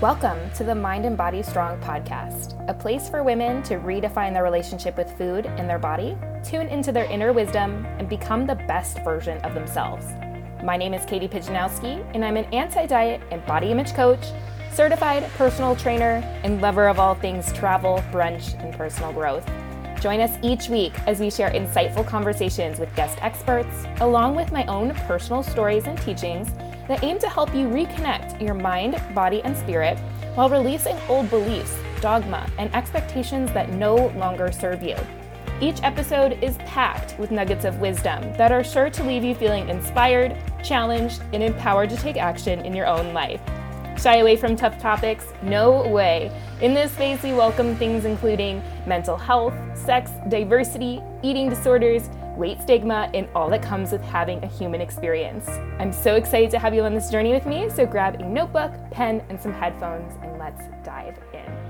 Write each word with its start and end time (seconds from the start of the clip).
Welcome 0.00 0.38
to 0.52 0.62
the 0.62 0.76
Mind 0.76 1.04
and 1.06 1.16
Body 1.16 1.42
Strong 1.42 1.80
podcast, 1.80 2.54
a 2.70 2.72
place 2.72 3.08
for 3.08 3.24
women 3.24 3.64
to 3.64 3.80
redefine 3.80 4.32
their 4.32 4.44
relationship 4.44 4.96
with 4.96 5.10
food 5.18 5.46
and 5.46 5.68
their 5.68 5.80
body, 5.80 6.16
tune 6.44 6.68
into 6.68 6.92
their 6.92 7.06
inner 7.06 7.32
wisdom, 7.32 7.84
and 7.98 8.08
become 8.08 8.46
the 8.46 8.54
best 8.54 9.02
version 9.02 9.38
of 9.38 9.54
themselves. 9.54 10.06
My 10.62 10.76
name 10.76 10.94
is 10.94 11.04
Katie 11.04 11.26
Pijanowski, 11.26 12.08
and 12.14 12.24
I'm 12.24 12.36
an 12.36 12.44
anti 12.54 12.86
diet 12.86 13.20
and 13.32 13.44
body 13.44 13.72
image 13.72 13.92
coach, 13.92 14.24
certified 14.72 15.28
personal 15.32 15.74
trainer, 15.74 16.22
and 16.44 16.60
lover 16.60 16.86
of 16.86 17.00
all 17.00 17.16
things 17.16 17.52
travel, 17.52 17.96
brunch, 18.12 18.54
and 18.62 18.72
personal 18.74 19.12
growth. 19.12 19.50
Join 20.00 20.20
us 20.20 20.38
each 20.44 20.68
week 20.68 20.92
as 21.08 21.18
we 21.18 21.28
share 21.28 21.50
insightful 21.50 22.06
conversations 22.06 22.78
with 22.78 22.94
guest 22.94 23.18
experts, 23.20 23.84
along 24.00 24.36
with 24.36 24.52
my 24.52 24.64
own 24.66 24.94
personal 25.08 25.42
stories 25.42 25.88
and 25.88 26.00
teachings 26.02 26.50
that 26.88 27.04
aim 27.04 27.18
to 27.20 27.28
help 27.28 27.54
you 27.54 27.68
reconnect 27.68 28.40
your 28.40 28.54
mind, 28.54 29.00
body, 29.14 29.42
and 29.42 29.56
spirit 29.56 29.98
while 30.34 30.48
releasing 30.48 30.96
old 31.08 31.30
beliefs, 31.30 31.76
dogma, 32.00 32.48
and 32.58 32.74
expectations 32.74 33.52
that 33.52 33.70
no 33.70 34.08
longer 34.16 34.50
serve 34.50 34.82
you. 34.82 34.96
Each 35.60 35.82
episode 35.82 36.42
is 36.42 36.56
packed 36.58 37.18
with 37.18 37.30
nuggets 37.30 37.64
of 37.64 37.80
wisdom 37.80 38.22
that 38.34 38.52
are 38.52 38.62
sure 38.62 38.90
to 38.90 39.04
leave 39.04 39.24
you 39.24 39.34
feeling 39.34 39.68
inspired, 39.68 40.36
challenged, 40.62 41.20
and 41.32 41.42
empowered 41.42 41.90
to 41.90 41.96
take 41.96 42.16
action 42.16 42.64
in 42.64 42.74
your 42.74 42.86
own 42.86 43.12
life. 43.12 43.40
Shy 44.00 44.18
away 44.18 44.36
from 44.36 44.54
tough 44.54 44.78
topics? 44.78 45.26
No 45.42 45.88
way. 45.88 46.30
In 46.60 46.72
this 46.72 46.92
space, 46.92 47.20
we 47.24 47.32
welcome 47.32 47.74
things 47.74 48.04
including 48.04 48.62
mental 48.86 49.16
health, 49.16 49.54
sex, 49.76 50.12
diversity, 50.28 51.02
eating 51.24 51.48
disorders, 51.48 52.08
weight 52.38 52.62
stigma, 52.62 53.10
and 53.12 53.28
all 53.34 53.50
that 53.50 53.62
comes 53.62 53.92
with 53.92 54.02
having 54.02 54.42
a 54.44 54.46
human 54.46 54.80
experience. 54.80 55.48
I'm 55.78 55.92
so 55.92 56.14
excited 56.14 56.50
to 56.52 56.58
have 56.58 56.72
you 56.72 56.82
on 56.82 56.94
this 56.94 57.10
journey 57.10 57.32
with 57.32 57.44
me, 57.44 57.68
so 57.68 57.84
grab 57.84 58.14
a 58.20 58.24
notebook, 58.24 58.72
pen, 58.90 59.22
and 59.28 59.40
some 59.40 59.52
headphones, 59.52 60.14
and 60.22 60.38
let's 60.38 60.62
dive 60.84 61.18
in. 61.34 61.67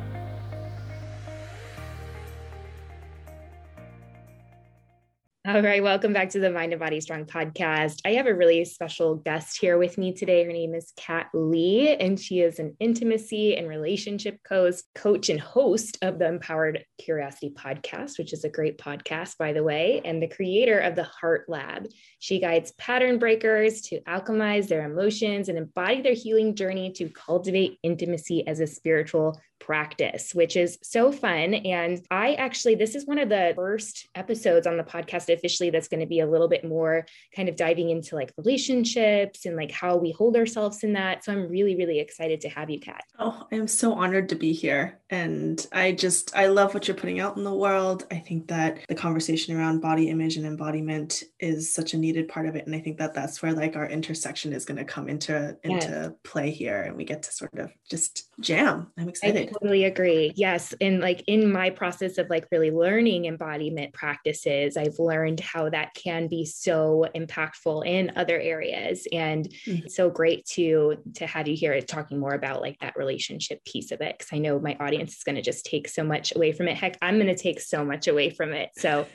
All 5.48 5.62
right, 5.62 5.82
welcome 5.82 6.12
back 6.12 6.28
to 6.30 6.40
the 6.40 6.50
Mind 6.50 6.74
and 6.74 6.80
Body 6.80 7.00
Strong 7.00 7.24
podcast. 7.24 8.02
I 8.04 8.10
have 8.10 8.26
a 8.26 8.34
really 8.34 8.66
special 8.66 9.14
guest 9.14 9.58
here 9.58 9.78
with 9.78 9.96
me 9.96 10.12
today. 10.12 10.44
Her 10.44 10.52
name 10.52 10.74
is 10.74 10.92
Kat 10.98 11.28
Lee, 11.32 11.88
and 11.88 12.20
she 12.20 12.40
is 12.40 12.58
an 12.58 12.76
intimacy 12.80 13.56
and 13.56 13.66
relationship 13.66 14.40
coach, 14.46 14.74
coach 14.94 15.30
and 15.30 15.40
host 15.40 15.96
of 16.02 16.18
the 16.18 16.28
Empowered 16.28 16.84
Curiosity 16.98 17.54
podcast, 17.56 18.18
which 18.18 18.34
is 18.34 18.44
a 18.44 18.50
great 18.50 18.76
podcast, 18.76 19.38
by 19.38 19.54
the 19.54 19.62
way, 19.62 20.02
and 20.04 20.22
the 20.22 20.28
creator 20.28 20.80
of 20.80 20.94
the 20.94 21.04
Heart 21.04 21.46
Lab. 21.48 21.86
She 22.18 22.40
guides 22.40 22.72
pattern 22.72 23.18
breakers 23.18 23.80
to 23.82 24.02
alchemize 24.02 24.68
their 24.68 24.84
emotions 24.84 25.48
and 25.48 25.56
embody 25.56 26.02
their 26.02 26.12
healing 26.12 26.56
journey 26.56 26.92
to 26.92 27.08
cultivate 27.08 27.78
intimacy 27.82 28.46
as 28.46 28.60
a 28.60 28.66
spiritual 28.66 29.40
practice, 29.58 30.34
which 30.34 30.56
is 30.56 30.78
so 30.82 31.12
fun. 31.12 31.54
And 31.54 32.04
I 32.10 32.34
actually, 32.34 32.74
this 32.74 32.94
is 32.94 33.06
one 33.06 33.18
of 33.18 33.28
the 33.28 33.52
first 33.56 34.08
episodes 34.14 34.66
on 34.66 34.76
the 34.76 34.84
podcast 34.84 35.32
officially 35.32 35.70
that's 35.70 35.88
going 35.88 36.00
to 36.00 36.06
be 36.06 36.20
a 36.20 36.26
little 36.26 36.48
bit 36.48 36.64
more 36.64 37.06
kind 37.34 37.48
of 37.48 37.56
diving 37.56 37.90
into 37.90 38.14
like 38.14 38.32
relationships 38.36 39.46
and 39.46 39.56
like 39.56 39.70
how 39.70 39.96
we 39.96 40.12
hold 40.12 40.36
ourselves 40.36 40.84
in 40.84 40.92
that. 40.94 41.24
So 41.24 41.32
I'm 41.32 41.48
really, 41.48 41.76
really 41.76 41.98
excited 41.98 42.40
to 42.42 42.48
have 42.48 42.70
you, 42.70 42.80
Kat. 42.80 43.02
Oh, 43.18 43.46
I'm 43.52 43.68
so 43.68 43.92
honored 43.92 44.28
to 44.30 44.34
be 44.34 44.52
here. 44.52 45.00
And 45.10 45.66
I 45.72 45.92
just, 45.92 46.36
I 46.36 46.46
love 46.46 46.74
what 46.74 46.86
you're 46.86 46.96
putting 46.96 47.20
out 47.20 47.36
in 47.36 47.44
the 47.44 47.54
world. 47.54 48.06
I 48.10 48.18
think 48.18 48.48
that 48.48 48.80
the 48.88 48.94
conversation 48.94 49.56
around 49.56 49.80
body 49.80 50.08
image 50.08 50.36
and 50.36 50.46
embodiment 50.46 51.24
is 51.40 51.72
such 51.72 51.94
a 51.94 51.98
needed 51.98 52.28
part 52.28 52.46
of 52.46 52.56
it. 52.56 52.66
And 52.66 52.74
I 52.74 52.80
think 52.80 52.98
that 52.98 53.14
that's 53.14 53.42
where 53.42 53.52
like 53.52 53.76
our 53.76 53.88
intersection 53.88 54.52
is 54.52 54.64
going 54.64 54.78
to 54.78 54.84
come 54.84 55.08
into, 55.08 55.56
into 55.62 55.88
yes. 55.88 56.10
play 56.22 56.50
here. 56.50 56.82
And 56.82 56.96
we 56.96 57.04
get 57.04 57.22
to 57.24 57.32
sort 57.32 57.58
of 57.58 57.72
just 57.88 58.30
jam. 58.40 58.92
I'm 58.96 59.08
excited. 59.08 59.47
Totally 59.52 59.84
agree. 59.84 60.32
Yes. 60.36 60.74
And 60.80 61.00
like 61.00 61.24
in 61.26 61.50
my 61.50 61.70
process 61.70 62.18
of 62.18 62.28
like 62.30 62.46
really 62.50 62.70
learning 62.70 63.26
embodiment 63.26 63.92
practices, 63.92 64.76
I've 64.76 64.98
learned 64.98 65.40
how 65.40 65.68
that 65.70 65.94
can 65.94 66.28
be 66.28 66.44
so 66.44 67.06
impactful 67.14 67.86
in 67.86 68.12
other 68.16 68.38
areas. 68.38 69.06
And 69.12 69.48
mm-hmm. 69.66 69.88
so 69.88 70.10
great 70.10 70.44
to 70.46 70.96
to 71.14 71.26
have 71.26 71.48
you 71.48 71.56
here 71.56 71.80
talking 71.80 72.18
more 72.18 72.34
about 72.34 72.60
like 72.60 72.78
that 72.80 72.96
relationship 72.96 73.64
piece 73.64 73.90
of 73.92 74.00
it. 74.00 74.18
Cause 74.18 74.28
I 74.32 74.38
know 74.38 74.58
my 74.58 74.76
audience 74.80 75.16
is 75.16 75.24
going 75.24 75.36
to 75.36 75.42
just 75.42 75.64
take 75.64 75.88
so 75.88 76.02
much 76.02 76.34
away 76.34 76.52
from 76.52 76.68
it. 76.68 76.76
Heck, 76.76 76.96
I'm 77.02 77.16
going 77.16 77.26
to 77.26 77.36
take 77.36 77.60
so 77.60 77.84
much 77.84 78.08
away 78.08 78.30
from 78.30 78.52
it. 78.52 78.70
So 78.76 79.06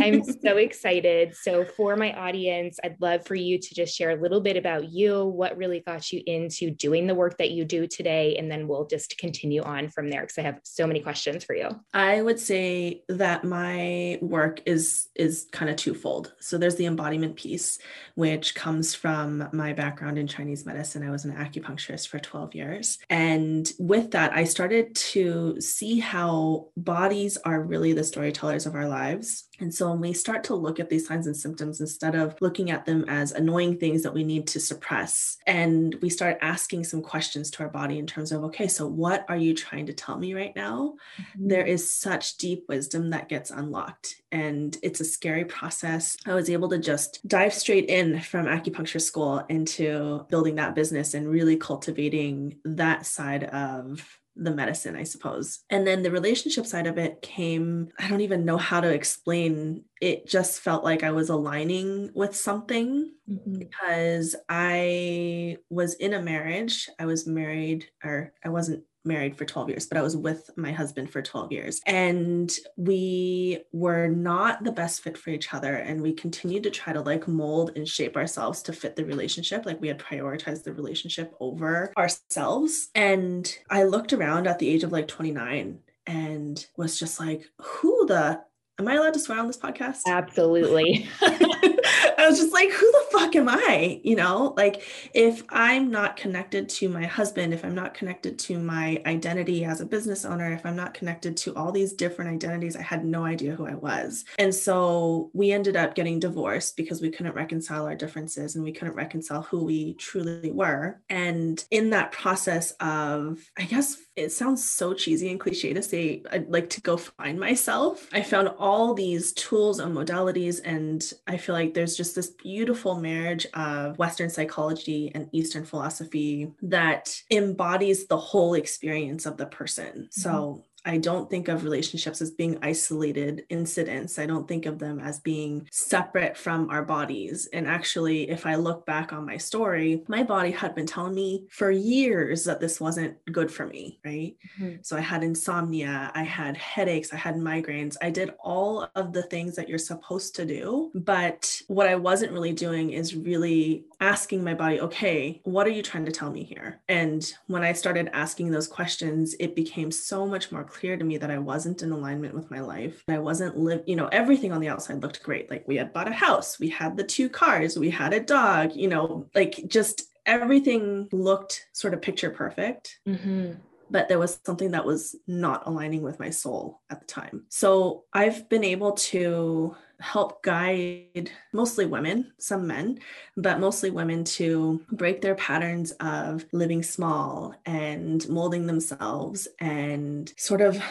I'm 0.00 0.22
so 0.44 0.56
excited. 0.56 1.34
So 1.34 1.64
for 1.64 1.96
my 1.96 2.12
audience, 2.12 2.78
I'd 2.84 3.00
love 3.00 3.26
for 3.26 3.34
you 3.34 3.58
to 3.58 3.74
just 3.74 3.94
share 3.96 4.10
a 4.10 4.20
little 4.20 4.40
bit 4.40 4.56
about 4.56 4.90
you, 4.90 5.24
what 5.24 5.56
really 5.56 5.80
got 5.80 6.12
you 6.12 6.22
into 6.26 6.70
doing 6.70 7.06
the 7.06 7.14
work 7.14 7.38
that 7.38 7.50
you 7.50 7.64
do 7.64 7.86
today, 7.86 8.36
and 8.36 8.50
then 8.50 8.68
we'll 8.68 8.86
just 8.86 9.18
continue 9.18 9.62
on 9.62 9.88
from 9.88 10.10
there 10.10 10.22
because 10.22 10.38
I 10.38 10.42
have 10.42 10.60
so 10.62 10.86
many 10.86 11.00
questions 11.00 11.44
for 11.44 11.54
you. 11.54 11.68
I 11.94 12.22
would 12.22 12.38
say 12.38 13.02
that 13.08 13.44
my 13.44 14.18
work 14.20 14.62
is 14.66 15.08
is 15.14 15.46
kind 15.52 15.70
of 15.70 15.76
twofold. 15.76 16.32
So 16.40 16.58
there's 16.58 16.76
the 16.76 16.86
embodiment 16.86 17.36
piece, 17.36 17.78
which 18.14 18.54
comes 18.54 18.94
from 18.94 19.48
my 19.52 19.72
background 19.72 20.18
in 20.18 20.26
Chinese 20.26 20.64
medicine. 20.66 21.02
I 21.06 21.10
was 21.10 21.24
an 21.24 21.34
acupuncturist 21.34 22.08
for 22.08 22.18
12 22.18 22.54
years. 22.54 22.98
And 23.10 23.70
with 23.78 24.12
that, 24.12 24.32
I 24.32 24.44
started 24.44 24.94
to 24.94 25.60
see 25.60 25.98
how 25.98 26.68
bodies 26.76 27.36
are 27.44 27.60
really 27.62 27.92
the 27.92 28.04
storytellers 28.04 28.66
of 28.66 28.74
our 28.74 28.88
lives. 28.88 29.48
And 29.60 29.72
so 29.72 29.90
when 29.90 30.00
we 30.00 30.12
start 30.12 30.44
to 30.44 30.54
look 30.54 30.80
at 30.80 30.88
these 30.88 31.06
signs 31.06 31.26
and 31.26 31.36
symptoms, 31.36 31.80
instead 31.80 32.14
of 32.14 32.34
looking 32.40 32.70
at 32.70 32.84
them 32.84 33.04
as 33.08 33.32
annoying 33.32 33.78
things 33.78 34.02
that 34.02 34.14
we 34.14 34.24
need 34.24 34.46
to 34.48 34.60
suppress, 34.60 35.36
and 35.46 35.94
we 36.02 36.08
start 36.10 36.38
asking 36.40 36.84
some 36.84 37.02
questions 37.02 37.50
to 37.52 37.62
our 37.62 37.68
body 37.68 37.98
in 37.98 38.06
terms 38.06 38.32
of, 38.32 38.44
okay, 38.44 38.66
so 38.66 38.86
what 38.86 39.24
are 39.28 39.36
you 39.36 39.54
trying 39.54 39.86
to 39.86 39.92
tell 39.92 40.18
me 40.18 40.34
right 40.34 40.54
now? 40.56 40.94
Mm-hmm. 41.20 41.48
There 41.48 41.66
is 41.66 41.92
such 41.92 42.38
deep 42.38 42.64
wisdom 42.68 43.10
that 43.10 43.28
gets 43.28 43.50
unlocked. 43.50 44.22
And 44.32 44.76
it's 44.82 45.00
a 45.00 45.04
scary 45.04 45.44
process. 45.44 46.16
I 46.26 46.34
was 46.34 46.48
able 46.48 46.70
to 46.70 46.78
just 46.78 47.26
dive 47.28 47.52
straight 47.52 47.90
in 47.90 48.20
from 48.20 48.46
acupuncture 48.46 49.00
school 49.00 49.44
into 49.48 50.26
building 50.30 50.54
that 50.54 50.74
business 50.74 51.14
and 51.14 51.28
really 51.28 51.56
cultivating 51.56 52.56
that 52.64 53.04
side 53.04 53.44
of 53.44 54.18
the 54.36 54.54
medicine, 54.54 54.96
I 54.96 55.04
suppose. 55.04 55.60
And 55.70 55.86
then 55.86 56.02
the 56.02 56.10
relationship 56.10 56.66
side 56.66 56.86
of 56.86 56.98
it 56.98 57.22
came, 57.22 57.88
I 57.98 58.08
don't 58.08 58.22
even 58.22 58.44
know 58.44 58.56
how 58.56 58.80
to 58.80 58.88
explain. 58.88 59.84
It 60.00 60.26
just 60.26 60.60
felt 60.60 60.84
like 60.84 61.02
I 61.02 61.10
was 61.10 61.28
aligning 61.28 62.10
with 62.14 62.34
something 62.34 63.12
mm-hmm. 63.28 63.58
because 63.58 64.34
I 64.48 65.58
was 65.68 65.94
in 65.94 66.14
a 66.14 66.22
marriage. 66.22 66.88
I 66.98 67.06
was 67.06 67.26
married, 67.26 67.86
or 68.02 68.32
I 68.44 68.48
wasn't 68.48 68.84
married 69.04 69.36
for 69.36 69.44
12 69.44 69.68
years, 69.68 69.86
but 69.86 69.98
I 69.98 70.02
was 70.02 70.16
with 70.16 70.50
my 70.56 70.72
husband 70.72 71.10
for 71.10 71.22
12 71.22 71.52
years. 71.52 71.80
And 71.86 72.52
we 72.76 73.60
were 73.72 74.08
not 74.08 74.64
the 74.64 74.72
best 74.72 75.02
fit 75.02 75.18
for 75.18 75.30
each 75.30 75.52
other. 75.52 75.74
And 75.74 76.00
we 76.00 76.12
continued 76.12 76.62
to 76.64 76.70
try 76.70 76.92
to 76.92 77.00
like 77.00 77.28
mold 77.28 77.72
and 77.76 77.86
shape 77.86 78.16
ourselves 78.16 78.62
to 78.62 78.72
fit 78.72 78.96
the 78.96 79.04
relationship. 79.04 79.66
Like 79.66 79.80
we 79.80 79.88
had 79.88 79.98
prioritized 79.98 80.64
the 80.64 80.72
relationship 80.72 81.34
over 81.40 81.92
ourselves. 81.96 82.90
And 82.94 83.52
I 83.70 83.84
looked 83.84 84.12
around 84.12 84.46
at 84.46 84.58
the 84.58 84.68
age 84.68 84.84
of 84.84 84.92
like 84.92 85.08
29 85.08 85.80
and 86.06 86.66
was 86.76 86.98
just 86.98 87.20
like, 87.20 87.44
who 87.58 88.06
the 88.06 88.42
am 88.78 88.88
I 88.88 88.94
allowed 88.94 89.14
to 89.14 89.20
swear 89.20 89.38
on 89.38 89.46
this 89.46 89.58
podcast? 89.58 90.00
Absolutely. 90.06 91.08
I 91.22 92.28
was 92.28 92.38
just 92.38 92.52
like, 92.52 92.70
who 92.70 92.90
the 92.92 93.18
fuck 93.18 93.36
am 93.36 93.48
I? 93.48 94.00
You 94.04 94.16
know, 94.16 94.54
like 94.56 94.84
if 95.12 95.42
I'm 95.48 95.90
not 95.90 96.16
connected 96.16 96.68
to 96.68 96.88
my 96.88 97.04
husband, 97.04 97.52
if 97.52 97.64
I'm 97.64 97.74
not 97.74 97.94
connected 97.94 98.38
to 98.40 98.58
my 98.58 99.02
identity 99.06 99.64
as 99.64 99.80
a 99.80 99.86
business 99.86 100.24
owner, 100.24 100.52
if 100.52 100.64
I'm 100.64 100.76
not 100.76 100.94
connected 100.94 101.36
to 101.38 101.54
all 101.56 101.72
these 101.72 101.92
different 101.92 102.30
identities, 102.30 102.76
I 102.76 102.82
had 102.82 103.04
no 103.04 103.24
idea 103.24 103.54
who 103.54 103.66
I 103.66 103.74
was. 103.74 104.24
And 104.38 104.54
so 104.54 105.30
we 105.32 105.52
ended 105.52 105.76
up 105.76 105.94
getting 105.94 106.20
divorced 106.20 106.76
because 106.76 107.02
we 107.02 107.10
couldn't 107.10 107.34
reconcile 107.34 107.86
our 107.86 107.96
differences 107.96 108.54
and 108.54 108.64
we 108.64 108.72
couldn't 108.72 108.94
reconcile 108.94 109.42
who 109.42 109.64
we 109.64 109.94
truly 109.94 110.52
were. 110.52 111.00
And 111.10 111.64
in 111.70 111.90
that 111.90 112.12
process 112.12 112.72
of, 112.80 113.40
I 113.58 113.64
guess, 113.64 113.96
it 114.14 114.30
sounds 114.30 114.68
so 114.68 114.92
cheesy 114.92 115.30
and 115.30 115.40
cliche 115.40 115.72
to 115.72 115.82
say 115.82 116.22
I'd 116.30 116.50
like 116.50 116.70
to 116.70 116.80
go 116.82 116.96
find 116.96 117.40
myself. 117.40 118.08
I 118.12 118.22
found 118.22 118.48
all 118.62 118.94
these 118.94 119.32
tools 119.32 119.80
and 119.80 119.94
modalities, 119.94 120.60
and 120.64 121.12
I 121.26 121.36
feel 121.36 121.54
like 121.54 121.74
there's 121.74 121.96
just 121.96 122.14
this 122.14 122.30
beautiful 122.30 122.94
marriage 122.94 123.44
of 123.54 123.98
Western 123.98 124.30
psychology 124.30 125.10
and 125.14 125.28
Eastern 125.32 125.64
philosophy 125.64 126.52
that 126.62 127.20
embodies 127.30 128.06
the 128.06 128.16
whole 128.16 128.54
experience 128.54 129.26
of 129.26 129.36
the 129.36 129.46
person. 129.46 130.08
Mm-hmm. 130.08 130.20
So 130.20 130.62
I 130.84 130.98
don't 130.98 131.30
think 131.30 131.48
of 131.48 131.64
relationships 131.64 132.20
as 132.20 132.30
being 132.30 132.58
isolated 132.62 133.44
incidents. 133.48 134.18
I 134.18 134.26
don't 134.26 134.48
think 134.48 134.66
of 134.66 134.78
them 134.78 134.98
as 134.98 135.20
being 135.20 135.68
separate 135.70 136.36
from 136.36 136.70
our 136.70 136.82
bodies. 136.84 137.48
And 137.52 137.66
actually, 137.66 138.30
if 138.30 138.46
I 138.46 138.56
look 138.56 138.84
back 138.86 139.12
on 139.12 139.26
my 139.26 139.36
story, 139.36 140.02
my 140.08 140.22
body 140.22 140.50
had 140.50 140.74
been 140.74 140.86
telling 140.86 141.14
me 141.14 141.46
for 141.50 141.70
years 141.70 142.44
that 142.44 142.60
this 142.60 142.80
wasn't 142.80 143.16
good 143.30 143.50
for 143.50 143.66
me, 143.66 144.00
right? 144.04 144.36
Mm-hmm. 144.58 144.76
So 144.82 144.96
I 144.96 145.00
had 145.00 145.22
insomnia, 145.22 146.10
I 146.14 146.22
had 146.22 146.56
headaches, 146.56 147.12
I 147.12 147.16
had 147.16 147.36
migraines. 147.36 147.96
I 148.02 148.10
did 148.10 148.34
all 148.42 148.88
of 148.94 149.12
the 149.12 149.22
things 149.24 149.56
that 149.56 149.68
you're 149.68 149.78
supposed 149.78 150.34
to 150.36 150.44
do. 150.44 150.90
But 150.94 151.60
what 151.68 151.86
I 151.86 151.94
wasn't 151.94 152.32
really 152.32 152.52
doing 152.52 152.90
is 152.90 153.14
really 153.14 153.84
asking 154.00 154.42
my 154.42 154.54
body, 154.54 154.80
okay, 154.80 155.40
what 155.44 155.66
are 155.66 155.70
you 155.70 155.82
trying 155.82 156.04
to 156.06 156.12
tell 156.12 156.30
me 156.30 156.42
here? 156.42 156.80
And 156.88 157.32
when 157.46 157.62
I 157.62 157.72
started 157.72 158.10
asking 158.12 158.50
those 158.50 158.66
questions, 158.66 159.34
it 159.38 159.54
became 159.54 159.90
so 159.90 160.26
much 160.26 160.50
more 160.50 160.64
clear 160.72 160.96
to 160.96 161.04
me 161.04 161.18
that 161.18 161.30
I 161.30 161.38
wasn't 161.38 161.82
in 161.82 161.92
alignment 161.92 162.34
with 162.34 162.50
my 162.50 162.60
life. 162.60 163.04
I 163.08 163.18
wasn't 163.18 163.58
live, 163.58 163.82
you 163.86 163.96
know, 163.96 164.08
everything 164.08 164.52
on 164.52 164.60
the 164.60 164.68
outside 164.68 165.02
looked 165.02 165.22
great. 165.22 165.50
Like 165.50 165.66
we 165.68 165.76
had 165.76 165.92
bought 165.92 166.08
a 166.08 166.12
house, 166.12 166.58
we 166.58 166.68
had 166.68 166.96
the 166.96 167.04
two 167.04 167.28
cars, 167.28 167.78
we 167.78 167.90
had 167.90 168.12
a 168.12 168.20
dog, 168.20 168.74
you 168.74 168.88
know, 168.88 169.26
like 169.34 169.64
just 169.68 170.04
everything 170.24 171.08
looked 171.12 171.66
sort 171.72 171.94
of 171.94 172.02
picture 172.02 172.30
perfect. 172.30 173.00
Mm-hmm 173.06 173.52
but 173.92 174.08
there 174.08 174.18
was 174.18 174.40
something 174.44 174.70
that 174.70 174.86
was 174.86 175.14
not 175.26 175.66
aligning 175.66 176.00
with 176.00 176.18
my 176.18 176.30
soul 176.30 176.80
at 176.88 176.98
the 176.98 177.06
time. 177.06 177.44
So 177.50 178.04
I've 178.12 178.48
been 178.48 178.64
able 178.64 178.92
to 178.92 179.76
help 180.02 180.42
guide 180.42 181.30
mostly 181.52 181.86
women, 181.86 182.32
some 182.38 182.66
men, 182.66 182.98
but 183.36 183.60
mostly 183.60 183.90
women 183.90 184.24
to 184.24 184.84
break 184.92 185.22
their 185.22 185.36
patterns 185.36 185.92
of 186.00 186.44
living 186.52 186.82
small 186.82 187.54
and 187.64 188.28
molding 188.28 188.66
themselves 188.66 189.48
and 189.60 190.32
sort 190.36 190.60
of 190.60 190.82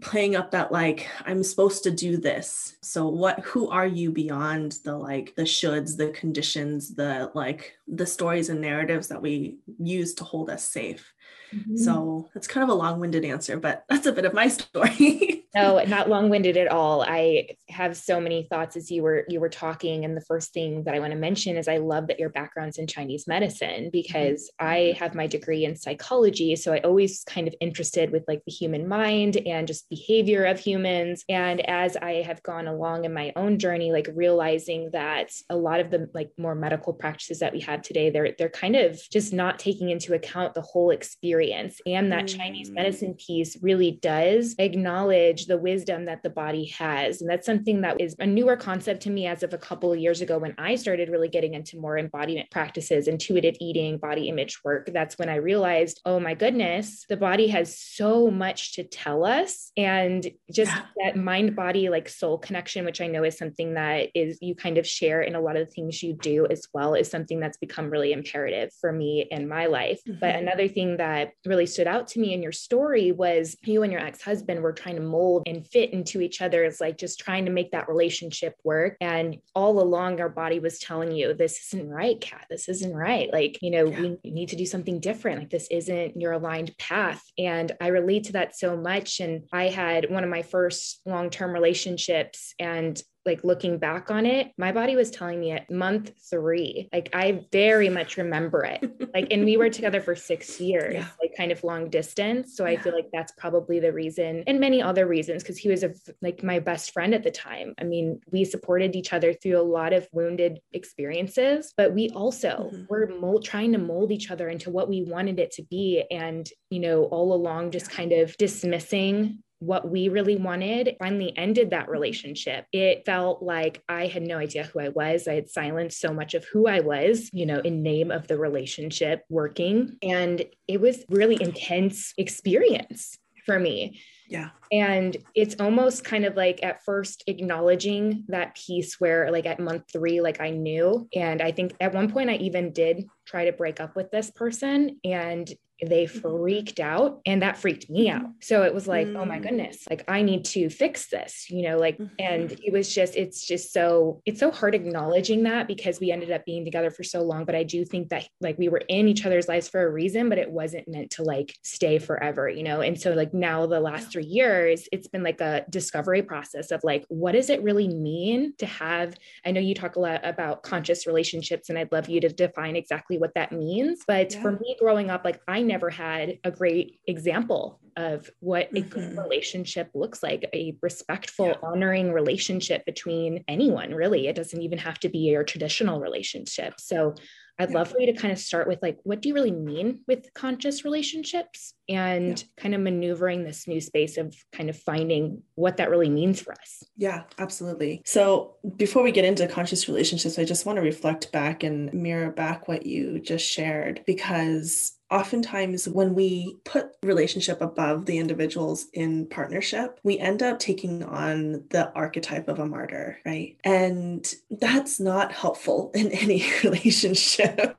playing 0.00 0.34
up 0.34 0.50
that 0.50 0.72
like 0.72 1.08
i'm 1.26 1.42
supposed 1.42 1.82
to 1.82 1.90
do 1.90 2.16
this. 2.16 2.76
So 2.80 3.08
what 3.08 3.40
who 3.40 3.68
are 3.68 3.86
you 3.86 4.10
beyond 4.10 4.78
the 4.84 4.96
like 4.96 5.34
the 5.34 5.42
shoulds 5.42 5.96
the 5.96 6.10
conditions 6.10 6.94
the 6.94 7.30
like 7.34 7.74
the 7.86 8.06
stories 8.06 8.48
and 8.48 8.60
narratives 8.60 9.08
that 9.08 9.20
we 9.20 9.58
use 9.78 10.14
to 10.14 10.24
hold 10.24 10.48
us 10.48 10.64
safe 10.64 11.12
Mm-hmm. 11.54 11.76
So 11.76 12.28
that's 12.32 12.46
kind 12.46 12.62
of 12.62 12.70
a 12.70 12.74
long 12.74 13.00
winded 13.00 13.24
answer, 13.24 13.58
but 13.58 13.84
that's 13.88 14.06
a 14.06 14.12
bit 14.12 14.24
of 14.24 14.34
my 14.34 14.48
story. 14.48 15.44
no, 15.54 15.82
not 15.84 16.08
long 16.08 16.30
winded 16.30 16.56
at 16.56 16.68
all. 16.68 17.02
I 17.02 17.56
have 17.68 17.96
so 17.96 18.20
many 18.20 18.44
thoughts 18.44 18.76
as 18.76 18.90
you 18.90 19.02
were 19.02 19.24
you 19.28 19.40
were 19.40 19.48
talking, 19.48 20.04
and 20.04 20.16
the 20.16 20.22
first 20.22 20.52
thing 20.52 20.84
that 20.84 20.94
I 20.94 21.00
want 21.00 21.12
to 21.12 21.18
mention 21.18 21.56
is 21.56 21.68
I 21.68 21.78
love 21.78 22.06
that 22.06 22.20
your 22.20 22.28
background's 22.28 22.78
in 22.78 22.86
Chinese 22.86 23.26
medicine 23.26 23.90
because 23.92 24.50
mm-hmm. 24.60 24.66
I 24.66 24.94
have 24.98 25.14
my 25.14 25.26
degree 25.26 25.64
in 25.64 25.76
psychology, 25.76 26.54
so 26.56 26.72
I 26.72 26.78
always 26.80 27.24
kind 27.24 27.48
of 27.48 27.54
interested 27.60 28.10
with 28.10 28.24
like 28.28 28.42
the 28.46 28.52
human 28.52 28.86
mind 28.86 29.36
and 29.38 29.66
just 29.66 29.88
behavior 29.90 30.44
of 30.44 30.58
humans. 30.58 31.24
And 31.28 31.60
as 31.68 31.96
I 31.96 32.22
have 32.22 32.42
gone 32.42 32.68
along 32.68 33.04
in 33.04 33.12
my 33.12 33.32
own 33.36 33.58
journey, 33.58 33.92
like 33.92 34.08
realizing 34.14 34.90
that 34.92 35.32
a 35.48 35.56
lot 35.56 35.80
of 35.80 35.90
the 35.90 36.08
like 36.14 36.30
more 36.38 36.54
medical 36.54 36.92
practices 36.92 37.40
that 37.40 37.52
we 37.52 37.60
have 37.60 37.82
today, 37.82 38.10
they're 38.10 38.34
they're 38.38 38.48
kind 38.48 38.76
of 38.76 39.00
just 39.10 39.32
not 39.32 39.58
taking 39.58 39.90
into 39.90 40.14
account 40.14 40.54
the 40.54 40.62
whole 40.62 40.90
experience 40.90 41.19
experience. 41.20 41.80
And 41.86 42.10
that 42.12 42.24
mm. 42.24 42.38
Chinese 42.38 42.70
medicine 42.70 43.14
piece 43.14 43.56
really 43.60 43.92
does 44.02 44.54
acknowledge 44.58 45.46
the 45.46 45.58
wisdom 45.58 46.06
that 46.06 46.22
the 46.22 46.30
body 46.30 46.66
has. 46.78 47.20
And 47.20 47.28
that's 47.28 47.44
something 47.44 47.82
that 47.82 48.00
is 48.00 48.16
a 48.18 48.26
newer 48.26 48.56
concept 48.56 49.02
to 49.02 49.10
me 49.10 49.26
as 49.26 49.42
of 49.42 49.52
a 49.52 49.58
couple 49.58 49.92
of 49.92 49.98
years 49.98 50.22
ago 50.22 50.38
when 50.38 50.54
I 50.56 50.76
started 50.76 51.10
really 51.10 51.28
getting 51.28 51.52
into 51.54 51.78
more 51.78 51.98
embodiment 51.98 52.50
practices, 52.50 53.06
intuitive 53.06 53.56
eating, 53.60 53.98
body 53.98 54.28
image 54.28 54.60
work. 54.64 54.88
That's 54.92 55.18
when 55.18 55.28
I 55.28 55.36
realized, 55.36 56.00
oh 56.06 56.20
my 56.20 56.34
goodness, 56.34 57.04
the 57.08 57.18
body 57.18 57.48
has 57.48 57.78
so 57.78 58.30
much 58.30 58.74
to 58.74 58.84
tell 58.84 59.24
us. 59.24 59.72
And 59.76 60.26
just 60.50 60.72
yeah. 60.72 60.84
that 61.04 61.16
mind 61.16 61.54
body, 61.54 61.90
like 61.90 62.08
soul 62.08 62.38
connection, 62.38 62.86
which 62.86 63.00
I 63.02 63.08
know 63.08 63.24
is 63.24 63.36
something 63.36 63.74
that 63.74 64.08
is 64.14 64.38
you 64.40 64.54
kind 64.54 64.78
of 64.78 64.86
share 64.86 65.20
in 65.20 65.34
a 65.34 65.40
lot 65.40 65.56
of 65.56 65.66
the 65.66 65.72
things 65.72 66.02
you 66.02 66.14
do 66.14 66.46
as 66.46 66.66
well, 66.72 66.94
is 66.94 67.10
something 67.10 67.40
that's 67.40 67.58
become 67.58 67.90
really 67.90 68.12
imperative 68.12 68.70
for 68.80 68.90
me 68.90 69.26
in 69.30 69.48
my 69.48 69.66
life. 69.66 70.00
Mm-hmm. 70.08 70.20
But 70.20 70.36
another 70.36 70.66
thing 70.66 70.96
that 70.96 71.09
really 71.46 71.66
stood 71.66 71.86
out 71.86 72.08
to 72.08 72.20
me 72.20 72.32
in 72.32 72.42
your 72.42 72.52
story 72.52 73.12
was 73.12 73.56
you 73.64 73.82
and 73.82 73.92
your 73.92 74.00
ex-husband 74.00 74.62
were 74.62 74.72
trying 74.72 74.96
to 74.96 75.02
mold 75.02 75.42
and 75.46 75.66
fit 75.66 75.92
into 75.92 76.20
each 76.20 76.40
other 76.40 76.64
it's 76.64 76.80
like 76.80 76.98
just 76.98 77.20
trying 77.20 77.44
to 77.44 77.50
make 77.50 77.70
that 77.72 77.88
relationship 77.88 78.54
work. 78.64 78.96
And 79.00 79.38
all 79.54 79.80
along 79.80 80.20
our 80.20 80.28
body 80.28 80.60
was 80.60 80.78
telling 80.78 81.12
you 81.12 81.34
this 81.34 81.72
isn't 81.72 81.88
right 81.88 82.20
Kat 82.20 82.46
this 82.50 82.68
isn't 82.68 82.94
right. 82.94 83.32
Like 83.32 83.58
you 83.62 83.70
know 83.70 83.86
yeah. 83.86 84.00
we 84.00 84.30
need 84.30 84.50
to 84.50 84.56
do 84.56 84.66
something 84.66 85.00
different. 85.00 85.38
Like 85.38 85.50
this 85.50 85.68
isn't 85.70 86.20
your 86.20 86.32
aligned 86.32 86.76
path. 86.78 87.22
And 87.38 87.72
i 87.80 87.88
relate 87.88 88.24
to 88.24 88.32
that 88.32 88.56
so 88.56 88.76
much. 88.76 89.20
And 89.20 89.44
i 89.52 89.68
had 89.68 90.10
one 90.10 90.24
of 90.24 90.30
my 90.30 90.42
first 90.42 91.00
long-term 91.06 91.52
relationships 91.52 92.54
and 92.58 93.00
like 93.26 93.44
looking 93.44 93.78
back 93.78 94.10
on 94.10 94.24
it, 94.24 94.52
my 94.56 94.72
body 94.72 94.96
was 94.96 95.10
telling 95.10 95.40
me 95.40 95.52
at 95.52 95.70
month 95.70 96.12
three, 96.30 96.88
like 96.92 97.10
I 97.12 97.44
very 97.52 97.88
much 97.88 98.16
remember 98.16 98.64
it. 98.64 99.10
like, 99.14 99.28
and 99.30 99.44
we 99.44 99.56
were 99.56 99.68
together 99.80 100.00
for 100.00 100.14
six 100.14 100.60
years, 100.60 100.94
yeah. 100.94 101.06
like 101.20 101.36
kind 101.36 101.52
of 101.52 101.62
long 101.62 101.90
distance. 101.90 102.56
So 102.56 102.64
yeah. 102.64 102.72
I 102.72 102.82
feel 102.82 102.94
like 102.94 103.08
that's 103.12 103.32
probably 103.32 103.78
the 103.78 103.92
reason 103.92 104.44
and 104.46 104.58
many 104.58 104.82
other 104.82 105.06
reasons 105.06 105.42
because 105.42 105.58
he 105.58 105.68
was 105.68 105.84
a, 105.84 105.92
like 106.22 106.42
my 106.42 106.58
best 106.58 106.92
friend 106.92 107.14
at 107.14 107.22
the 107.22 107.30
time. 107.30 107.74
I 107.78 107.84
mean, 107.84 108.20
we 108.30 108.44
supported 108.44 108.96
each 108.96 109.12
other 109.12 109.32
through 109.34 109.58
a 109.58 109.62
lot 109.62 109.92
of 109.92 110.08
wounded 110.12 110.60
experiences, 110.72 111.74
but 111.76 111.94
we 111.94 112.08
also 112.10 112.70
mm-hmm. 112.72 112.84
were 112.88 113.12
mold, 113.20 113.44
trying 113.44 113.72
to 113.72 113.78
mold 113.78 114.12
each 114.12 114.30
other 114.30 114.48
into 114.48 114.70
what 114.70 114.88
we 114.88 115.02
wanted 115.02 115.38
it 115.38 115.50
to 115.52 115.62
be. 115.62 116.04
And, 116.10 116.48
you 116.70 116.80
know, 116.80 117.04
all 117.04 117.34
along 117.34 117.72
just 117.72 117.90
kind 117.90 118.12
of 118.12 118.36
dismissing 118.38 119.42
what 119.60 119.88
we 119.90 120.08
really 120.08 120.36
wanted 120.36 120.96
finally 120.98 121.32
ended 121.36 121.70
that 121.70 121.88
relationship 121.88 122.66
it 122.72 123.04
felt 123.06 123.42
like 123.42 123.82
i 123.88 124.06
had 124.06 124.22
no 124.22 124.38
idea 124.38 124.64
who 124.64 124.80
i 124.80 124.88
was 124.88 125.28
i 125.28 125.34
had 125.34 125.48
silenced 125.48 126.00
so 126.00 126.12
much 126.12 126.34
of 126.34 126.44
who 126.46 126.66
i 126.66 126.80
was 126.80 127.30
you 127.32 127.46
know 127.46 127.60
in 127.60 127.82
name 127.82 128.10
of 128.10 128.26
the 128.26 128.38
relationship 128.38 129.22
working 129.28 129.96
and 130.02 130.44
it 130.66 130.80
was 130.80 131.04
really 131.08 131.40
intense 131.40 132.12
experience 132.16 133.18
for 133.46 133.58
me 133.58 134.00
yeah. 134.30 134.50
And 134.70 135.16
it's 135.34 135.56
almost 135.58 136.04
kind 136.04 136.24
of 136.24 136.36
like 136.36 136.62
at 136.62 136.84
first 136.84 137.24
acknowledging 137.26 138.24
that 138.28 138.54
piece 138.54 139.00
where, 139.00 139.30
like, 139.32 139.44
at 139.44 139.58
month 139.58 139.90
three, 139.92 140.20
like 140.20 140.40
I 140.40 140.50
knew. 140.50 141.08
And 141.12 141.42
I 141.42 141.50
think 141.50 141.74
at 141.80 141.92
one 141.92 142.12
point 142.12 142.30
I 142.30 142.36
even 142.36 142.72
did 142.72 143.06
try 143.26 143.46
to 143.46 143.52
break 143.52 143.80
up 143.80 143.96
with 143.96 144.12
this 144.12 144.30
person. 144.30 145.00
And 145.04 145.52
they 145.86 146.06
freaked 146.06 146.80
out 146.80 147.20
and 147.24 147.42
that 147.42 147.56
freaked 147.56 147.88
me 147.88 148.10
out 148.10 148.22
mm-hmm. 148.22 148.30
so 148.40 148.62
it 148.62 148.74
was 148.74 148.86
like 148.86 149.06
mm. 149.06 149.18
oh 149.18 149.24
my 149.24 149.38
mm. 149.38 149.42
goodness 149.42 149.84
like 149.88 150.04
i 150.08 150.20
need 150.20 150.44
to 150.44 150.68
fix 150.68 151.08
this 151.08 151.46
you 151.48 151.62
know 151.62 151.78
like 151.78 151.96
mm-hmm. 151.96 152.14
and 152.18 152.52
it 152.62 152.72
was 152.72 152.94
just 152.94 153.16
it's 153.16 153.46
just 153.46 153.72
so 153.72 154.20
it's 154.26 154.40
so 154.40 154.50
hard 154.50 154.74
acknowledging 154.74 155.44
that 155.44 155.66
because 155.66 155.98
we 155.98 156.10
ended 156.10 156.30
up 156.30 156.44
being 156.44 156.64
together 156.64 156.90
for 156.90 157.02
so 157.02 157.22
long 157.22 157.44
but 157.44 157.54
i 157.54 157.62
do 157.62 157.84
think 157.84 158.10
that 158.10 158.28
like 158.40 158.58
we 158.58 158.68
were 158.68 158.82
in 158.88 159.08
each 159.08 159.24
other's 159.24 159.48
lives 159.48 159.68
for 159.68 159.82
a 159.82 159.90
reason 159.90 160.28
but 160.28 160.38
it 160.38 160.50
wasn't 160.50 160.86
meant 160.86 161.10
to 161.10 161.22
like 161.22 161.56
stay 161.62 161.98
forever 161.98 162.48
you 162.48 162.62
know 162.62 162.80
and 162.80 163.00
so 163.00 163.12
like 163.12 163.32
now 163.32 163.66
the 163.66 163.80
last 163.80 164.12
3 164.12 164.22
years 164.22 164.86
it's 164.92 165.08
been 165.08 165.22
like 165.22 165.40
a 165.40 165.64
discovery 165.70 166.22
process 166.22 166.70
of 166.70 166.82
like 166.84 167.04
what 167.08 167.32
does 167.32 167.48
it 167.48 167.62
really 167.62 167.88
mean 167.88 168.52
to 168.58 168.66
have 168.66 169.16
i 169.46 169.50
know 169.50 169.60
you 169.60 169.74
talk 169.74 169.96
a 169.96 170.00
lot 170.00 170.20
about 170.24 170.62
conscious 170.62 171.06
relationships 171.06 171.70
and 171.70 171.78
i'd 171.78 171.92
love 171.92 172.08
you 172.08 172.20
to 172.20 172.28
define 172.28 172.76
exactly 172.76 173.16
what 173.16 173.32
that 173.34 173.52
means 173.52 174.04
but 174.06 174.34
yeah. 174.34 174.42
for 174.42 174.52
me 174.52 174.76
growing 174.78 175.08
up 175.08 175.24
like 175.24 175.40
i 175.48 175.62
never 175.70 175.90
had 175.90 176.38
a 176.44 176.50
great 176.50 177.00
example 177.06 177.80
of 177.96 178.30
what 178.40 178.68
a 178.74 178.80
good 178.80 179.10
mm-hmm. 179.10 179.18
relationship 179.18 179.90
looks 179.94 180.22
like 180.22 180.48
a 180.52 180.76
respectful, 180.80 181.48
yeah. 181.48 181.54
honoring 181.62 182.12
relationship 182.12 182.84
between 182.86 183.44
anyone, 183.48 183.94
really. 183.94 184.28
It 184.28 184.36
doesn't 184.36 184.62
even 184.62 184.78
have 184.78 184.98
to 185.00 185.08
be 185.08 185.18
your 185.18 185.44
traditional 185.44 186.00
relationship. 186.00 186.74
So 186.78 187.14
I'd 187.58 187.72
love 187.72 187.90
for 187.90 188.00
you 188.00 188.06
to 188.06 188.18
kind 188.18 188.32
of 188.32 188.38
start 188.38 188.66
with 188.66 188.78
like, 188.80 188.98
what 189.02 189.20
do 189.20 189.28
you 189.28 189.34
really 189.34 189.52
mean 189.52 190.00
with 190.08 190.32
conscious 190.32 190.82
relationships 190.82 191.74
and 191.90 192.38
yeah. 192.38 192.62
kind 192.62 192.74
of 192.74 192.80
maneuvering 192.80 193.44
this 193.44 193.68
new 193.68 193.82
space 193.82 194.16
of 194.16 194.34
kind 194.50 194.70
of 194.70 194.78
finding 194.78 195.42
what 195.56 195.76
that 195.76 195.90
really 195.90 196.08
means 196.08 196.40
for 196.40 196.52
us? 196.52 196.82
Yeah, 196.96 197.24
absolutely. 197.38 198.00
So 198.06 198.56
before 198.76 199.02
we 199.02 199.12
get 199.12 199.26
into 199.26 199.46
conscious 199.46 199.88
relationships, 199.88 200.38
I 200.38 200.44
just 200.44 200.64
want 200.64 200.76
to 200.76 200.82
reflect 200.82 201.32
back 201.32 201.62
and 201.62 201.92
mirror 201.92 202.30
back 202.30 202.66
what 202.66 202.86
you 202.86 203.20
just 203.20 203.44
shared 203.44 204.04
because 204.06 204.92
oftentimes 205.10 205.88
when 205.88 206.14
we 206.14 206.58
put 206.64 206.92
relationship 207.02 207.60
above 207.60 208.06
the 208.06 208.18
individuals 208.18 208.86
in 208.92 209.26
partnership 209.26 209.98
we 210.02 210.18
end 210.18 210.42
up 210.42 210.58
taking 210.58 211.02
on 211.02 211.64
the 211.70 211.92
archetype 211.94 212.48
of 212.48 212.58
a 212.58 212.66
martyr 212.66 213.18
right? 213.24 213.56
And 213.64 214.32
that's 214.50 215.00
not 215.00 215.32
helpful 215.32 215.90
in 215.94 216.10
any 216.12 216.44
relationship 216.64 217.76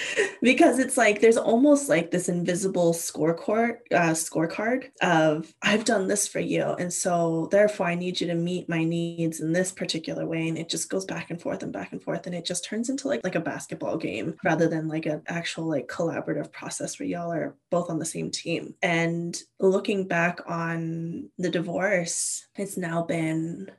because 0.42 0.78
it's 0.78 0.96
like 0.96 1.20
there's 1.20 1.36
almost 1.36 1.88
like 1.88 2.10
this 2.10 2.28
invisible 2.28 2.92
scorecard 2.92 3.78
uh, 3.92 4.10
scorecard 4.12 4.90
of 5.02 5.52
I've 5.62 5.84
done 5.84 6.08
this 6.08 6.28
for 6.28 6.40
you, 6.40 6.62
and 6.62 6.92
so 6.92 7.48
therefore 7.50 7.86
I 7.86 7.94
need 7.94 8.20
you 8.20 8.26
to 8.28 8.34
meet 8.34 8.68
my 8.68 8.84
needs 8.84 9.40
in 9.40 9.52
this 9.52 9.72
particular 9.72 10.26
way, 10.26 10.48
and 10.48 10.58
it 10.58 10.68
just 10.68 10.90
goes 10.90 11.04
back 11.04 11.30
and 11.30 11.40
forth 11.40 11.62
and 11.62 11.72
back 11.72 11.92
and 11.92 12.02
forth, 12.02 12.26
and 12.26 12.34
it 12.34 12.44
just 12.44 12.64
turns 12.64 12.88
into 12.88 13.08
like 13.08 13.20
like 13.24 13.34
a 13.34 13.40
basketball 13.40 13.96
game 13.96 14.34
rather 14.44 14.68
than 14.68 14.88
like 14.88 15.06
an 15.06 15.22
actual 15.26 15.68
like 15.68 15.88
collaborative 15.88 16.52
process 16.52 16.98
where 16.98 17.08
y'all 17.08 17.32
are 17.32 17.56
both 17.70 17.90
on 17.90 17.98
the 17.98 18.04
same 18.04 18.30
team. 18.30 18.74
And 18.82 19.40
looking 19.60 20.06
back 20.06 20.40
on 20.46 21.30
the 21.38 21.50
divorce, 21.50 22.46
it's 22.56 22.76
now 22.76 23.02
been 23.02 23.70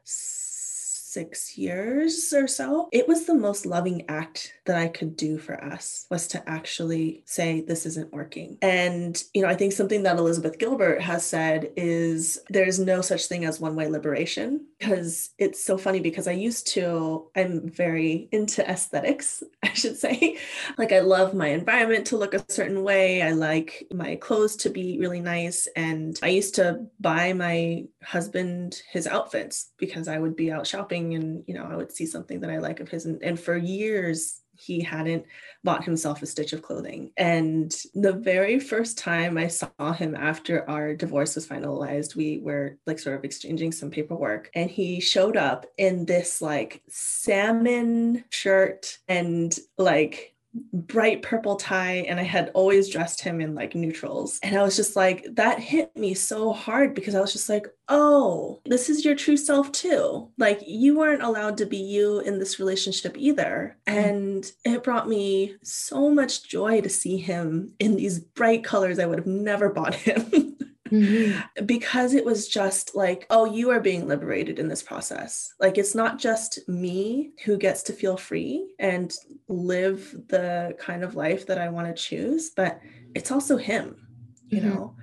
six 1.13 1.57
years 1.57 2.33
or 2.33 2.47
so, 2.47 2.89
it 2.91 3.07
was 3.07 3.25
the 3.25 3.35
most 3.35 3.65
loving 3.65 4.05
act 4.09 4.53
that 4.65 4.77
I 4.77 4.87
could 4.87 5.15
do 5.15 5.37
for 5.37 5.61
us 5.63 6.07
was 6.09 6.27
to 6.29 6.49
actually 6.49 7.23
say, 7.25 7.61
this 7.61 7.85
isn't 7.85 8.11
working. 8.11 8.57
And, 8.61 9.21
you 9.33 9.41
know, 9.41 9.47
I 9.47 9.55
think 9.55 9.73
something 9.73 10.03
that 10.03 10.17
Elizabeth 10.17 10.57
Gilbert 10.57 11.01
has 11.01 11.25
said 11.25 11.71
is 11.75 12.39
there's 12.49 12.79
no 12.79 13.01
such 13.01 13.27
thing 13.27 13.45
as 13.45 13.59
one 13.59 13.75
way 13.75 13.87
liberation 13.87 14.65
because 14.79 15.29
it's 15.37 15.63
so 15.63 15.77
funny 15.77 15.99
because 15.99 16.27
I 16.27 16.31
used 16.31 16.67
to, 16.69 17.29
I'm 17.35 17.69
very 17.69 18.27
into 18.31 18.67
aesthetics, 18.67 19.43
I 19.63 19.73
should 19.73 19.97
say. 19.97 20.37
like, 20.77 20.91
I 20.91 20.99
love 20.99 21.33
my 21.33 21.47
environment 21.47 22.07
to 22.07 22.17
look 22.17 22.33
a 22.33 22.43
certain 22.51 22.83
way. 22.83 23.21
I 23.21 23.31
like 23.31 23.87
my 23.93 24.15
clothes 24.15 24.55
to 24.57 24.69
be 24.69 24.97
really 24.99 25.21
nice. 25.21 25.67
And 25.75 26.19
I 26.23 26.27
used 26.29 26.55
to 26.55 26.85
buy 26.99 27.33
my 27.33 27.85
husband 28.05 28.81
his 28.91 29.07
outfits 29.07 29.71
because 29.77 30.07
I 30.07 30.19
would 30.19 30.35
be 30.35 30.51
out 30.51 30.67
shopping 30.67 31.15
and 31.15 31.43
you 31.47 31.53
know 31.53 31.67
I 31.69 31.75
would 31.75 31.91
see 31.91 32.05
something 32.05 32.39
that 32.41 32.49
I 32.49 32.57
like 32.57 32.79
of 32.79 32.89
his. 32.89 33.05
And, 33.05 33.21
and 33.23 33.39
for 33.39 33.55
years 33.55 34.41
he 34.55 34.81
hadn't 34.81 35.25
bought 35.63 35.83
himself 35.83 36.21
a 36.21 36.25
stitch 36.25 36.53
of 36.53 36.61
clothing. 36.61 37.11
And 37.17 37.73
the 37.95 38.13
very 38.13 38.59
first 38.59 38.97
time 38.97 39.37
I 39.37 39.47
saw 39.47 39.93
him 39.93 40.15
after 40.15 40.69
our 40.69 40.93
divorce 40.93 41.35
was 41.35 41.47
finalized 41.47 42.15
we 42.15 42.39
were 42.39 42.77
like 42.85 42.99
sort 42.99 43.17
of 43.17 43.23
exchanging 43.23 43.71
some 43.71 43.89
paperwork. 43.89 44.49
And 44.53 44.69
he 44.69 44.99
showed 44.99 45.37
up 45.37 45.65
in 45.77 46.05
this 46.05 46.41
like 46.41 46.83
salmon 46.87 48.25
shirt 48.29 48.99
and 49.07 49.57
like 49.77 50.32
bright 50.71 51.21
purple 51.21 51.55
tie 51.55 52.05
and 52.07 52.19
I 52.19 52.23
had 52.23 52.51
always 52.53 52.89
dressed 52.89 53.21
him 53.21 53.41
in 53.41 53.55
like 53.55 53.75
neutrals. 53.75 54.39
And 54.43 54.55
I 54.57 54.63
was 54.63 54.75
just 54.75 54.95
like, 54.95 55.25
that 55.31 55.59
hit 55.59 55.95
me 55.95 56.13
so 56.13 56.53
hard 56.53 56.93
because 56.93 57.15
I 57.15 57.21
was 57.21 57.33
just 57.33 57.49
like, 57.49 57.67
oh, 57.89 58.61
this 58.65 58.89
is 58.89 59.03
your 59.03 59.15
true 59.15 59.37
self 59.37 59.71
too. 59.71 60.29
Like 60.37 60.61
you 60.65 60.97
weren't 60.97 61.23
allowed 61.23 61.57
to 61.57 61.65
be 61.65 61.77
you 61.77 62.19
in 62.19 62.39
this 62.39 62.59
relationship 62.59 63.17
either. 63.17 63.77
Mm-hmm. 63.87 63.99
And 63.99 64.51
it 64.63 64.83
brought 64.83 65.09
me 65.09 65.55
so 65.63 66.09
much 66.09 66.47
joy 66.47 66.81
to 66.81 66.89
see 66.89 67.17
him 67.17 67.73
in 67.79 67.95
these 67.95 68.19
bright 68.19 68.63
colors 68.63 68.99
I 68.99 69.05
would 69.05 69.19
have 69.19 69.27
never 69.27 69.69
bought 69.69 69.95
him. 69.95 70.57
mm-hmm. 70.93 71.65
because 71.65 72.13
it 72.13 72.23
was 72.23 72.47
just 72.47 72.95
like, 72.95 73.25
oh, 73.29 73.45
you 73.45 73.71
are 73.71 73.79
being 73.79 74.07
liberated 74.07 74.59
in 74.59 74.67
this 74.67 74.83
process. 74.83 75.53
Like 75.59 75.77
it's 75.77 75.95
not 75.95 76.19
just 76.19 76.59
me 76.67 77.31
who 77.43 77.57
gets 77.57 77.83
to 77.83 77.93
feel 77.93 78.15
free 78.15 78.67
and 78.79 79.13
live 79.47 80.15
the 80.27 80.75
kind 80.79 81.03
of 81.03 81.15
life 81.15 81.47
that 81.47 81.57
I 81.57 81.69
want 81.69 81.87
to 81.87 82.01
choose, 82.01 82.51
but 82.51 82.79
it's 83.15 83.31
also 83.31 83.57
him, 83.57 84.07
you 84.47 84.59
mm-hmm. 84.59 84.69
know? 84.69 84.95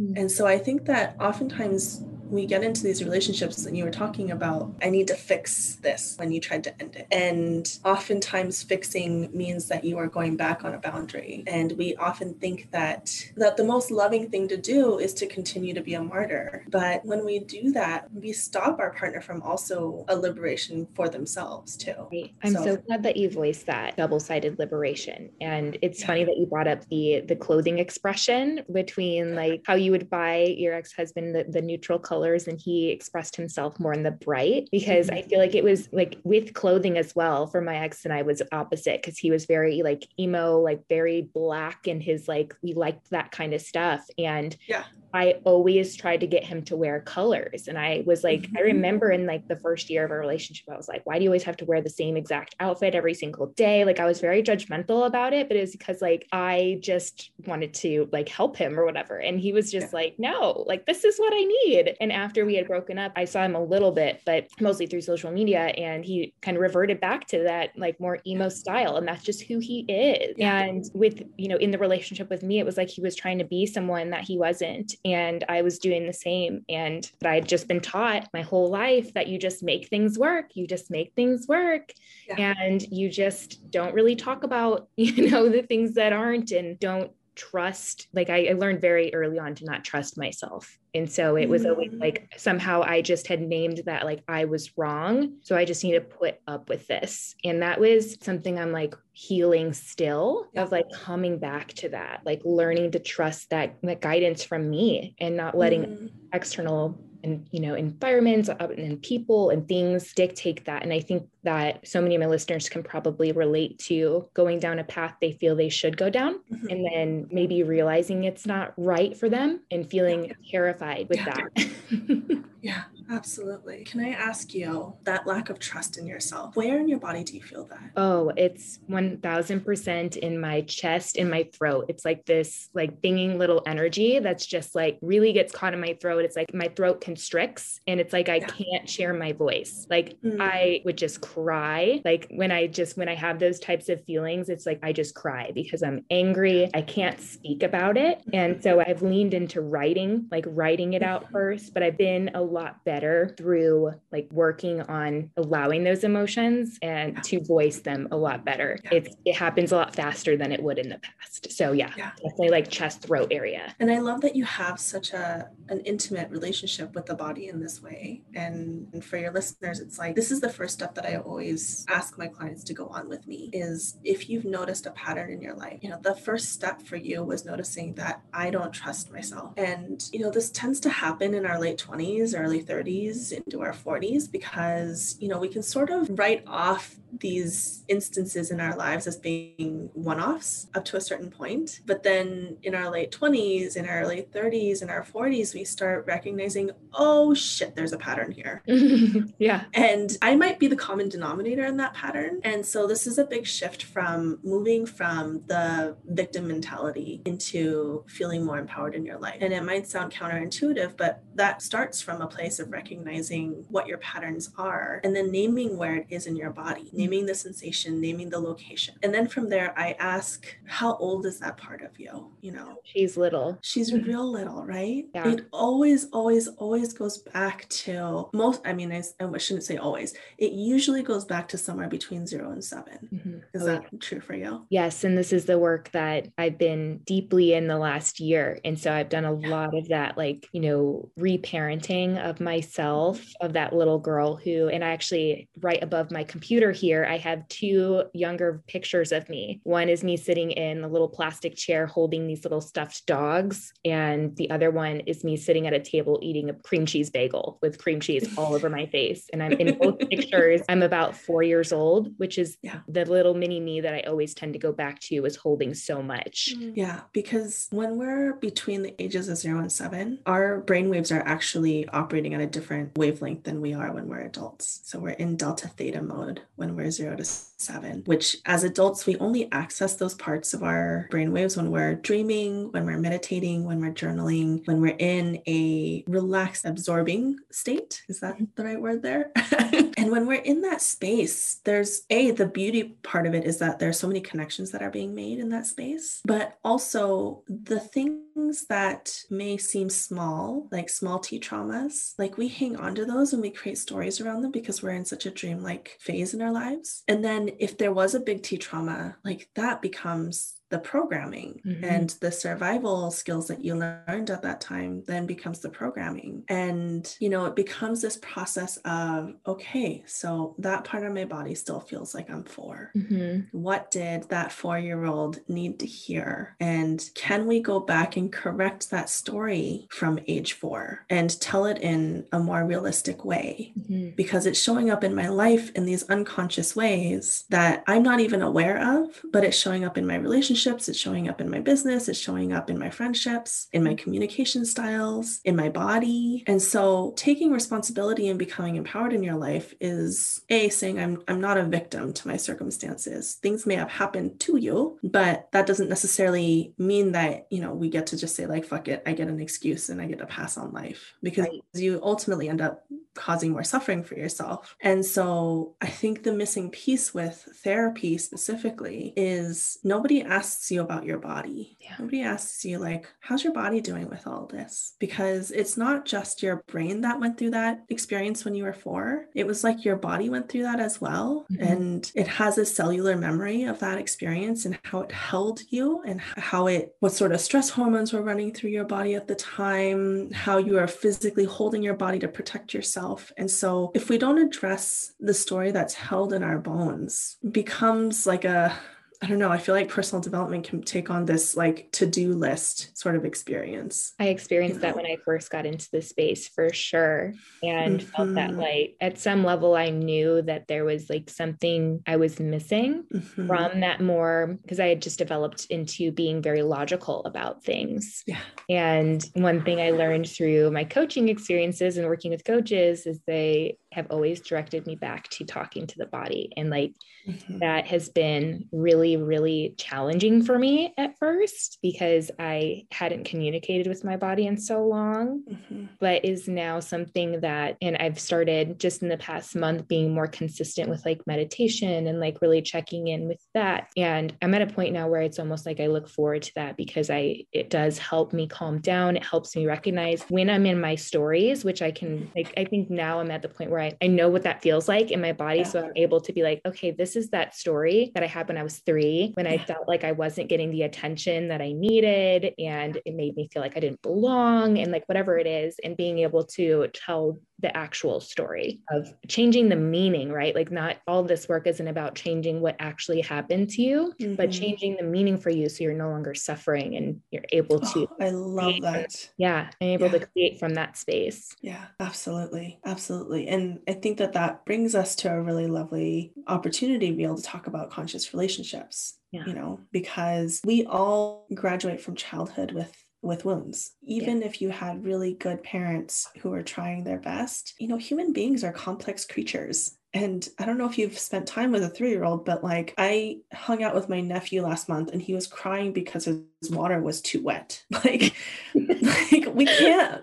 Mm-hmm. 0.00 0.12
And 0.16 0.30
so 0.30 0.46
I 0.46 0.58
think 0.58 0.84
that 0.86 1.16
oftentimes 1.18 2.04
we 2.30 2.46
get 2.46 2.62
into 2.62 2.82
these 2.82 3.02
relationships 3.02 3.66
and 3.66 3.76
you 3.76 3.84
were 3.84 3.90
talking 3.90 4.30
about 4.30 4.72
i 4.82 4.88
need 4.88 5.06
to 5.06 5.14
fix 5.14 5.76
this 5.82 6.16
when 6.18 6.30
you 6.30 6.40
tried 6.40 6.64
to 6.64 6.80
end 6.80 6.96
it. 6.96 7.06
And 7.10 7.78
oftentimes 7.84 8.62
fixing 8.62 9.30
means 9.36 9.68
that 9.68 9.84
you 9.84 9.98
are 9.98 10.06
going 10.06 10.36
back 10.36 10.64
on 10.64 10.74
a 10.74 10.78
boundary. 10.78 11.44
And 11.46 11.72
we 11.72 11.96
often 11.96 12.34
think 12.34 12.70
that 12.70 13.30
that 13.36 13.56
the 13.56 13.64
most 13.64 13.90
loving 13.90 14.30
thing 14.30 14.48
to 14.48 14.56
do 14.56 14.98
is 14.98 15.14
to 15.14 15.26
continue 15.26 15.74
to 15.74 15.80
be 15.80 15.94
a 15.94 16.02
martyr. 16.02 16.64
But 16.68 17.04
when 17.04 17.24
we 17.24 17.38
do 17.40 17.72
that 17.72 18.08
we 18.12 18.32
stop 18.32 18.78
our 18.78 18.92
partner 18.92 19.20
from 19.20 19.42
also 19.42 20.04
a 20.08 20.16
liberation 20.16 20.86
for 20.94 21.08
themselves 21.08 21.76
too. 21.76 21.94
Right. 22.12 22.32
i'm 22.42 22.52
so, 22.52 22.64
so, 22.64 22.76
glad 22.76 23.02
that 23.02 23.16
you 23.16 23.30
voiced 23.30 23.66
that 23.66 23.96
double-sided 23.96 24.58
liberation. 24.58 25.30
And 25.40 25.78
it's 25.82 26.00
yeah. 26.00 26.06
funny 26.06 26.24
that 26.24 26.36
you 26.36 26.46
brought 26.46 26.68
up 26.68 26.86
the 26.88 27.22
the 27.26 27.36
clothing 27.36 27.78
expression 27.78 28.62
between 28.72 29.34
like 29.34 29.62
how 29.66 29.74
you 29.74 29.90
would 29.92 30.08
buy 30.10 30.54
your 30.58 30.74
ex-husband 30.74 31.34
the, 31.34 31.44
the 31.44 31.62
neutral 31.62 31.98
color 31.98 32.19
colors 32.20 32.46
and 32.46 32.60
he 32.60 32.90
expressed 32.90 33.34
himself 33.34 33.80
more 33.80 33.94
in 33.94 34.02
the 34.02 34.10
bright 34.10 34.68
because 34.70 35.06
mm-hmm. 35.06 35.16
I 35.16 35.22
feel 35.22 35.38
like 35.38 35.54
it 35.54 35.64
was 35.64 35.88
like 35.90 36.18
with 36.22 36.52
clothing 36.52 36.98
as 36.98 37.16
well 37.16 37.46
for 37.46 37.62
my 37.62 37.76
ex 37.76 38.04
and 38.04 38.12
I 38.12 38.22
was 38.22 38.42
opposite 38.52 39.00
because 39.00 39.18
he 39.18 39.30
was 39.30 39.46
very 39.46 39.82
like 39.82 40.06
emo, 40.18 40.58
like 40.60 40.82
very 40.88 41.22
black 41.22 41.86
and 41.86 42.02
his 42.02 42.28
like 42.28 42.54
we 42.62 42.74
liked 42.74 43.08
that 43.10 43.30
kind 43.30 43.54
of 43.54 43.62
stuff. 43.62 44.06
And 44.18 44.54
yeah. 44.66 44.84
I 45.12 45.36
always 45.44 45.96
tried 45.96 46.20
to 46.20 46.26
get 46.26 46.44
him 46.44 46.62
to 46.64 46.76
wear 46.76 47.00
colors. 47.00 47.68
And 47.68 47.78
I 47.78 48.02
was 48.06 48.22
like, 48.22 48.42
mm-hmm. 48.42 48.58
I 48.58 48.60
remember 48.60 49.10
in 49.10 49.26
like 49.26 49.48
the 49.48 49.56
first 49.56 49.90
year 49.90 50.04
of 50.04 50.10
our 50.10 50.18
relationship, 50.18 50.66
I 50.70 50.76
was 50.76 50.88
like, 50.88 51.04
why 51.04 51.18
do 51.18 51.24
you 51.24 51.30
always 51.30 51.42
have 51.44 51.56
to 51.58 51.64
wear 51.64 51.80
the 51.80 51.90
same 51.90 52.16
exact 52.16 52.54
outfit 52.60 52.94
every 52.94 53.14
single 53.14 53.46
day? 53.48 53.84
Like 53.84 54.00
I 54.00 54.06
was 54.06 54.20
very 54.20 54.42
judgmental 54.42 55.06
about 55.06 55.32
it, 55.32 55.48
but 55.48 55.56
it 55.56 55.60
was 55.60 55.72
because 55.72 56.00
like 56.00 56.26
I 56.32 56.78
just 56.80 57.30
wanted 57.46 57.74
to 57.74 58.08
like 58.12 58.28
help 58.28 58.56
him 58.56 58.78
or 58.78 58.84
whatever. 58.84 59.18
And 59.18 59.40
he 59.40 59.52
was 59.52 59.70
just 59.70 59.88
yeah. 59.88 59.98
like, 59.98 60.14
no, 60.18 60.64
like 60.66 60.86
this 60.86 61.04
is 61.04 61.18
what 61.18 61.32
I 61.32 61.42
need. 61.42 61.96
And 62.00 62.12
after 62.12 62.46
we 62.46 62.54
had 62.54 62.66
broken 62.66 62.98
up, 62.98 63.12
I 63.16 63.24
saw 63.24 63.44
him 63.44 63.54
a 63.54 63.64
little 63.64 63.92
bit, 63.92 64.22
but 64.24 64.46
mostly 64.60 64.86
through 64.86 65.02
social 65.02 65.30
media. 65.30 65.60
And 65.60 66.04
he 66.04 66.34
kind 66.42 66.56
of 66.56 66.62
reverted 66.62 67.00
back 67.00 67.26
to 67.28 67.42
that 67.44 67.70
like 67.76 67.98
more 68.00 68.18
emo 68.26 68.48
style. 68.48 68.96
And 68.96 69.08
that's 69.08 69.24
just 69.24 69.42
who 69.42 69.58
he 69.58 69.80
is. 69.80 70.34
Yeah. 70.36 70.58
And 70.60 70.84
with, 70.94 71.22
you 71.36 71.48
know, 71.48 71.56
in 71.56 71.70
the 71.70 71.78
relationship 71.78 72.30
with 72.30 72.42
me, 72.42 72.58
it 72.58 72.66
was 72.66 72.76
like 72.76 72.88
he 72.88 73.00
was 73.00 73.16
trying 73.16 73.38
to 73.38 73.44
be 73.44 73.66
someone 73.66 74.10
that 74.10 74.24
he 74.24 74.38
wasn't 74.38 74.94
and 75.04 75.44
I 75.48 75.62
was 75.62 75.78
doing 75.78 76.06
the 76.06 76.12
same. 76.12 76.64
And 76.68 77.10
I 77.24 77.34
had 77.34 77.48
just 77.48 77.68
been 77.68 77.80
taught 77.80 78.28
my 78.32 78.42
whole 78.42 78.68
life 78.68 79.14
that 79.14 79.28
you 79.28 79.38
just 79.38 79.62
make 79.62 79.88
things 79.88 80.18
work. 80.18 80.54
You 80.54 80.66
just 80.66 80.90
make 80.90 81.12
things 81.14 81.46
work. 81.48 81.92
Yeah. 82.28 82.54
And 82.58 82.82
you 82.90 83.08
just 83.08 83.70
don't 83.70 83.94
really 83.94 84.16
talk 84.16 84.44
about, 84.44 84.88
you 84.96 85.30
know, 85.30 85.48
the 85.48 85.62
things 85.62 85.94
that 85.94 86.12
aren't 86.12 86.52
and 86.52 86.78
don't 86.78 87.12
trust 87.40 88.06
like 88.12 88.28
I, 88.28 88.48
I, 88.48 88.52
learned 88.52 88.82
very 88.82 89.14
early 89.14 89.38
on 89.38 89.54
to 89.54 89.64
not 89.64 89.82
trust 89.82 90.18
myself 90.18 90.78
and 90.92 91.10
so 91.10 91.36
it 91.36 91.48
was 91.48 91.64
always 91.64 91.90
mm. 91.90 91.98
like 91.98 92.30
somehow 92.36 92.82
i 92.82 93.00
just 93.00 93.28
had 93.28 93.40
named 93.40 93.80
that 93.86 94.04
like 94.04 94.22
i 94.28 94.44
was 94.44 94.76
wrong 94.76 95.36
so 95.42 95.56
i 95.56 95.64
just 95.64 95.82
need 95.82 95.92
to 95.94 96.02
put 96.02 96.36
up 96.46 96.68
with 96.68 96.86
this 96.86 97.34
and 97.42 97.62
that 97.62 97.80
was 97.80 98.18
something 98.20 98.58
i'm 98.58 98.72
like 98.72 98.94
healing 99.12 99.72
still 99.72 100.48
of 100.54 100.70
like 100.70 100.84
coming 100.92 101.38
back 101.38 101.68
to 101.68 101.88
that 101.88 102.20
like 102.26 102.42
learning 102.44 102.90
to 102.90 102.98
trust 102.98 103.48
that 103.48 103.76
that 103.82 104.02
guidance 104.02 104.44
from 104.44 104.68
me 104.68 105.14
and 105.18 105.34
not 105.34 105.56
letting 105.56 105.84
mm. 105.84 106.10
external 106.34 107.00
and 107.22 107.46
you 107.50 107.60
know 107.60 107.74
environments 107.74 108.48
uh, 108.48 108.68
and 108.76 109.02
people 109.02 109.50
and 109.50 109.66
things 109.68 110.12
dictate 110.12 110.64
that 110.64 110.82
and 110.82 110.92
i 110.92 111.00
think 111.00 111.26
that 111.42 111.86
so 111.86 112.00
many 112.00 112.14
of 112.14 112.20
my 112.20 112.26
listeners 112.26 112.68
can 112.68 112.82
probably 112.82 113.32
relate 113.32 113.78
to 113.78 114.28
going 114.34 114.58
down 114.58 114.78
a 114.78 114.84
path 114.84 115.14
they 115.20 115.32
feel 115.32 115.56
they 115.56 115.68
should 115.68 115.96
go 115.96 116.10
down 116.10 116.40
mm-hmm. 116.52 116.68
and 116.68 116.84
then 116.84 117.28
maybe 117.30 117.62
realizing 117.62 118.24
it's 118.24 118.46
not 118.46 118.72
right 118.76 119.16
for 119.16 119.28
them 119.28 119.60
and 119.70 119.88
feeling 119.88 120.26
yeah. 120.26 120.32
terrified 120.50 121.08
with 121.08 121.18
yeah. 121.18 121.24
that 121.24 122.44
yeah 122.62 122.82
Absolutely. 123.10 123.84
Can 123.84 124.00
I 124.00 124.10
ask 124.10 124.54
you 124.54 124.94
that 125.02 125.26
lack 125.26 125.50
of 125.50 125.58
trust 125.58 125.98
in 125.98 126.06
yourself? 126.06 126.54
Where 126.54 126.78
in 126.78 126.88
your 126.88 127.00
body 127.00 127.24
do 127.24 127.34
you 127.34 127.42
feel 127.42 127.64
that? 127.66 127.90
Oh, 127.96 128.32
it's 128.36 128.78
1000% 128.88 130.16
in 130.16 130.40
my 130.40 130.60
chest, 130.62 131.16
in 131.16 131.28
my 131.28 131.48
throat. 131.52 131.86
It's 131.88 132.04
like 132.04 132.24
this 132.24 132.68
like 132.72 133.00
binging 133.00 133.36
little 133.36 133.62
energy 133.66 134.20
that's 134.20 134.46
just 134.46 134.76
like 134.76 134.98
really 135.02 135.32
gets 135.32 135.52
caught 135.52 135.74
in 135.74 135.80
my 135.80 135.98
throat. 136.00 136.24
It's 136.24 136.36
like 136.36 136.54
my 136.54 136.68
throat 136.68 137.00
constricts 137.00 137.80
and 137.88 137.98
it's 137.98 138.12
like 138.12 138.28
I 138.28 138.36
yeah. 138.36 138.46
can't 138.46 138.88
share 138.88 139.12
my 139.12 139.32
voice. 139.32 139.86
Like 139.90 140.16
mm. 140.24 140.36
I 140.40 140.82
would 140.84 140.96
just 140.96 141.20
cry. 141.20 142.00
Like 142.04 142.28
when 142.30 142.52
I 142.52 142.68
just 142.68 142.96
when 142.96 143.08
I 143.08 143.16
have 143.16 143.40
those 143.40 143.58
types 143.58 143.88
of 143.88 144.04
feelings, 144.04 144.48
it's 144.48 144.66
like 144.66 144.78
I 144.84 144.92
just 144.92 145.16
cry 145.16 145.50
because 145.52 145.82
I'm 145.82 146.04
angry. 146.10 146.70
I 146.74 146.82
can't 146.82 147.20
speak 147.20 147.64
about 147.64 147.96
it. 147.96 148.22
And 148.32 148.62
so 148.62 148.80
I've 148.80 149.02
leaned 149.02 149.34
into 149.34 149.60
writing, 149.60 150.28
like 150.30 150.44
writing 150.46 150.92
it 150.92 151.02
out 151.02 151.24
mm-hmm. 151.24 151.32
first, 151.32 151.74
but 151.74 151.82
I've 151.82 151.98
been 151.98 152.30
a 152.34 152.40
lot 152.40 152.84
better 152.84 152.99
better 153.00 153.34
through 153.36 153.92
like 154.12 154.28
working 154.30 154.82
on 154.82 155.30
allowing 155.36 155.84
those 155.84 156.04
emotions 156.04 156.78
and 156.82 157.22
to 157.24 157.42
voice 157.44 157.80
them 157.80 158.08
a 158.10 158.16
lot 158.16 158.44
better. 158.44 158.78
Yeah. 158.84 158.90
It's 158.94 159.16
it 159.24 159.34
happens 159.34 159.72
a 159.72 159.76
lot 159.76 159.94
faster 159.94 160.36
than 160.36 160.52
it 160.52 160.62
would 160.62 160.78
in 160.78 160.88
the 160.90 160.98
past. 160.98 161.50
So 161.52 161.72
yeah, 161.72 161.92
yeah, 161.96 162.10
definitely 162.16 162.50
like 162.50 162.68
chest 162.68 163.02
throat 163.02 163.28
area. 163.30 163.74
And 163.80 163.90
I 163.90 163.98
love 163.98 164.20
that 164.20 164.36
you 164.36 164.44
have 164.44 164.78
such 164.78 165.12
a 165.12 165.48
an 165.68 165.80
intimate 165.80 166.30
relationship 166.30 166.94
with 166.94 167.06
the 167.06 167.14
body 167.14 167.48
in 167.48 167.60
this 167.60 167.80
way. 167.82 168.22
And, 168.34 168.88
and 168.92 169.04
for 169.04 169.16
your 169.16 169.32
listeners, 169.32 169.80
it's 169.80 169.98
like 169.98 170.14
this 170.14 170.30
is 170.30 170.40
the 170.40 170.48
first 170.48 170.74
step 170.74 170.94
that 170.96 171.06
I 171.06 171.16
always 171.16 171.86
ask 171.88 172.18
my 172.18 172.26
clients 172.26 172.64
to 172.64 172.74
go 172.74 172.88
on 172.88 173.08
with 173.08 173.26
me 173.26 173.50
is 173.52 173.96
if 174.04 174.28
you've 174.28 174.44
noticed 174.44 174.86
a 174.86 174.90
pattern 174.90 175.30
in 175.30 175.40
your 175.40 175.54
life, 175.54 175.78
you 175.80 175.88
know, 175.88 175.98
the 176.02 176.14
first 176.14 176.52
step 176.52 176.82
for 176.82 176.96
you 176.96 177.22
was 177.22 177.44
noticing 177.44 177.94
that 177.94 178.22
I 178.32 178.50
don't 178.50 178.72
trust 178.72 179.12
myself. 179.12 179.54
And 179.56 180.02
you 180.12 180.20
know, 180.20 180.30
this 180.30 180.50
tends 180.50 180.80
to 180.80 180.90
happen 180.90 181.34
in 181.34 181.46
our 181.46 181.58
late 181.58 181.78
20s, 181.78 182.38
early 182.38 182.62
30s 182.62 182.89
30s 182.90 183.32
into 183.32 183.62
our 183.62 183.72
40s 183.72 184.30
because, 184.30 185.16
you 185.20 185.28
know, 185.28 185.38
we 185.38 185.48
can 185.48 185.62
sort 185.62 185.90
of 185.90 186.18
write 186.18 186.44
off 186.46 186.96
these 187.18 187.84
instances 187.88 188.50
in 188.50 188.60
our 188.60 188.76
lives 188.76 189.06
as 189.06 189.16
being 189.16 189.90
one 189.94 190.20
offs 190.20 190.68
up 190.74 190.84
to 190.86 190.96
a 190.96 191.00
certain 191.00 191.30
point. 191.30 191.80
But 191.86 192.02
then 192.02 192.56
in 192.62 192.74
our 192.74 192.90
late 192.90 193.10
20s, 193.10 193.76
in 193.76 193.88
our 193.88 194.06
late 194.06 194.32
30s, 194.32 194.82
in 194.82 194.90
our 194.90 195.04
40s, 195.04 195.54
we 195.54 195.64
start 195.64 196.06
recognizing, 196.06 196.70
oh 196.94 197.34
shit, 197.34 197.74
there's 197.74 197.92
a 197.92 197.98
pattern 197.98 198.32
here. 198.32 198.62
yeah. 199.38 199.64
And 199.74 200.16
I 200.22 200.36
might 200.36 200.58
be 200.58 200.66
the 200.66 200.76
common 200.76 201.08
denominator 201.08 201.64
in 201.64 201.76
that 201.78 201.94
pattern. 201.94 202.40
And 202.44 202.64
so 202.64 202.86
this 202.86 203.06
is 203.06 203.18
a 203.18 203.24
big 203.24 203.46
shift 203.46 203.82
from 203.82 204.38
moving 204.42 204.86
from 204.86 205.42
the 205.46 205.96
victim 206.06 206.48
mentality 206.48 207.22
into 207.24 208.04
feeling 208.06 208.44
more 208.44 208.58
empowered 208.58 208.94
in 208.94 209.04
your 209.04 209.18
life. 209.18 209.38
And 209.40 209.52
it 209.52 209.64
might 209.64 209.86
sound 209.86 210.12
counterintuitive, 210.12 210.96
but 210.96 211.22
that 211.34 211.62
starts 211.62 212.00
from 212.00 212.20
a 212.20 212.26
place 212.26 212.58
of 212.58 212.70
recognizing 212.70 213.64
what 213.68 213.86
your 213.86 213.98
patterns 213.98 214.50
are 214.58 215.00
and 215.04 215.14
then 215.14 215.30
naming 215.30 215.76
where 215.76 215.96
it 215.96 216.06
is 216.10 216.26
in 216.26 216.36
your 216.36 216.50
body 216.50 216.90
naming 217.00 217.24
the 217.24 217.34
sensation, 217.34 218.00
naming 218.00 218.28
the 218.28 218.38
location. 218.38 218.94
And 219.02 219.12
then 219.14 219.26
from 219.26 219.48
there, 219.48 219.72
I 219.78 219.96
ask, 219.98 220.46
how 220.66 220.96
old 220.96 221.24
is 221.24 221.40
that 221.40 221.56
part 221.56 221.80
of 221.82 221.98
you? 221.98 222.30
You 222.42 222.52
know, 222.52 222.76
she's 222.84 223.16
little. 223.16 223.58
She's 223.62 223.90
mm-hmm. 223.92 224.06
real 224.06 224.30
little, 224.30 224.64
right? 224.66 225.04
Yeah. 225.14 225.28
It 225.28 225.46
always, 225.52 226.06
always, 226.12 226.48
always 226.64 226.92
goes 226.92 227.18
back 227.18 227.68
to 227.84 228.28
most, 228.34 228.60
I 228.66 228.72
mean, 228.74 228.92
I, 228.92 229.02
I 229.20 229.38
shouldn't 229.38 229.64
say 229.64 229.78
always, 229.78 230.14
it 230.36 230.52
usually 230.52 231.02
goes 231.02 231.24
back 231.24 231.48
to 231.48 231.58
somewhere 231.58 231.88
between 231.88 232.26
zero 232.26 232.52
and 232.52 232.62
7 232.62 233.08
mm-hmm. 233.14 233.36
Is 233.54 233.62
oh, 233.62 233.66
that 233.66 233.84
yeah. 233.84 233.98
true 234.00 234.20
for 234.20 234.34
you? 234.34 234.66
Yes. 234.68 235.04
And 235.04 235.16
this 235.16 235.32
is 235.32 235.46
the 235.46 235.58
work 235.58 235.90
that 235.92 236.28
I've 236.36 236.58
been 236.58 236.98
deeply 237.04 237.54
in 237.54 237.66
the 237.66 237.78
last 237.78 238.20
year. 238.20 238.58
And 238.64 238.78
so 238.78 238.92
I've 238.92 239.08
done 239.08 239.24
a 239.24 239.38
yeah. 239.38 239.48
lot 239.48 239.76
of 239.76 239.88
that, 239.88 240.18
like, 240.18 240.46
you 240.52 240.60
know, 240.60 241.10
reparenting 241.18 242.10
of 242.22 242.40
myself, 242.40 243.24
of 243.40 243.54
that 243.54 243.72
little 243.72 243.98
girl 243.98 244.36
who, 244.36 244.68
and 244.68 244.84
I 244.84 244.90
actually, 244.90 245.48
right 245.60 245.82
above 245.82 246.10
my 246.10 246.24
computer 246.24 246.72
here, 246.72 246.89
here, 246.90 247.06
I 247.08 247.18
have 247.18 247.46
two 247.46 248.02
younger 248.14 248.64
pictures 248.66 249.12
of 249.12 249.28
me. 249.28 249.60
One 249.62 249.88
is 249.88 250.02
me 250.02 250.16
sitting 250.16 250.50
in 250.50 250.82
a 250.82 250.88
little 250.88 251.08
plastic 251.08 251.54
chair 251.54 251.86
holding 251.86 252.26
these 252.26 252.42
little 252.44 252.60
stuffed 252.60 253.06
dogs, 253.06 253.72
and 253.84 254.36
the 254.36 254.50
other 254.50 254.72
one 254.72 254.98
is 255.06 255.22
me 255.22 255.36
sitting 255.36 255.68
at 255.68 255.72
a 255.72 255.78
table 255.78 256.18
eating 256.20 256.50
a 256.50 256.54
cream 256.54 256.86
cheese 256.86 257.08
bagel 257.08 257.58
with 257.62 257.78
cream 257.78 258.00
cheese 258.00 258.36
all 258.36 258.54
over 258.54 258.68
my 258.68 258.86
face. 258.86 259.28
And 259.32 259.40
I'm 259.40 259.52
in 259.52 259.78
both 259.78 260.00
pictures, 260.10 260.62
I'm 260.68 260.82
about 260.82 261.16
four 261.16 261.44
years 261.44 261.72
old, 261.72 262.12
which 262.16 262.38
is 262.38 262.58
yeah. 262.60 262.80
the 262.88 263.04
little 263.04 263.34
mini 263.34 263.60
me 263.60 263.80
that 263.82 263.94
I 263.94 264.00
always 264.00 264.34
tend 264.34 264.54
to 264.54 264.58
go 264.58 264.72
back 264.72 264.98
to 265.02 265.24
is 265.26 265.36
holding 265.36 265.74
so 265.74 266.02
much. 266.02 266.52
Mm. 266.58 266.72
Yeah, 266.74 267.02
because 267.12 267.68
when 267.70 267.98
we're 267.98 268.32
between 268.34 268.82
the 268.82 269.00
ages 269.00 269.28
of 269.28 269.36
zero 269.36 269.60
and 269.60 269.70
seven, 269.70 270.18
our 270.26 270.58
brain 270.58 270.90
waves 270.90 271.12
are 271.12 271.22
actually 271.24 271.88
operating 271.90 272.34
at 272.34 272.40
a 272.40 272.46
different 272.46 272.98
wavelength 272.98 273.44
than 273.44 273.60
we 273.60 273.74
are 273.74 273.92
when 273.92 274.08
we're 274.08 274.22
adults. 274.22 274.80
So 274.82 274.98
we're 274.98 275.10
in 275.10 275.36
delta 275.36 275.68
theta 275.68 276.02
mode 276.02 276.42
when 276.56 276.74
we're 276.74 276.79
zero 276.88 277.16
to 277.16 277.24
seven, 277.24 278.02
which 278.06 278.36
as 278.46 278.64
adults, 278.64 279.06
we 279.06 279.16
only 279.16 279.50
access 279.52 279.96
those 279.96 280.14
parts 280.14 280.54
of 280.54 280.62
our 280.62 281.08
brainwaves 281.10 281.56
when 281.56 281.70
we're 281.70 281.94
dreaming, 281.94 282.72
when 282.72 282.86
we're 282.86 282.98
meditating, 282.98 283.64
when 283.64 283.80
we're 283.80 283.92
journaling, 283.92 284.66
when 284.66 284.80
we're 284.80 284.96
in 284.98 285.42
a 285.46 286.02
relaxed, 286.06 286.64
absorbing 286.64 287.36
state. 287.50 288.02
Is 288.08 288.20
that 288.20 288.34
mm-hmm. 288.34 288.44
the 288.54 288.64
right 288.64 288.80
word 288.80 289.02
there? 289.02 289.30
and 289.96 290.10
when 290.10 290.26
we're 290.26 290.40
in 290.40 290.62
that 290.62 290.80
space, 290.80 291.60
there's 291.64 292.02
a, 292.10 292.30
the 292.30 292.46
beauty 292.46 292.96
part 293.02 293.26
of 293.26 293.34
it 293.34 293.44
is 293.44 293.58
that 293.58 293.78
there's 293.78 293.98
so 293.98 294.08
many 294.08 294.20
connections 294.20 294.70
that 294.70 294.82
are 294.82 294.90
being 294.90 295.14
made 295.14 295.38
in 295.38 295.50
that 295.50 295.66
space, 295.66 296.22
but 296.24 296.58
also 296.64 297.42
the 297.48 297.80
things 297.80 298.66
that 298.66 299.22
may 299.28 299.56
seem 299.58 299.90
small, 299.90 300.66
like 300.70 300.88
small 300.88 301.18
t 301.18 301.38
traumas, 301.38 302.14
like 302.18 302.38
we 302.38 302.48
hang 302.48 302.76
on 302.76 302.94
to 302.94 303.04
those 303.04 303.32
and 303.32 303.42
we 303.42 303.50
create 303.50 303.78
stories 303.78 304.20
around 304.20 304.42
them 304.42 304.50
because 304.50 304.82
we're 304.82 304.90
in 304.90 305.04
such 305.04 305.26
a 305.26 305.30
dreamlike 305.30 305.98
phase 306.00 306.32
in 306.32 306.40
our 306.40 306.50
lives. 306.52 306.69
And 307.08 307.24
then 307.24 307.50
if 307.58 307.78
there 307.78 307.92
was 307.92 308.14
a 308.14 308.20
big 308.20 308.42
T 308.42 308.58
trauma, 308.58 309.16
like 309.24 309.48
that 309.54 309.82
becomes 309.82 310.54
the 310.70 310.78
programming 310.78 311.60
mm-hmm. 311.66 311.84
and 311.84 312.10
the 312.20 312.30
survival 312.30 313.10
skills 313.10 313.48
that 313.48 313.64
you 313.64 313.74
learned 313.74 314.30
at 314.30 314.42
that 314.42 314.60
time 314.60 315.02
then 315.06 315.26
becomes 315.26 315.58
the 315.58 315.68
programming 315.68 316.44
and 316.48 317.16
you 317.18 317.28
know 317.28 317.44
it 317.44 317.56
becomes 317.56 318.00
this 318.00 318.18
process 318.22 318.76
of 318.84 319.34
okay 319.46 320.02
so 320.06 320.54
that 320.58 320.84
part 320.84 321.04
of 321.04 321.12
my 321.12 321.24
body 321.24 321.54
still 321.56 321.80
feels 321.80 322.14
like 322.14 322.30
i'm 322.30 322.44
4 322.44 322.92
mm-hmm. 322.96 323.40
what 323.50 323.90
did 323.90 324.28
that 324.28 324.52
four 324.52 324.78
year 324.78 325.04
old 325.04 325.40
need 325.48 325.80
to 325.80 325.86
hear 325.86 326.54
and 326.60 327.10
can 327.14 327.46
we 327.46 327.60
go 327.60 327.80
back 327.80 328.16
and 328.16 328.32
correct 328.32 328.90
that 328.90 329.10
story 329.10 329.88
from 329.90 330.20
age 330.28 330.52
four 330.52 331.04
and 331.10 331.40
tell 331.40 331.64
it 331.64 331.78
in 331.78 332.24
a 332.32 332.38
more 332.38 332.64
realistic 332.64 333.24
way 333.24 333.72
mm-hmm. 333.78 334.10
because 334.10 334.46
it's 334.46 334.62
showing 334.62 334.88
up 334.88 335.02
in 335.02 335.16
my 335.16 335.28
life 335.28 335.72
in 335.74 335.84
these 335.84 336.04
unconscious 336.04 336.76
ways 336.76 337.44
that 337.48 337.82
i'm 337.88 338.04
not 338.04 338.20
even 338.20 338.40
aware 338.40 339.00
of 339.00 339.20
but 339.32 339.42
it's 339.42 339.58
showing 339.58 339.84
up 339.84 339.98
in 339.98 340.06
my 340.06 340.14
relationship 340.14 340.59
relationships, 340.66 340.88
it's 340.88 340.98
showing 340.98 341.28
up 341.28 341.40
in 341.40 341.50
my 341.50 341.60
business, 341.60 342.08
it's 342.08 342.18
showing 342.18 342.52
up 342.52 342.68
in 342.70 342.78
my 342.78 342.90
friendships, 342.90 343.68
in 343.72 343.82
my 343.82 343.94
communication 343.94 344.64
styles, 344.64 345.40
in 345.44 345.56
my 345.56 345.68
body. 345.68 346.44
And 346.46 346.60
so 346.60 347.14
taking 347.16 347.50
responsibility 347.50 348.28
and 348.28 348.38
becoming 348.38 348.76
empowered 348.76 349.12
in 349.12 349.22
your 349.22 349.36
life 349.36 349.74
is 349.80 350.42
a 350.50 350.68
saying 350.68 350.98
I'm 350.98 351.22
I'm 351.28 351.40
not 351.40 351.56
a 351.56 351.64
victim 351.64 352.12
to 352.12 352.28
my 352.28 352.36
circumstances. 352.36 353.34
Things 353.42 353.66
may 353.66 353.76
have 353.76 353.90
happened 353.90 354.40
to 354.40 354.56
you, 354.56 354.98
but 355.02 355.48
that 355.52 355.66
doesn't 355.66 355.88
necessarily 355.88 356.74
mean 356.76 357.12
that, 357.12 357.46
you 357.50 357.60
know, 357.60 357.72
we 357.72 357.88
get 357.88 358.06
to 358.08 358.16
just 358.16 358.36
say 358.36 358.46
like 358.46 358.64
fuck 358.64 358.88
it, 358.88 359.02
I 359.06 359.12
get 359.12 359.28
an 359.28 359.40
excuse 359.40 359.88
and 359.88 360.00
I 360.00 360.06
get 360.06 360.18
to 360.18 360.26
pass 360.26 360.58
on 360.58 360.72
life 360.72 361.14
because 361.22 361.46
right. 361.46 361.62
you 361.74 362.00
ultimately 362.02 362.48
end 362.48 362.60
up 362.60 362.84
causing 363.14 363.52
more 363.52 363.64
suffering 363.64 364.02
for 364.02 364.14
yourself. 364.14 364.76
And 364.80 365.04
so 365.04 365.74
I 365.80 365.86
think 365.86 366.22
the 366.22 366.32
missing 366.32 366.70
piece 366.70 367.12
with 367.12 367.46
therapy 367.62 368.18
specifically 368.18 369.12
is 369.16 369.78
nobody 369.82 370.22
asks 370.22 370.70
you 370.70 370.80
about 370.80 371.04
your 371.04 371.18
body. 371.18 371.76
Yeah. 371.80 371.96
Nobody 371.98 372.22
asks 372.22 372.64
you, 372.64 372.78
like, 372.78 373.08
how's 373.20 373.44
your 373.44 373.52
body 373.52 373.80
doing 373.80 374.08
with 374.08 374.26
all 374.26 374.46
this? 374.46 374.94
Because 374.98 375.50
it's 375.50 375.76
not 375.76 376.04
just 376.04 376.42
your 376.42 376.62
brain 376.68 377.00
that 377.00 377.20
went 377.20 377.36
through 377.36 377.50
that 377.50 377.84
experience 377.88 378.44
when 378.44 378.54
you 378.54 378.64
were 378.64 378.72
four, 378.72 379.26
it 379.34 379.46
was 379.46 379.64
like 379.64 379.84
your 379.84 379.96
body 379.96 380.28
went 380.28 380.48
through 380.48 380.62
that 380.62 380.80
as 380.80 381.00
well. 381.00 381.46
Mm-hmm. 381.52 381.62
And 381.62 382.12
it 382.14 382.28
has 382.28 382.58
a 382.58 382.64
cellular 382.64 383.16
memory 383.16 383.64
of 383.64 383.80
that 383.80 383.98
experience 383.98 384.64
and 384.64 384.78
how 384.84 385.00
it 385.00 385.12
held 385.12 385.60
you 385.70 386.02
and 386.06 386.20
how 386.20 386.68
it, 386.68 386.94
what 387.00 387.12
sort 387.12 387.32
of 387.32 387.40
stress 387.40 387.70
hormones 387.70 388.12
were 388.12 388.22
running 388.22 388.54
through 388.54 388.70
your 388.70 388.84
body 388.84 389.14
at 389.14 389.26
the 389.26 389.34
time, 389.34 390.30
how 390.32 390.58
you 390.58 390.78
are 390.78 390.86
physically 390.86 391.44
holding 391.44 391.82
your 391.82 391.94
body 391.94 392.18
to 392.18 392.28
protect 392.28 392.72
yourself 392.72 392.99
yourself. 393.00 393.32
And 393.36 393.50
so 393.50 393.90
if 393.94 394.08
we 394.08 394.18
don't 394.18 394.38
address 394.38 395.12
the 395.20 395.34
story 395.34 395.70
that's 395.70 395.94
held 395.94 396.32
in 396.32 396.42
our 396.42 396.58
bones, 396.58 397.38
becomes 397.50 398.26
like 398.26 398.44
a 398.44 398.76
I 399.22 399.26
don't 399.26 399.38
know. 399.38 399.50
I 399.50 399.58
feel 399.58 399.74
like 399.74 399.90
personal 399.90 400.22
development 400.22 400.66
can 400.66 400.80
take 400.80 401.10
on 401.10 401.26
this 401.26 401.54
like 401.54 401.92
to 401.92 402.06
do 402.06 402.32
list 402.32 402.96
sort 402.96 403.16
of 403.16 403.26
experience. 403.26 404.14
I 404.18 404.28
experienced 404.28 404.76
you 404.76 404.80
know? 404.80 404.88
that 404.88 404.96
when 404.96 405.04
I 405.04 405.16
first 405.24 405.50
got 405.50 405.66
into 405.66 405.88
the 405.92 406.00
space 406.00 406.48
for 406.48 406.72
sure. 406.72 407.34
And 407.62 408.00
mm-hmm. 408.00 408.10
felt 408.10 408.34
that 408.34 408.50
mm-hmm. 408.50 408.60
like 408.60 408.96
at 408.98 409.18
some 409.18 409.44
level, 409.44 409.74
I 409.74 409.90
knew 409.90 410.40
that 410.42 410.68
there 410.68 410.86
was 410.86 411.10
like 411.10 411.28
something 411.28 412.02
I 412.06 412.16
was 412.16 412.40
missing 412.40 413.04
mm-hmm. 413.12 413.46
from 413.46 413.80
that 413.80 414.00
more 414.00 414.58
because 414.62 414.80
I 414.80 414.86
had 414.86 415.02
just 415.02 415.18
developed 415.18 415.66
into 415.66 416.12
being 416.12 416.40
very 416.40 416.62
logical 416.62 417.22
about 417.26 417.62
things. 417.62 418.22
Yeah. 418.26 418.40
And 418.70 419.22
one 419.34 419.62
thing 419.64 419.82
I 419.82 419.90
learned 419.90 420.30
through 420.30 420.70
my 420.70 420.84
coaching 420.84 421.28
experiences 421.28 421.98
and 421.98 422.06
working 422.06 422.30
with 422.30 422.44
coaches 422.44 423.06
is 423.06 423.20
they 423.26 423.76
have 423.92 424.06
always 424.10 424.40
directed 424.40 424.86
me 424.86 424.94
back 424.94 425.28
to 425.28 425.44
talking 425.44 425.86
to 425.86 425.98
the 425.98 426.06
body. 426.06 426.52
And 426.56 426.70
like 426.70 426.94
mm-hmm. 427.26 427.58
that 427.58 427.86
has 427.86 428.08
been 428.08 428.68
really, 428.72 429.16
really 429.16 429.74
challenging 429.76 430.44
for 430.44 430.58
me 430.58 430.94
at 430.96 431.18
first 431.18 431.78
because 431.82 432.30
I 432.38 432.86
hadn't 432.92 433.24
communicated 433.24 433.88
with 433.88 434.04
my 434.04 434.16
body 434.16 434.46
in 434.46 434.56
so 434.58 434.86
long, 434.86 435.42
mm-hmm. 435.50 435.86
but 435.98 436.24
is 436.24 436.46
now 436.46 436.78
something 436.78 437.40
that, 437.40 437.76
and 437.82 437.96
I've 437.96 438.20
started 438.20 438.78
just 438.78 439.02
in 439.02 439.08
the 439.08 439.16
past 439.16 439.56
month 439.56 439.88
being 439.88 440.14
more 440.14 440.28
consistent 440.28 440.88
with 440.88 441.04
like 441.04 441.26
meditation 441.26 442.06
and 442.06 442.20
like 442.20 442.40
really 442.40 442.62
checking 442.62 443.08
in 443.08 443.26
with 443.26 443.44
that. 443.54 443.88
And 443.96 444.32
I'm 444.40 444.54
at 444.54 444.62
a 444.62 444.66
point 444.66 444.92
now 444.92 445.08
where 445.08 445.22
it's 445.22 445.40
almost 445.40 445.66
like 445.66 445.80
I 445.80 445.88
look 445.88 446.08
forward 446.08 446.42
to 446.42 446.52
that 446.54 446.76
because 446.76 447.10
I, 447.10 447.44
it 447.52 447.70
does 447.70 447.98
help 447.98 448.32
me 448.32 448.46
calm 448.46 448.80
down. 448.80 449.16
It 449.16 449.24
helps 449.24 449.56
me 449.56 449.66
recognize 449.66 450.22
when 450.28 450.48
I'm 450.48 450.66
in 450.66 450.80
my 450.80 450.94
stories, 450.94 451.64
which 451.64 451.82
I 451.82 451.90
can, 451.90 452.30
like, 452.36 452.54
I 452.56 452.64
think 452.64 452.88
now 452.88 453.18
I'm 453.18 453.30
at 453.30 453.42
the 453.42 453.48
point 453.48 453.70
where 453.70 453.79
I, 453.80 453.96
I 454.02 454.06
know 454.06 454.28
what 454.28 454.42
that 454.42 454.62
feels 454.62 454.88
like 454.88 455.10
in 455.10 455.20
my 455.20 455.32
body. 455.32 455.58
Yeah. 455.60 455.64
So 455.64 455.84
I'm 455.84 455.92
able 455.96 456.20
to 456.20 456.32
be 456.32 456.42
like, 456.42 456.60
okay, 456.66 456.90
this 456.90 457.16
is 457.16 457.30
that 457.30 457.54
story 457.54 458.12
that 458.14 458.22
I 458.22 458.26
had 458.26 458.48
when 458.48 458.58
I 458.58 458.62
was 458.62 458.80
three, 458.80 459.32
when 459.34 459.46
yeah. 459.46 459.52
I 459.52 459.58
felt 459.58 459.88
like 459.88 460.04
I 460.04 460.12
wasn't 460.12 460.48
getting 460.48 460.70
the 460.70 460.82
attention 460.82 461.48
that 461.48 461.60
I 461.60 461.72
needed. 461.72 462.54
And 462.58 463.00
it 463.04 463.14
made 463.14 463.36
me 463.36 463.48
feel 463.52 463.62
like 463.62 463.76
I 463.76 463.80
didn't 463.80 464.02
belong 464.02 464.78
and 464.78 464.92
like 464.92 465.08
whatever 465.08 465.38
it 465.38 465.46
is. 465.46 465.76
And 465.82 465.96
being 465.96 466.20
able 466.20 466.44
to 466.44 466.88
tell 466.92 467.38
the 467.60 467.76
actual 467.76 468.20
story 468.20 468.80
of 468.90 469.12
changing 469.28 469.68
the 469.68 469.76
meaning, 469.76 470.32
right? 470.32 470.54
Like, 470.54 470.70
not 470.70 470.96
all 471.06 471.22
this 471.22 471.48
work 471.48 471.66
isn't 471.66 471.86
about 471.86 472.14
changing 472.14 472.60
what 472.60 472.76
actually 472.78 473.20
happened 473.20 473.70
to 473.70 473.82
you, 473.82 474.14
mm-hmm. 474.20 474.34
but 474.34 474.50
changing 474.50 474.96
the 474.96 475.02
meaning 475.02 475.38
for 475.38 475.50
you 475.50 475.68
so 475.68 475.84
you're 475.84 475.94
no 475.94 476.10
longer 476.10 476.34
suffering 476.34 476.96
and 476.96 477.20
you're 477.30 477.44
able 477.52 477.80
to. 477.80 478.08
Oh, 478.10 478.16
I 478.20 478.30
love 478.30 478.80
that. 478.82 479.30
Yeah, 479.36 479.70
and 479.80 479.90
able 479.90 480.06
yeah. 480.06 480.18
to 480.18 480.26
create 480.26 480.58
from 480.58 480.74
that 480.74 480.96
space. 480.96 481.54
Yeah, 481.60 481.86
absolutely. 481.98 482.78
Absolutely. 482.84 483.48
And 483.48 483.80
I 483.88 483.92
think 483.94 484.18
that 484.18 484.32
that 484.34 484.64
brings 484.64 484.94
us 484.94 485.14
to 485.16 485.32
a 485.32 485.42
really 485.42 485.66
lovely 485.66 486.32
opportunity 486.46 487.10
to 487.10 487.16
be 487.16 487.24
able 487.24 487.36
to 487.36 487.42
talk 487.42 487.66
about 487.66 487.90
conscious 487.90 488.32
relationships. 488.32 489.16
Yeah. 489.32 489.44
You 489.46 489.54
know, 489.54 489.80
because 489.92 490.60
we 490.64 490.84
all 490.86 491.46
graduate 491.54 492.00
from 492.00 492.16
childhood 492.16 492.72
with 492.72 492.92
with 493.22 493.44
wounds. 493.44 493.92
Even 494.02 494.40
yeah. 494.40 494.46
if 494.46 494.62
you 494.62 494.70
had 494.70 495.04
really 495.04 495.34
good 495.34 495.62
parents 495.62 496.28
who 496.40 496.50
were 496.50 496.62
trying 496.62 497.04
their 497.04 497.18
best, 497.18 497.74
you 497.78 497.88
know, 497.88 497.96
human 497.96 498.32
beings 498.32 498.64
are 498.64 498.72
complex 498.72 499.24
creatures. 499.24 499.96
And 500.12 500.48
I 500.58 500.64
don't 500.64 500.78
know 500.78 500.88
if 500.88 500.98
you've 500.98 501.18
spent 501.18 501.46
time 501.46 501.70
with 501.70 501.84
a 501.84 501.88
three 501.88 502.10
year 502.10 502.24
old, 502.24 502.44
but 502.44 502.64
like 502.64 502.94
I 502.98 503.38
hung 503.52 503.82
out 503.82 503.94
with 503.94 504.08
my 504.08 504.20
nephew 504.20 504.62
last 504.62 504.88
month 504.88 505.12
and 505.12 505.22
he 505.22 505.34
was 505.34 505.46
crying 505.46 505.92
because 505.92 506.24
his 506.24 506.70
water 506.70 507.00
was 507.00 507.20
too 507.20 507.42
wet. 507.42 507.82
Like, 508.04 508.34
like 508.74 509.54
we 509.54 509.66
can't 509.66 510.22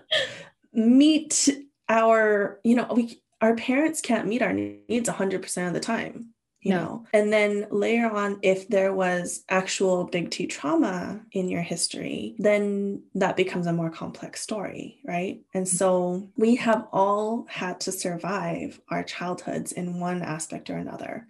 meet 0.72 1.48
our, 1.88 2.58
you 2.64 2.74
know, 2.74 2.88
we 2.94 3.22
our 3.40 3.54
parents 3.54 4.00
can't 4.00 4.26
meet 4.26 4.42
our 4.42 4.52
needs 4.52 5.08
100% 5.08 5.68
of 5.68 5.72
the 5.72 5.80
time 5.80 6.34
you 6.60 6.72
no. 6.72 6.78
know 6.78 7.06
and 7.12 7.32
then 7.32 7.66
later 7.70 8.10
on 8.10 8.38
if 8.42 8.68
there 8.68 8.92
was 8.92 9.44
actual 9.48 10.04
big 10.04 10.30
t 10.30 10.46
trauma 10.46 11.20
in 11.32 11.48
your 11.48 11.62
history 11.62 12.34
then 12.38 13.02
that 13.14 13.36
becomes 13.36 13.66
a 13.66 13.72
more 13.72 13.90
complex 13.90 14.40
story 14.40 14.98
right 15.04 15.40
and 15.54 15.66
mm-hmm. 15.66 15.76
so 15.76 16.28
we 16.36 16.56
have 16.56 16.86
all 16.92 17.46
had 17.48 17.78
to 17.80 17.92
survive 17.92 18.80
our 18.88 19.02
childhoods 19.04 19.72
in 19.72 20.00
one 20.00 20.22
aspect 20.22 20.68
or 20.68 20.76
another 20.76 21.26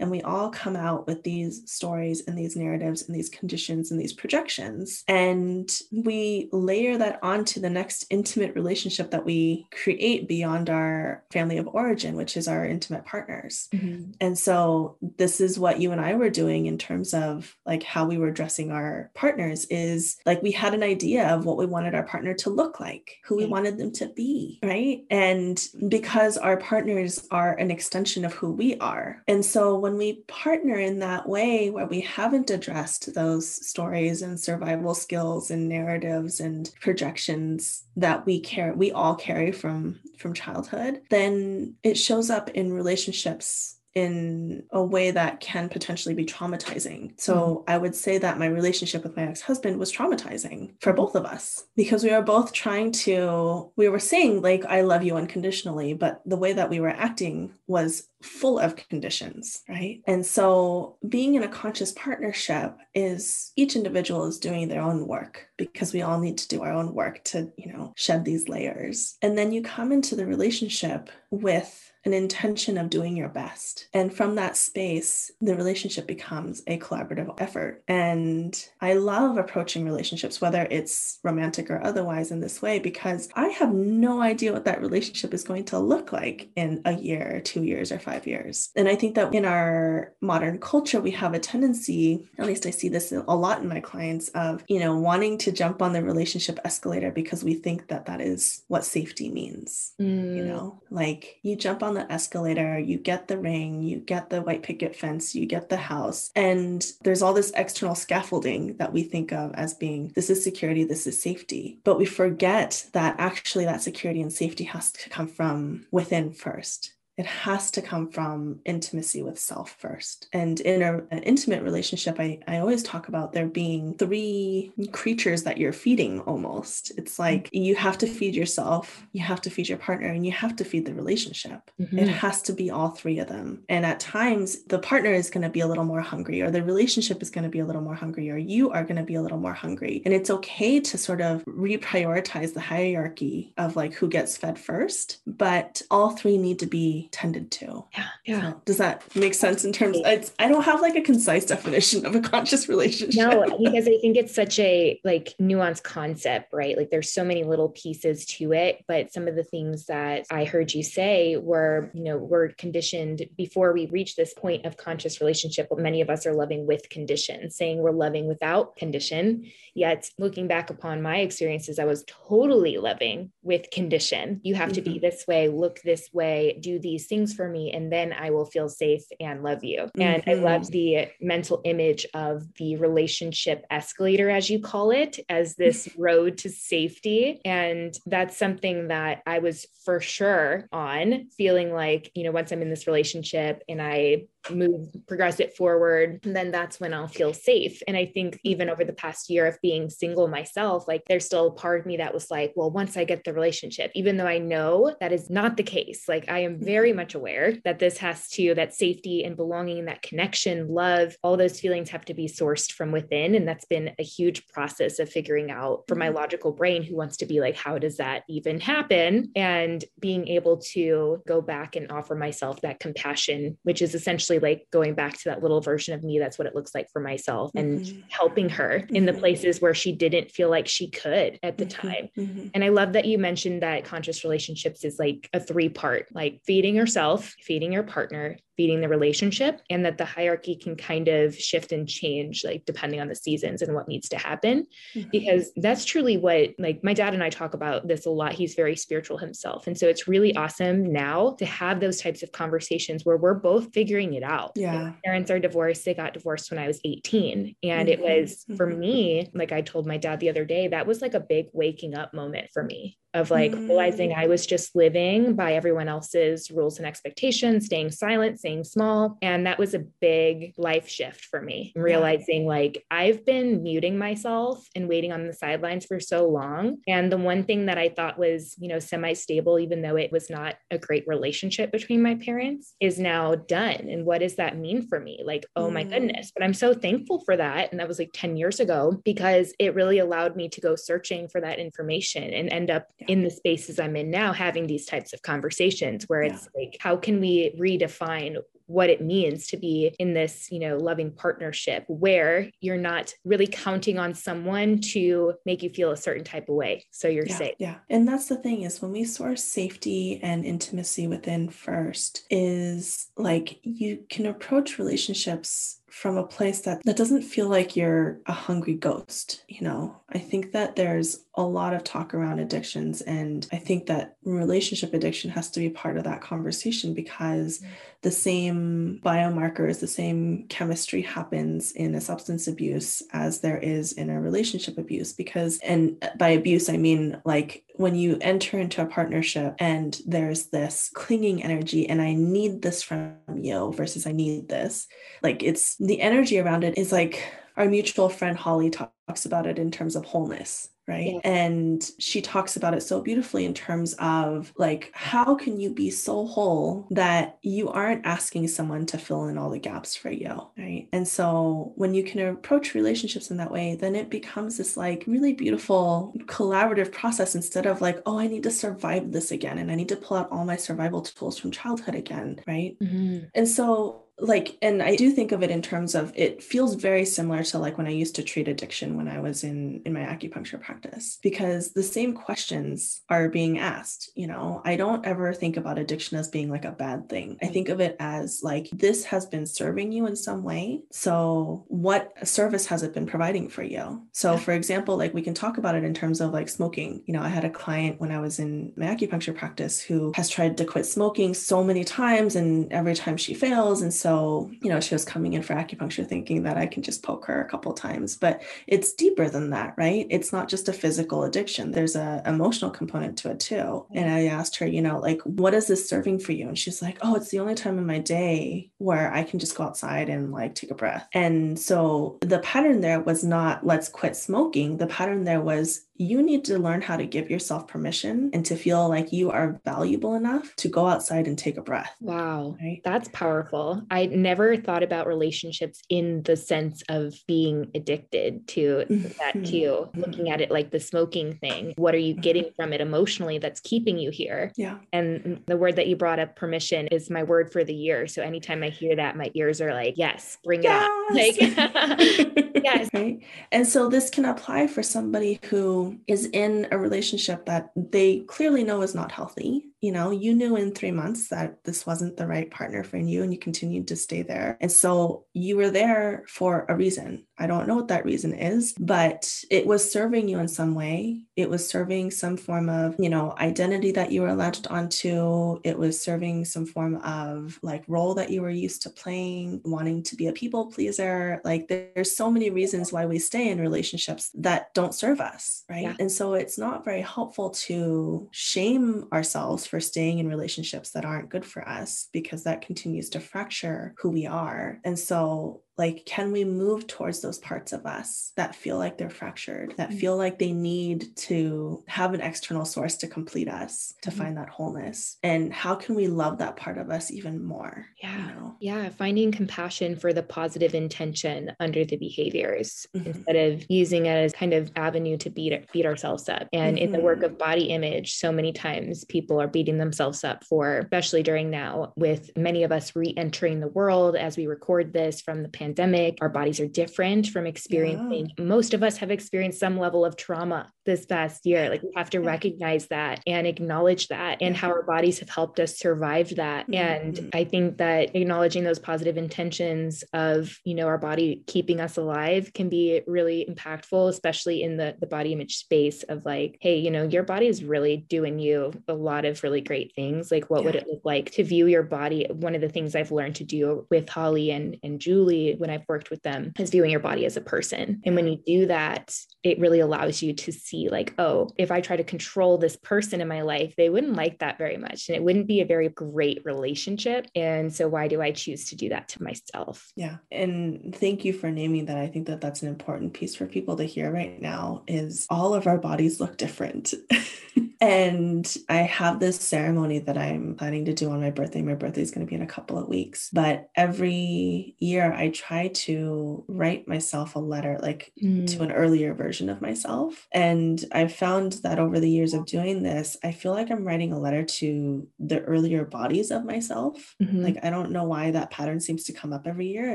and 0.00 0.10
we 0.10 0.22
all 0.22 0.50
come 0.50 0.76
out 0.76 1.06
with 1.06 1.22
these 1.22 1.62
stories 1.70 2.22
and 2.26 2.36
these 2.36 2.56
narratives 2.56 3.06
and 3.06 3.14
these 3.14 3.28
conditions 3.28 3.90
and 3.90 4.00
these 4.00 4.12
projections. 4.12 5.04
And 5.08 5.70
we 5.90 6.48
layer 6.52 6.98
that 6.98 7.18
onto 7.22 7.60
the 7.60 7.70
next 7.70 8.06
intimate 8.10 8.54
relationship 8.54 9.10
that 9.10 9.24
we 9.24 9.66
create 9.70 10.28
beyond 10.28 10.70
our 10.70 11.24
family 11.30 11.58
of 11.58 11.68
origin, 11.68 12.16
which 12.16 12.36
is 12.36 12.48
our 12.48 12.64
intimate 12.64 13.04
partners. 13.04 13.68
Mm-hmm. 13.72 14.12
And 14.20 14.38
so 14.38 14.96
this 15.18 15.40
is 15.40 15.58
what 15.58 15.80
you 15.80 15.92
and 15.92 16.00
I 16.00 16.14
were 16.14 16.30
doing 16.30 16.66
in 16.66 16.78
terms 16.78 17.14
of 17.14 17.56
like 17.66 17.82
how 17.82 18.04
we 18.06 18.18
were 18.18 18.30
dressing 18.30 18.70
our 18.70 19.10
partners 19.14 19.66
is 19.66 20.18
like 20.26 20.42
we 20.42 20.52
had 20.52 20.74
an 20.74 20.82
idea 20.82 21.28
of 21.28 21.44
what 21.44 21.56
we 21.56 21.66
wanted 21.66 21.94
our 21.94 22.02
partner 22.02 22.34
to 22.34 22.50
look 22.50 22.80
like, 22.80 23.18
who 23.24 23.36
we 23.36 23.46
wanted 23.46 23.78
them 23.78 23.92
to 23.92 24.06
be, 24.08 24.58
right? 24.62 25.04
And 25.10 25.62
because 25.88 26.36
our 26.38 26.56
partners 26.56 27.26
are 27.30 27.54
an 27.54 27.70
extension 27.70 28.24
of 28.24 28.32
who 28.32 28.52
we 28.52 28.76
are. 28.78 29.22
And 29.28 29.44
so 29.44 29.71
when 29.78 29.96
we 29.96 30.24
partner 30.28 30.76
in 30.76 30.98
that 31.00 31.28
way, 31.28 31.70
where 31.70 31.86
we 31.86 32.00
haven't 32.00 32.50
addressed 32.50 33.14
those 33.14 33.48
stories 33.48 34.22
and 34.22 34.38
survival 34.38 34.94
skills 34.94 35.50
and 35.50 35.68
narratives 35.68 36.40
and 36.40 36.70
projections 36.80 37.84
that 37.96 38.24
we 38.26 38.40
care, 38.40 38.72
we 38.72 38.92
all 38.92 39.14
carry 39.14 39.52
from 39.52 40.00
from 40.18 40.34
childhood, 40.34 41.02
then 41.10 41.74
it 41.82 41.98
shows 41.98 42.30
up 42.30 42.50
in 42.50 42.72
relationships 42.72 43.76
in 43.94 44.64
a 44.70 44.82
way 44.82 45.10
that 45.10 45.40
can 45.40 45.68
potentially 45.68 46.14
be 46.14 46.24
traumatizing. 46.24 47.20
So 47.20 47.34
mm-hmm. 47.34 47.70
I 47.70 47.78
would 47.78 47.94
say 47.94 48.18
that 48.18 48.38
my 48.38 48.46
relationship 48.46 49.02
with 49.02 49.16
my 49.16 49.24
ex-husband 49.24 49.78
was 49.78 49.92
traumatizing 49.92 50.72
for 50.80 50.92
both 50.92 51.14
of 51.14 51.24
us 51.24 51.66
because 51.76 52.02
we 52.02 52.10
were 52.10 52.22
both 52.22 52.52
trying 52.52 52.92
to 52.92 53.70
we 53.76 53.88
were 53.88 53.98
saying 53.98 54.42
like 54.42 54.64
I 54.64 54.80
love 54.82 55.02
you 55.02 55.16
unconditionally, 55.16 55.94
but 55.94 56.22
the 56.24 56.36
way 56.36 56.52
that 56.52 56.70
we 56.70 56.80
were 56.80 56.88
acting 56.88 57.52
was 57.66 58.08
full 58.22 58.58
of 58.58 58.76
conditions, 58.76 59.62
right? 59.68 60.00
And 60.06 60.24
so 60.24 60.96
being 61.08 61.34
in 61.34 61.42
a 61.42 61.48
conscious 61.48 61.92
partnership 61.92 62.76
is 62.94 63.52
each 63.56 63.76
individual 63.76 64.26
is 64.26 64.38
doing 64.38 64.68
their 64.68 64.82
own 64.82 65.06
work 65.06 65.48
because 65.56 65.92
we 65.92 66.02
all 66.02 66.18
need 66.18 66.38
to 66.38 66.48
do 66.48 66.62
our 66.62 66.72
own 66.72 66.94
work 66.94 67.22
to, 67.24 67.52
you 67.56 67.72
know, 67.72 67.92
shed 67.96 68.24
these 68.24 68.48
layers. 68.48 69.16
And 69.22 69.36
then 69.36 69.52
you 69.52 69.62
come 69.62 69.92
into 69.92 70.14
the 70.14 70.26
relationship 70.26 71.10
with 71.30 71.91
an 72.04 72.12
intention 72.12 72.78
of 72.78 72.90
doing 72.90 73.16
your 73.16 73.28
best. 73.28 73.88
And 73.92 74.12
from 74.12 74.34
that 74.34 74.56
space, 74.56 75.30
the 75.40 75.56
relationship 75.56 76.06
becomes 76.06 76.62
a 76.66 76.78
collaborative 76.78 77.32
effort. 77.38 77.82
And 77.88 78.56
I 78.80 78.94
love 78.94 79.38
approaching 79.38 79.84
relationships, 79.84 80.40
whether 80.40 80.66
it's 80.70 81.20
romantic 81.22 81.70
or 81.70 81.82
otherwise, 81.82 82.30
in 82.30 82.40
this 82.40 82.60
way, 82.60 82.78
because 82.78 83.28
I 83.34 83.48
have 83.48 83.72
no 83.72 84.20
idea 84.20 84.52
what 84.52 84.64
that 84.64 84.80
relationship 84.80 85.32
is 85.34 85.44
going 85.44 85.64
to 85.66 85.78
look 85.78 86.12
like 86.12 86.50
in 86.56 86.82
a 86.84 86.92
year, 86.92 87.36
or 87.36 87.40
two 87.40 87.62
years, 87.62 87.92
or 87.92 87.98
five 87.98 88.26
years. 88.26 88.70
And 88.74 88.88
I 88.88 88.96
think 88.96 89.14
that 89.14 89.34
in 89.34 89.44
our 89.44 90.12
modern 90.20 90.58
culture, 90.58 91.00
we 91.00 91.12
have 91.12 91.34
a 91.34 91.38
tendency, 91.38 92.26
at 92.38 92.46
least 92.46 92.66
I 92.66 92.70
see 92.70 92.88
this 92.88 93.12
a 93.12 93.36
lot 93.36 93.60
in 93.60 93.68
my 93.68 93.80
clients, 93.80 94.28
of, 94.30 94.64
you 94.68 94.80
know, 94.80 94.96
wanting 94.98 95.38
to 95.38 95.52
jump 95.52 95.82
on 95.82 95.92
the 95.92 96.02
relationship 96.02 96.58
escalator 96.64 97.10
because 97.10 97.44
we 97.44 97.54
think 97.54 97.88
that 97.88 98.06
that 98.06 98.20
is 98.20 98.64
what 98.68 98.84
safety 98.84 99.30
means. 99.30 99.94
Mm. 100.00 100.36
You 100.36 100.44
know, 100.44 100.82
like 100.90 101.38
you 101.42 101.56
jump 101.56 101.82
on 101.82 101.91
the 101.94 102.10
escalator, 102.10 102.78
you 102.78 102.98
get 102.98 103.28
the 103.28 103.38
ring, 103.38 103.82
you 103.82 103.98
get 103.98 104.30
the 104.30 104.42
white 104.42 104.62
picket 104.62 104.94
fence, 104.96 105.34
you 105.34 105.46
get 105.46 105.68
the 105.68 105.76
house. 105.76 106.30
And 106.34 106.84
there's 107.02 107.22
all 107.22 107.34
this 107.34 107.52
external 107.54 107.94
scaffolding 107.94 108.76
that 108.76 108.92
we 108.92 109.02
think 109.02 109.32
of 109.32 109.52
as 109.54 109.74
being 109.74 110.12
this 110.14 110.30
is 110.30 110.42
security, 110.42 110.84
this 110.84 111.06
is 111.06 111.20
safety. 111.20 111.78
But 111.84 111.98
we 111.98 112.06
forget 112.06 112.86
that 112.92 113.16
actually 113.18 113.64
that 113.64 113.82
security 113.82 114.22
and 114.22 114.32
safety 114.32 114.64
has 114.64 114.92
to 114.92 115.10
come 115.10 115.28
from 115.28 115.86
within 115.90 116.32
first 116.32 116.92
it 117.22 117.26
has 117.26 117.70
to 117.70 117.80
come 117.80 118.08
from 118.08 118.58
intimacy 118.64 119.22
with 119.22 119.38
self 119.38 119.76
first. 119.78 120.26
And 120.32 120.58
in 120.58 120.82
a, 120.82 120.94
an 121.12 121.22
intimate 121.22 121.62
relationship, 121.62 122.18
I, 122.18 122.40
I 122.48 122.58
always 122.58 122.82
talk 122.82 123.06
about 123.06 123.32
there 123.32 123.46
being 123.46 123.94
three 123.94 124.72
creatures 124.90 125.44
that 125.44 125.56
you're 125.56 125.72
feeding 125.72 126.18
almost. 126.22 126.90
It's 126.98 127.20
like 127.20 127.48
you 127.52 127.76
have 127.76 127.96
to 127.98 128.08
feed 128.08 128.34
yourself, 128.34 129.06
you 129.12 129.22
have 129.22 129.40
to 129.42 129.50
feed 129.50 129.68
your 129.68 129.78
partner, 129.78 130.08
and 130.08 130.26
you 130.26 130.32
have 130.32 130.56
to 130.56 130.64
feed 130.64 130.84
the 130.84 130.94
relationship. 130.94 131.70
Mm-hmm. 131.80 132.00
It 132.00 132.08
has 132.08 132.42
to 132.42 132.52
be 132.52 132.72
all 132.72 132.88
three 132.88 133.20
of 133.20 133.28
them. 133.28 133.62
And 133.68 133.86
at 133.86 134.00
times, 134.00 134.64
the 134.64 134.80
partner 134.80 135.12
is 135.12 135.30
going 135.30 135.44
to 135.44 135.48
be 135.48 135.60
a 135.60 135.68
little 135.68 135.84
more 135.84 136.00
hungry, 136.00 136.42
or 136.42 136.50
the 136.50 136.64
relationship 136.64 137.22
is 137.22 137.30
going 137.30 137.44
to 137.44 137.50
be 137.50 137.60
a 137.60 137.64
little 137.64 137.82
more 137.82 137.94
hungry, 137.94 138.32
or 138.32 138.36
you 138.36 138.72
are 138.72 138.82
going 138.82 138.96
to 138.96 139.04
be 139.04 139.14
a 139.14 139.22
little 139.22 139.38
more 139.38 139.54
hungry. 139.54 140.02
And 140.04 140.12
it's 140.12 140.30
okay 140.30 140.80
to 140.80 140.98
sort 140.98 141.20
of 141.20 141.44
reprioritize 141.44 142.52
the 142.52 142.60
hierarchy 142.60 143.52
of 143.58 143.76
like 143.76 143.94
who 143.94 144.08
gets 144.08 144.36
fed 144.36 144.58
first, 144.58 145.20
but 145.24 145.82
all 145.88 146.10
three 146.10 146.36
need 146.36 146.58
to 146.58 146.66
be 146.66 147.10
tended 147.12 147.50
to. 147.52 147.84
Yeah. 147.96 148.08
Yeah. 148.24 148.40
So 148.52 148.62
does 148.64 148.78
that 148.78 149.14
make 149.14 149.34
sense 149.34 149.64
in 149.64 149.72
terms 149.72 149.98
it's 150.04 150.32
I 150.38 150.48
don't 150.48 150.64
have 150.64 150.80
like 150.80 150.96
a 150.96 151.02
concise 151.02 151.44
definition 151.44 152.04
of 152.06 152.14
a 152.14 152.20
conscious 152.20 152.68
relationship. 152.68 153.22
No, 153.22 153.42
because 153.62 153.86
I 153.86 153.98
think 154.00 154.16
it's 154.16 154.34
such 154.34 154.58
a 154.58 154.98
like 155.04 155.34
nuanced 155.40 155.82
concept, 155.82 156.52
right? 156.52 156.76
Like 156.76 156.90
there's 156.90 157.12
so 157.12 157.24
many 157.24 157.44
little 157.44 157.68
pieces 157.68 158.24
to 158.26 158.52
it, 158.52 158.84
but 158.88 159.12
some 159.12 159.28
of 159.28 159.36
the 159.36 159.44
things 159.44 159.86
that 159.86 160.26
I 160.30 160.44
heard 160.44 160.72
you 160.72 160.82
say 160.82 161.36
were, 161.36 161.90
you 161.94 162.02
know, 162.02 162.16
we're 162.16 162.48
conditioned 162.48 163.26
before 163.36 163.72
we 163.72 163.86
reach 163.86 164.16
this 164.16 164.34
point 164.34 164.64
of 164.64 164.76
conscious 164.76 165.20
relationship. 165.20 165.68
Many 165.76 166.00
of 166.00 166.10
us 166.10 166.26
are 166.26 166.34
loving 166.34 166.66
with 166.66 166.88
condition, 166.88 167.50
saying 167.50 167.78
we're 167.78 167.92
loving 167.92 168.26
without 168.26 168.76
condition. 168.76 169.50
Yet 169.74 170.08
looking 170.18 170.48
back 170.48 170.70
upon 170.70 171.02
my 171.02 171.18
experiences, 171.18 171.78
I 171.78 171.84
was 171.84 172.04
totally 172.06 172.78
loving 172.78 173.32
with 173.42 173.70
condition. 173.70 174.40
You 174.42 174.54
have 174.54 174.70
mm-hmm. 174.70 174.74
to 174.74 174.80
be 174.82 174.90
mm-hmm. 174.92 175.06
this 175.06 175.26
way, 175.26 175.48
look 175.48 175.80
this 175.82 176.08
way, 176.12 176.58
do 176.60 176.78
the 176.78 176.91
these 176.92 177.06
things 177.06 177.32
for 177.32 177.48
me 177.48 177.72
and 177.72 177.90
then 177.90 178.12
I 178.12 178.30
will 178.30 178.44
feel 178.44 178.68
safe 178.68 179.04
and 179.18 179.42
love 179.42 179.64
you. 179.64 179.90
And 179.98 180.22
mm-hmm. 180.22 180.30
I 180.30 180.34
love 180.34 180.70
the 180.70 181.08
mental 181.22 181.62
image 181.64 182.06
of 182.12 182.42
the 182.56 182.76
relationship 182.76 183.64
escalator, 183.70 184.28
as 184.28 184.50
you 184.50 184.60
call 184.60 184.90
it, 184.90 185.18
as 185.30 185.56
this 185.56 185.88
road 185.96 186.36
to 186.38 186.50
safety. 186.50 187.40
And 187.46 187.96
that's 188.04 188.36
something 188.36 188.88
that 188.88 189.22
I 189.26 189.38
was 189.38 189.66
for 189.86 190.00
sure 190.00 190.68
on, 190.70 191.28
feeling 191.38 191.72
like, 191.72 192.10
you 192.14 192.24
know, 192.24 192.32
once 192.32 192.52
I'm 192.52 192.60
in 192.60 192.68
this 192.68 192.86
relationship 192.86 193.62
and 193.70 193.80
I 193.80 194.24
move 194.50 194.88
progress 195.06 195.40
it 195.40 195.56
forward 195.56 196.20
And 196.24 196.34
then 196.34 196.50
that's 196.50 196.80
when 196.80 196.92
i'll 196.92 197.08
feel 197.08 197.32
safe 197.32 197.80
and 197.86 197.96
i 197.96 198.06
think 198.06 198.40
even 198.44 198.68
over 198.68 198.84
the 198.84 198.92
past 198.92 199.30
year 199.30 199.46
of 199.46 199.58
being 199.62 199.88
single 199.88 200.26
myself 200.26 200.88
like 200.88 201.02
there's 201.06 201.24
still 201.24 201.48
a 201.48 201.52
part 201.52 201.80
of 201.80 201.86
me 201.86 201.98
that 201.98 202.12
was 202.12 202.30
like 202.30 202.52
well 202.56 202.70
once 202.70 202.96
i 202.96 203.04
get 203.04 203.24
the 203.24 203.32
relationship 203.32 203.92
even 203.94 204.16
though 204.16 204.26
i 204.26 204.38
know 204.38 204.94
that 205.00 205.12
is 205.12 205.30
not 205.30 205.56
the 205.56 205.62
case 205.62 206.08
like 206.08 206.28
i 206.28 206.40
am 206.40 206.58
very 206.60 206.90
mm-hmm. 206.90 206.98
much 206.98 207.14
aware 207.14 207.54
that 207.64 207.78
this 207.78 207.98
has 207.98 208.28
to 208.28 208.54
that 208.54 208.74
safety 208.74 209.24
and 209.24 209.36
belonging 209.36 209.84
that 209.84 210.02
connection 210.02 210.68
love 210.68 211.14
all 211.22 211.36
those 211.36 211.60
feelings 211.60 211.90
have 211.90 212.04
to 212.04 212.14
be 212.14 212.26
sourced 212.26 212.72
from 212.72 212.90
within 212.90 213.34
and 213.34 213.46
that's 213.46 213.66
been 213.66 213.92
a 213.98 214.02
huge 214.02 214.46
process 214.48 214.98
of 214.98 215.08
figuring 215.08 215.50
out 215.50 215.84
for 215.86 215.94
my 215.94 216.06
mm-hmm. 216.06 216.16
logical 216.16 216.52
brain 216.52 216.82
who 216.82 216.96
wants 216.96 217.16
to 217.16 217.26
be 217.26 217.40
like 217.40 217.56
how 217.56 217.78
does 217.78 217.98
that 217.98 218.22
even 218.28 218.58
happen 218.58 219.30
and 219.36 219.84
being 220.00 220.26
able 220.28 220.56
to 220.56 221.22
go 221.26 221.40
back 221.40 221.76
and 221.76 221.92
offer 221.92 222.14
myself 222.14 222.60
that 222.60 222.80
compassion 222.80 223.56
which 223.62 223.82
is 223.82 223.94
essentially 223.94 224.31
actually 224.32 224.48
like 224.50 224.66
going 224.70 224.94
back 224.94 225.14
to 225.14 225.24
that 225.26 225.42
little 225.42 225.60
version 225.60 225.94
of 225.94 226.02
me. 226.02 226.18
That's 226.18 226.38
what 226.38 226.46
it 226.46 226.54
looks 226.54 226.74
like 226.74 226.88
for 226.92 227.00
myself 227.00 227.50
and 227.54 227.80
mm-hmm. 227.80 228.00
helping 228.08 228.48
her 228.50 228.80
mm-hmm. 228.80 228.96
in 228.96 229.06
the 229.06 229.12
mm-hmm. 229.12 229.20
places 229.20 229.60
where 229.60 229.74
she 229.74 229.92
didn't 229.92 230.30
feel 230.30 230.48
like 230.48 230.68
she 230.68 230.88
could 230.88 231.38
at 231.42 231.58
the 231.58 231.66
mm-hmm. 231.66 231.88
time. 231.88 232.08
Mm-hmm. 232.16 232.48
And 232.54 232.64
I 232.64 232.68
love 232.68 232.94
that 232.94 233.04
you 233.04 233.18
mentioned 233.18 233.62
that 233.62 233.84
conscious 233.84 234.24
relationships 234.24 234.84
is 234.84 234.98
like 234.98 235.28
a 235.32 235.40
three 235.40 235.68
part, 235.68 236.06
like 236.12 236.40
feeding 236.46 236.74
yourself, 236.74 237.34
feeding 237.42 237.72
your 237.72 237.82
partner, 237.82 238.38
feeding 238.56 238.80
the 238.80 238.88
relationship 238.88 239.60
and 239.70 239.84
that 239.84 239.98
the 239.98 240.04
hierarchy 240.04 240.56
can 240.56 240.76
kind 240.76 241.08
of 241.08 241.34
shift 241.34 241.72
and 241.72 241.88
change 241.88 242.44
like 242.44 242.64
depending 242.66 243.00
on 243.00 243.08
the 243.08 243.14
seasons 243.14 243.62
and 243.62 243.74
what 243.74 243.88
needs 243.88 244.08
to 244.08 244.16
happen. 244.16 244.66
Mm-hmm. 244.94 245.10
because 245.10 245.50
that's 245.56 245.84
truly 245.84 246.16
what 246.16 246.50
like 246.58 246.82
my 246.82 246.94
dad 246.94 247.14
and 247.14 247.22
I 247.22 247.30
talk 247.30 247.54
about 247.54 247.88
this 247.88 248.06
a 248.06 248.10
lot. 248.10 248.32
He's 248.32 248.54
very 248.54 248.76
spiritual 248.76 249.18
himself. 249.18 249.66
And 249.66 249.78
so 249.78 249.86
it's 249.86 250.08
really 250.08 250.34
awesome 250.36 250.92
now 250.92 251.34
to 251.38 251.46
have 251.46 251.80
those 251.80 252.00
types 252.00 252.22
of 252.22 252.32
conversations 252.32 253.04
where 253.04 253.16
we're 253.16 253.34
both 253.34 253.72
figuring 253.72 254.14
it 254.14 254.22
out. 254.22 254.52
Yeah. 254.54 254.82
my 254.82 254.94
parents 255.04 255.30
are 255.30 255.38
divorced. 255.38 255.84
They 255.84 255.94
got 255.94 256.14
divorced 256.14 256.50
when 256.50 256.58
I 256.58 256.66
was 256.66 256.80
18 256.84 257.56
and 257.62 257.88
mm-hmm. 257.88 257.88
it 257.88 258.00
was 258.00 258.44
for 258.56 258.68
mm-hmm. 258.68 258.80
me 258.80 259.30
like 259.34 259.52
I 259.52 259.60
told 259.60 259.86
my 259.86 259.96
dad 259.96 260.20
the 260.20 260.30
other 260.30 260.44
day 260.44 260.68
that 260.68 260.86
was 260.86 261.00
like 261.00 261.14
a 261.14 261.20
big 261.20 261.46
waking 261.52 261.94
up 261.94 262.14
moment 262.14 262.50
for 262.52 262.62
me 262.62 262.98
of 263.14 263.30
like 263.30 263.52
mm. 263.52 263.68
realizing 263.68 264.14
I 264.14 264.26
was 264.26 264.46
just 264.46 264.74
living 264.74 265.34
by 265.34 265.54
everyone 265.54 265.88
else's 265.88 266.50
rules 266.50 266.78
and 266.78 266.86
expectations, 266.86 267.66
staying 267.66 267.90
silent, 267.90 268.38
staying 268.38 268.64
small. 268.64 269.18
And 269.22 269.46
that 269.46 269.58
was 269.58 269.74
a 269.74 269.84
big 270.00 270.54
life 270.56 270.88
shift 270.88 271.24
for 271.26 271.40
me, 271.40 271.72
realizing 271.76 272.46
like 272.46 272.84
I've 272.90 273.24
been 273.24 273.62
muting 273.62 273.98
myself 273.98 274.66
and 274.74 274.88
waiting 274.88 275.12
on 275.12 275.26
the 275.26 275.34
sidelines 275.34 275.84
for 275.84 276.00
so 276.00 276.28
long. 276.28 276.78
And 276.86 277.12
the 277.12 277.18
one 277.18 277.44
thing 277.44 277.66
that 277.66 277.78
I 277.78 277.90
thought 277.90 278.18
was, 278.18 278.54
you 278.58 278.68
know, 278.68 278.78
semi 278.78 279.12
stable, 279.12 279.58
even 279.58 279.82
though 279.82 279.96
it 279.96 280.12
was 280.12 280.30
not 280.30 280.56
a 280.70 280.78
great 280.78 281.06
relationship 281.06 281.70
between 281.70 282.02
my 282.02 282.14
parents, 282.14 282.74
is 282.80 282.98
now 282.98 283.34
done. 283.34 283.88
And 283.90 284.06
what 284.06 284.20
does 284.20 284.36
that 284.36 284.56
mean 284.56 284.86
for 284.88 284.98
me? 284.98 285.22
Like, 285.24 285.44
oh 285.56 285.68
mm. 285.68 285.74
my 285.74 285.84
goodness. 285.84 286.32
But 286.34 286.44
I'm 286.44 286.54
so 286.54 286.72
thankful 286.72 287.20
for 287.20 287.36
that. 287.36 287.70
And 287.70 287.80
that 287.80 287.88
was 287.88 287.98
like 287.98 288.10
10 288.14 288.36
years 288.36 288.60
ago 288.60 289.00
because 289.04 289.52
it 289.58 289.74
really 289.74 289.98
allowed 289.98 290.36
me 290.36 290.48
to 290.48 290.60
go 290.60 290.76
searching 290.76 291.28
for 291.28 291.40
that 291.40 291.58
information 291.58 292.32
and 292.32 292.48
end 292.48 292.70
up 292.70 292.86
in 293.08 293.22
the 293.22 293.30
spaces 293.30 293.78
I'm 293.78 293.96
in 293.96 294.10
now 294.10 294.32
having 294.32 294.66
these 294.66 294.86
types 294.86 295.12
of 295.12 295.22
conversations 295.22 296.04
where 296.08 296.22
it's 296.22 296.48
yeah. 296.54 296.62
like, 296.62 296.76
how 296.80 296.96
can 296.96 297.20
we 297.20 297.54
redefine 297.58 298.36
what 298.66 298.88
it 298.88 299.02
means 299.02 299.48
to 299.48 299.56
be 299.56 299.94
in 299.98 300.14
this, 300.14 300.48
you 300.50 300.58
know, 300.58 300.76
loving 300.76 301.12
partnership 301.12 301.84
where 301.88 302.48
you're 302.60 302.78
not 302.78 303.12
really 303.24 303.46
counting 303.46 303.98
on 303.98 304.14
someone 304.14 304.80
to 304.80 305.34
make 305.44 305.62
you 305.62 305.68
feel 305.68 305.90
a 305.90 305.96
certain 305.96 306.24
type 306.24 306.48
of 306.48 306.54
way. 306.54 306.84
So 306.90 307.08
you're 307.08 307.26
yeah, 307.26 307.36
safe. 307.36 307.54
Yeah. 307.58 307.76
And 307.90 308.08
that's 308.08 308.28
the 308.28 308.36
thing 308.36 308.62
is 308.62 308.80
when 308.80 308.92
we 308.92 309.04
source 309.04 309.44
safety 309.44 310.20
and 310.22 310.44
intimacy 310.44 311.06
within 311.06 311.50
first 311.50 312.24
is 312.30 313.08
like 313.16 313.58
you 313.62 314.04
can 314.08 314.26
approach 314.26 314.78
relationships 314.78 315.81
from 315.92 316.16
a 316.16 316.26
place 316.26 316.62
that 316.62 316.82
that 316.84 316.96
doesn't 316.96 317.20
feel 317.20 317.48
like 317.48 317.76
you're 317.76 318.18
a 318.24 318.32
hungry 318.32 318.72
ghost 318.72 319.44
you 319.46 319.60
know 319.60 319.94
i 320.08 320.18
think 320.18 320.52
that 320.52 320.74
there's 320.74 321.20
a 321.34 321.42
lot 321.42 321.74
of 321.74 321.84
talk 321.84 322.14
around 322.14 322.38
addictions 322.38 323.02
and 323.02 323.46
i 323.52 323.56
think 323.56 323.84
that 323.84 324.16
relationship 324.24 324.94
addiction 324.94 325.28
has 325.28 325.50
to 325.50 325.60
be 325.60 325.68
part 325.68 325.98
of 325.98 326.04
that 326.04 326.22
conversation 326.22 326.94
because 326.94 327.58
mm-hmm. 327.58 327.72
the 328.00 328.10
same 328.10 328.98
biomarkers 329.04 329.80
the 329.80 329.86
same 329.86 330.46
chemistry 330.48 331.02
happens 331.02 331.72
in 331.72 331.94
a 331.94 332.00
substance 332.00 332.48
abuse 332.48 333.02
as 333.12 333.40
there 333.40 333.58
is 333.58 333.92
in 333.92 334.08
a 334.08 334.18
relationship 334.18 334.78
abuse 334.78 335.12
because 335.12 335.58
and 335.62 336.02
by 336.16 336.30
abuse 336.30 336.70
i 336.70 336.76
mean 336.76 337.20
like 337.26 337.64
when 337.74 337.94
you 337.94 338.18
enter 338.20 338.58
into 338.58 338.82
a 338.82 338.86
partnership 338.86 339.54
and 339.58 340.00
there's 340.06 340.46
this 340.46 340.90
clinging 340.94 341.42
energy 341.42 341.88
and 341.88 342.02
i 342.02 342.12
need 342.12 342.62
this 342.62 342.82
from 342.82 343.14
you 343.34 343.72
versus 343.72 344.06
i 344.06 344.12
need 344.12 344.48
this 344.48 344.86
like 345.22 345.42
it's 345.42 345.76
the 345.76 346.00
energy 346.00 346.38
around 346.38 346.64
it 346.64 346.76
is 346.76 346.92
like 346.92 347.22
our 347.56 347.66
mutual 347.66 348.08
friend 348.08 348.36
holly 348.36 348.70
talks 348.70 349.24
about 349.24 349.46
it 349.46 349.58
in 349.58 349.70
terms 349.70 349.96
of 349.96 350.04
wholeness 350.04 350.70
right 350.88 351.12
yeah. 351.14 351.20
and 351.24 351.90
she 351.98 352.20
talks 352.20 352.56
about 352.56 352.74
it 352.74 352.82
so 352.82 353.00
beautifully 353.00 353.44
in 353.44 353.54
terms 353.54 353.94
of 354.00 354.52
like 354.56 354.90
how 354.94 355.34
can 355.34 355.60
you 355.60 355.70
be 355.70 355.90
so 355.90 356.26
whole 356.26 356.88
that 356.90 357.38
you 357.42 357.68
aren't 357.68 358.04
asking 358.04 358.48
someone 358.48 358.84
to 358.84 358.98
fill 358.98 359.26
in 359.26 359.38
all 359.38 359.50
the 359.50 359.58
gaps 359.58 359.94
for 359.94 360.10
you 360.10 360.48
right 360.58 360.88
and 360.92 361.06
so 361.06 361.72
when 361.76 361.94
you 361.94 362.02
can 362.02 362.20
approach 362.28 362.74
relationships 362.74 363.30
in 363.30 363.36
that 363.36 363.50
way 363.50 363.76
then 363.76 363.94
it 363.94 364.10
becomes 364.10 364.58
this 364.58 364.76
like 364.76 365.04
really 365.06 365.32
beautiful 365.32 366.12
collaborative 366.26 366.90
process 366.90 367.34
instead 367.34 367.66
of 367.66 367.80
like 367.80 368.02
oh 368.06 368.18
i 368.18 368.26
need 368.26 368.42
to 368.42 368.50
survive 368.50 369.12
this 369.12 369.30
again 369.30 369.58
and 369.58 369.70
i 369.70 369.74
need 369.76 369.88
to 369.88 369.96
pull 369.96 370.16
out 370.16 370.30
all 370.32 370.44
my 370.44 370.56
survival 370.56 371.00
tools 371.00 371.38
from 371.38 371.52
childhood 371.52 371.94
again 371.94 372.40
right 372.46 372.76
mm-hmm. 372.80 373.20
and 373.34 373.48
so 373.48 374.02
like 374.18 374.56
and 374.62 374.82
i 374.82 374.94
do 374.94 375.10
think 375.10 375.32
of 375.32 375.42
it 375.42 375.50
in 375.50 375.62
terms 375.62 375.94
of 375.94 376.12
it 376.14 376.42
feels 376.42 376.74
very 376.74 377.04
similar 377.04 377.42
to 377.42 377.58
like 377.58 377.78
when 377.78 377.86
i 377.86 377.90
used 377.90 378.14
to 378.14 378.22
treat 378.22 378.48
addiction 378.48 378.96
when 378.96 379.08
i 379.08 379.18
was 379.18 379.42
in 379.42 379.80
in 379.84 379.92
my 379.92 380.00
acupuncture 380.00 380.60
practice 380.60 381.18
because 381.22 381.72
the 381.72 381.82
same 381.82 382.12
questions 382.12 383.02
are 383.08 383.28
being 383.28 383.58
asked 383.58 384.10
you 384.14 384.26
know? 384.26 384.60
I 384.64 384.76
don't 384.76 385.04
ever 385.06 385.32
think 385.32 385.56
about 385.56 385.78
addiction 385.78 386.18
as 386.18 386.28
being 386.28 386.50
like 386.50 386.64
a 386.64 386.72
bad 386.72 387.08
thing. 387.08 387.38
I 387.42 387.46
think 387.46 387.68
of 387.68 387.80
it 387.80 387.96
as 387.98 388.40
like 388.42 388.68
this 388.72 389.04
has 389.04 389.26
been 389.26 389.46
serving 389.46 389.92
you 389.92 390.06
in 390.06 390.16
some 390.16 390.42
way 390.42 390.82
so 390.90 391.64
what 391.68 392.12
service 392.26 392.66
has 392.66 392.82
it 392.82 392.94
been 392.94 393.06
providing 393.06 393.48
for 393.48 393.62
you? 393.62 394.02
So 394.12 394.36
for 394.36 394.52
example 394.52 394.96
like 394.96 395.14
we 395.14 395.22
can 395.22 395.34
talk 395.34 395.58
about 395.58 395.74
it 395.74 395.84
in 395.84 395.94
terms 395.94 396.20
of 396.20 396.32
like 396.32 396.48
smoking. 396.48 397.02
You 397.06 397.14
know 397.14 397.22
i 397.22 397.28
had 397.28 397.44
a 397.44 397.50
client 397.50 398.00
when 398.00 398.12
i 398.12 398.20
was 398.20 398.38
in 398.38 398.72
my 398.76 398.86
acupuncture 398.86 399.34
practice 399.34 399.80
who 399.80 400.12
has 400.14 400.28
tried 400.28 400.56
to 400.58 400.64
quit 400.64 400.86
smoking 400.86 401.34
so 401.34 401.64
many 401.64 401.84
times 401.84 402.36
and 402.36 402.72
every 402.72 402.94
time 402.94 403.16
she 403.16 403.34
fails 403.34 403.82
and 403.82 403.92
so, 404.02 404.11
you 404.60 404.68
know, 404.68 404.80
she 404.80 404.94
was 404.94 405.04
coming 405.04 405.34
in 405.34 405.42
for 405.42 405.54
acupuncture 405.54 406.06
thinking 406.06 406.42
that 406.44 406.56
I 406.56 406.66
can 406.66 406.82
just 406.82 407.02
poke 407.02 407.26
her 407.26 407.40
a 407.40 407.48
couple 407.48 407.72
times, 407.72 408.16
but 408.16 408.42
it's 408.66 408.92
deeper 408.92 409.28
than 409.28 409.50
that, 409.50 409.74
right? 409.76 410.06
It's 410.10 410.32
not 410.32 410.48
just 410.48 410.68
a 410.68 410.72
physical 410.72 411.24
addiction. 411.24 411.70
There's 411.70 411.96
a 411.96 412.22
emotional 412.26 412.70
component 412.70 413.18
to 413.18 413.30
it 413.30 413.40
too. 413.40 413.86
And 413.92 414.10
I 414.10 414.26
asked 414.26 414.56
her, 414.56 414.66
you 414.66 414.82
know, 414.82 414.98
like, 414.98 415.20
what 415.22 415.54
is 415.54 415.66
this 415.66 415.88
serving 415.88 416.20
for 416.20 416.32
you? 416.32 416.48
And 416.48 416.58
she's 416.58 416.82
like, 416.82 416.98
oh, 417.02 417.14
it's 417.14 417.30
the 417.30 417.40
only 417.40 417.54
time 417.54 417.78
in 417.78 417.86
my 417.86 417.98
day 417.98 418.70
where 418.78 419.12
I 419.12 419.22
can 419.22 419.38
just 419.38 419.56
go 419.56 419.64
outside 419.64 420.08
and 420.08 420.32
like 420.32 420.54
take 420.54 420.70
a 420.70 420.74
breath. 420.74 421.08
And 421.12 421.58
so 421.58 422.18
the 422.20 422.40
pattern 422.40 422.80
there 422.80 423.00
was 423.00 423.24
not 423.24 423.64
let's 423.66 423.88
quit 423.88 424.16
smoking. 424.16 424.76
The 424.78 424.86
pattern 424.86 425.24
there 425.24 425.40
was 425.40 425.86
you 426.02 426.22
need 426.22 426.44
to 426.46 426.58
learn 426.58 426.82
how 426.82 426.96
to 426.96 427.06
give 427.06 427.30
yourself 427.30 427.68
permission 427.68 428.30
and 428.32 428.44
to 428.46 428.56
feel 428.56 428.88
like 428.88 429.12
you 429.12 429.30
are 429.30 429.60
valuable 429.64 430.14
enough 430.14 430.54
to 430.56 430.68
go 430.68 430.86
outside 430.86 431.26
and 431.26 431.38
take 431.38 431.56
a 431.56 431.62
breath. 431.62 431.94
Wow. 432.00 432.56
Right? 432.60 432.80
That's 432.84 433.08
powerful. 433.12 433.82
I 433.90 434.06
never 434.06 434.56
thought 434.56 434.82
about 434.82 435.06
relationships 435.06 435.80
in 435.88 436.22
the 436.24 436.36
sense 436.36 436.82
of 436.88 437.14
being 437.26 437.70
addicted 437.74 438.48
to 438.48 438.84
that 438.88 439.34
mm-hmm. 439.34 439.44
too. 439.44 439.88
Looking 439.94 440.30
at 440.30 440.40
it 440.40 440.50
like 440.50 440.70
the 440.70 440.80
smoking 440.80 441.34
thing. 441.36 441.74
What 441.76 441.94
are 441.94 441.98
you 441.98 442.14
mm-hmm. 442.14 442.22
getting 442.22 442.50
from 442.56 442.72
it 442.72 442.80
emotionally 442.80 443.38
that's 443.38 443.60
keeping 443.60 443.98
you 443.98 444.10
here? 444.10 444.52
Yeah. 444.56 444.78
And 444.92 445.42
the 445.46 445.56
word 445.56 445.76
that 445.76 445.86
you 445.86 445.96
brought 445.96 446.18
up, 446.18 446.34
permission, 446.36 446.88
is 446.88 447.10
my 447.10 447.22
word 447.22 447.52
for 447.52 447.62
the 447.62 447.74
year. 447.74 448.06
So 448.06 448.22
anytime 448.22 448.62
I 448.62 448.70
hear 448.70 448.96
that, 448.96 449.16
my 449.16 449.30
ears 449.34 449.60
are 449.60 449.72
like, 449.72 449.94
yes, 449.96 450.38
bring 450.44 450.62
yes. 450.62 450.82
it 450.82 450.90
on. 450.90 451.02
Like 451.12 452.52
yes. 452.64 452.88
Right. 452.94 453.20
And 453.50 453.66
so 453.66 453.88
this 453.88 454.10
can 454.10 454.24
apply 454.24 454.66
for 454.66 454.82
somebody 454.82 455.38
who 455.44 455.91
is 456.06 456.26
in 456.26 456.68
a 456.70 456.78
relationship 456.78 457.46
that 457.46 457.70
they 457.76 458.20
clearly 458.20 458.64
know 458.64 458.82
is 458.82 458.94
not 458.94 459.12
healthy 459.12 459.72
you 459.82 459.90
know, 459.90 460.12
you 460.12 460.32
knew 460.32 460.54
in 460.54 460.70
three 460.70 460.92
months 460.92 461.28
that 461.30 461.64
this 461.64 461.84
wasn't 461.84 462.16
the 462.16 462.26
right 462.26 462.48
partner 462.48 462.84
for 462.84 462.98
you 462.98 463.24
and 463.24 463.32
you 463.32 463.38
continued 463.38 463.88
to 463.88 463.96
stay 463.96 464.22
there. 464.22 464.56
And 464.60 464.70
so 464.70 465.24
you 465.32 465.56
were 465.56 465.70
there 465.70 466.22
for 466.28 466.64
a 466.68 466.76
reason. 466.76 467.24
I 467.36 467.48
don't 467.48 467.66
know 467.66 467.74
what 467.74 467.88
that 467.88 468.04
reason 468.04 468.32
is, 468.32 468.74
but 468.78 469.28
it 469.50 469.66
was 469.66 469.90
serving 469.90 470.28
you 470.28 470.38
in 470.38 470.46
some 470.46 470.76
way. 470.76 471.22
It 471.34 471.50
was 471.50 471.68
serving 471.68 472.12
some 472.12 472.36
form 472.36 472.68
of, 472.68 472.94
you 473.00 473.08
know, 473.08 473.34
identity 473.38 473.90
that 473.92 474.12
you 474.12 474.22
were 474.22 474.34
latched 474.34 474.68
onto. 474.68 475.58
It 475.64 475.76
was 475.76 476.00
serving 476.00 476.44
some 476.44 476.64
form 476.64 476.98
of 476.98 477.58
like 477.60 477.82
role 477.88 478.14
that 478.14 478.30
you 478.30 478.42
were 478.42 478.50
used 478.50 478.82
to 478.82 478.90
playing, 478.90 479.62
wanting 479.64 480.04
to 480.04 480.14
be 480.14 480.28
a 480.28 480.32
people 480.32 480.66
pleaser. 480.66 481.40
Like 481.44 481.66
there's 481.66 482.16
so 482.16 482.30
many 482.30 482.50
reasons 482.50 482.92
why 482.92 483.06
we 483.06 483.18
stay 483.18 483.48
in 483.48 483.60
relationships 483.60 484.30
that 484.34 484.72
don't 484.74 484.94
serve 484.94 485.20
us, 485.20 485.64
right? 485.72 485.84
Yeah. 485.84 485.94
And 485.98 486.12
so 486.12 486.34
it's 486.34 486.58
not 486.58 486.84
very 486.84 487.00
helpful 487.00 487.50
to 487.50 488.28
shame 488.30 489.06
ourselves 489.12 489.66
for 489.66 489.80
staying 489.80 490.18
in 490.18 490.28
relationships 490.28 490.90
that 490.90 491.06
aren't 491.06 491.30
good 491.30 491.46
for 491.46 491.66
us 491.66 492.08
because 492.12 492.44
that 492.44 492.60
continues 492.60 493.08
to 493.10 493.20
fracture 493.20 493.94
who 493.98 494.10
we 494.10 494.26
are. 494.26 494.80
And 494.84 494.98
so 494.98 495.62
like 495.78 496.04
can 496.06 496.32
we 496.32 496.44
move 496.44 496.86
towards 496.86 497.20
those 497.22 497.38
parts 497.38 497.72
of 497.72 497.86
us 497.86 498.32
that 498.36 498.54
feel 498.54 498.78
like 498.78 498.98
they're 498.98 499.08
fractured 499.10 499.74
that 499.78 499.90
Mm. 499.90 499.98
feel 499.98 500.16
like 500.16 500.38
they 500.38 500.52
need 500.52 501.16
to 501.16 501.82
have 501.88 502.14
an 502.14 502.20
external 502.20 502.64
source 502.64 502.96
to 502.98 503.08
complete 503.08 503.48
us 503.48 503.94
to 504.02 504.10
Mhm. 504.10 504.14
find 504.14 504.36
that 504.36 504.48
wholeness 504.50 505.16
and 505.22 505.52
how 505.52 505.74
can 505.74 505.94
we 505.94 506.06
love 506.08 506.38
that 506.38 506.56
part 506.56 506.78
of 506.78 506.90
us 506.90 507.10
even 507.10 507.42
more 507.44 507.86
you 508.02 508.08
Yeah. 508.08 508.26
know? 508.34 508.56
Yeah, 508.60 508.88
finding 508.90 509.32
compassion 509.32 509.96
for 509.96 510.12
the 510.12 510.22
positive 510.22 510.74
intention 510.74 511.52
under 511.60 511.84
the 511.84 511.96
behaviors 511.96 512.86
Mhm. 512.94 513.06
instead 513.06 513.36
of 513.36 513.64
using 513.68 514.06
it 514.06 514.10
as 514.16 514.32
kind 514.32 514.52
of 514.52 514.70
avenue 514.76 515.16
to 515.18 515.30
beat 515.30 515.52
beat 515.72 515.86
ourselves 515.86 516.28
up. 516.28 516.48
And 516.52 516.78
in 516.78 516.92
the 516.92 517.00
work 517.00 517.20
Mhm. 517.20 517.24
of 517.24 517.38
body 517.38 517.64
image, 517.70 518.14
so 518.14 518.30
many 518.32 518.52
times 518.52 519.04
people 519.06 519.40
are 519.40 519.48
beating 519.48 519.78
themselves 519.78 520.22
up 520.24 520.44
for, 520.44 520.78
especially 520.80 521.22
during 521.22 521.50
now, 521.50 521.92
with 521.96 522.30
many 522.36 522.62
of 522.62 522.72
us 522.72 522.94
re-entering 522.94 523.60
the 523.60 523.68
world 523.68 524.16
as 524.16 524.36
we 524.36 524.46
record 524.46 524.92
this 524.92 525.20
from 525.20 525.42
the 525.42 525.48
pandemic. 525.48 525.71
Our 526.20 526.28
bodies 526.28 526.60
are 526.60 526.66
different 526.68 527.28
from 527.28 527.46
experiencing. 527.46 528.30
Most 528.38 528.74
of 528.74 528.82
us 528.82 528.96
have 528.98 529.10
experienced 529.10 529.60
some 529.60 529.78
level 529.78 530.04
of 530.04 530.16
trauma 530.16 530.70
this 530.84 531.06
past 531.06 531.46
year. 531.46 531.68
Like 531.68 531.82
we 531.82 531.90
have 531.96 532.10
to 532.10 532.18
Yeah. 532.20 532.26
recognize 532.26 532.88
that 532.88 533.20
and 533.26 533.46
acknowledge 533.46 534.08
that 534.08 534.38
and 534.40 534.54
Yeah. 534.54 534.60
how 534.60 534.68
our 534.70 534.82
bodies 534.82 535.20
have 535.20 535.28
helped 535.28 535.60
us 535.60 535.78
survive 535.78 536.34
that. 536.36 536.66
And 536.72 537.14
Mhm. 537.14 537.30
I 537.34 537.44
think 537.44 537.78
that 537.78 538.14
acknowledging 538.16 538.64
those 538.64 538.80
positive 538.80 539.16
intentions 539.16 540.02
of, 540.12 540.58
you 540.64 540.74
know, 540.74 540.86
our 540.86 540.98
body 540.98 541.42
keeping 541.46 541.80
us 541.80 541.96
alive 541.96 542.52
can 542.52 542.68
be 542.68 543.00
really 543.06 543.46
impactful, 543.48 544.08
especially 544.08 544.62
in 544.62 544.76
the, 544.76 544.96
the 545.00 545.06
body 545.06 545.32
image 545.32 545.56
space 545.56 546.02
of 546.04 546.24
like, 546.24 546.56
hey, 546.60 546.78
you 546.78 546.90
know, 546.90 547.04
your 547.04 547.22
body 547.22 547.46
is 547.46 547.62
really 547.62 547.98
doing 548.08 548.38
you 548.40 548.72
a 548.88 548.94
lot 548.94 549.24
of 549.24 549.42
really 549.44 549.60
great 549.60 549.92
things. 549.94 550.32
Like 550.32 550.50
what 550.50 550.64
would 550.64 550.74
it 550.74 550.86
look 550.88 551.04
like 551.04 551.30
to 551.32 551.44
view 551.44 551.66
your 551.66 551.84
body? 551.84 552.26
One 552.28 552.54
of 552.56 552.60
the 552.60 552.68
things 552.68 552.96
I've 552.96 553.12
learned 553.12 553.36
to 553.36 553.44
do 553.44 553.86
with 553.90 554.08
Holly 554.08 554.50
and, 554.50 554.76
and 554.82 555.00
Julie 555.00 555.51
when 555.58 555.70
I've 555.70 555.88
worked 555.88 556.10
with 556.10 556.22
them 556.22 556.52
is 556.58 556.70
viewing 556.70 556.90
your 556.90 557.00
body 557.00 557.26
as 557.26 557.36
a 557.36 557.40
person. 557.40 558.00
And 558.04 558.14
when 558.14 558.26
you 558.26 558.38
do 558.46 558.66
that, 558.66 559.16
it 559.42 559.58
really 559.58 559.80
allows 559.80 560.22
you 560.22 560.32
to 560.32 560.52
see 560.52 560.88
like, 560.88 561.14
oh, 561.18 561.48
if 561.56 561.70
I 561.70 561.80
try 561.80 561.96
to 561.96 562.04
control 562.04 562.58
this 562.58 562.76
person 562.76 563.20
in 563.20 563.28
my 563.28 563.42
life, 563.42 563.74
they 563.76 563.88
wouldn't 563.88 564.16
like 564.16 564.38
that 564.38 564.58
very 564.58 564.76
much. 564.76 565.08
And 565.08 565.16
it 565.16 565.22
wouldn't 565.22 565.48
be 565.48 565.60
a 565.60 565.66
very 565.66 565.88
great 565.88 566.42
relationship. 566.44 567.26
And 567.34 567.74
so 567.74 567.88
why 567.88 568.08
do 568.08 568.22
I 568.22 568.30
choose 568.32 568.66
to 568.66 568.76
do 568.76 568.88
that 568.90 569.08
to 569.08 569.22
myself? 569.22 569.90
Yeah. 569.96 570.18
And 570.30 570.94
thank 570.94 571.24
you 571.24 571.32
for 571.32 571.50
naming 571.50 571.86
that. 571.86 571.98
I 571.98 572.06
think 572.06 572.26
that 572.26 572.40
that's 572.40 572.62
an 572.62 572.68
important 572.68 573.14
piece 573.14 573.34
for 573.34 573.46
people 573.46 573.76
to 573.76 573.84
hear 573.84 574.12
right 574.12 574.40
now 574.40 574.84
is 574.86 575.26
all 575.30 575.54
of 575.54 575.66
our 575.66 575.78
bodies 575.78 576.20
look 576.20 576.36
different. 576.36 576.94
and 577.80 578.56
I 578.68 578.76
have 578.76 579.18
this 579.18 579.40
ceremony 579.40 579.98
that 580.00 580.16
I'm 580.16 580.54
planning 580.54 580.84
to 580.84 580.94
do 580.94 581.10
on 581.10 581.20
my 581.20 581.30
birthday. 581.30 581.62
My 581.62 581.74
birthday 581.74 582.02
is 582.02 582.12
going 582.12 582.24
to 582.24 582.30
be 582.30 582.36
in 582.36 582.42
a 582.42 582.46
couple 582.46 582.78
of 582.78 582.88
weeks. 582.88 583.28
But 583.32 583.70
every 583.74 584.76
year 584.78 585.12
I 585.12 585.30
try 585.42 585.68
to 585.68 586.44
write 586.48 586.86
myself 586.86 587.34
a 587.34 587.38
letter, 587.38 587.78
like 587.82 588.12
to 588.46 588.62
an 588.62 588.70
earlier 588.72 589.12
version 589.14 589.48
of 589.48 589.60
myself. 589.60 590.28
And 590.32 590.84
I've 590.92 591.12
found 591.14 591.54
that 591.64 591.78
over 591.78 591.98
the 591.98 592.10
years 592.10 592.32
of 592.34 592.46
doing 592.46 592.82
this, 592.82 593.16
I 593.24 593.32
feel 593.32 593.52
like 593.52 593.70
I'm 593.70 593.84
writing 593.84 594.12
a 594.12 594.18
letter 594.20 594.44
to 594.44 595.08
the 595.18 595.40
earlier 595.42 595.84
bodies 595.84 596.30
of 596.30 596.44
myself. 596.44 597.14
Mhm. 597.20 597.42
Like, 597.42 597.58
I 597.64 597.70
don't 597.70 597.90
know 597.90 598.04
why 598.04 598.30
that 598.30 598.50
pattern 598.50 598.80
seems 598.80 599.04
to 599.04 599.12
come 599.12 599.32
up 599.32 599.46
every 599.46 599.66
year. 599.66 599.88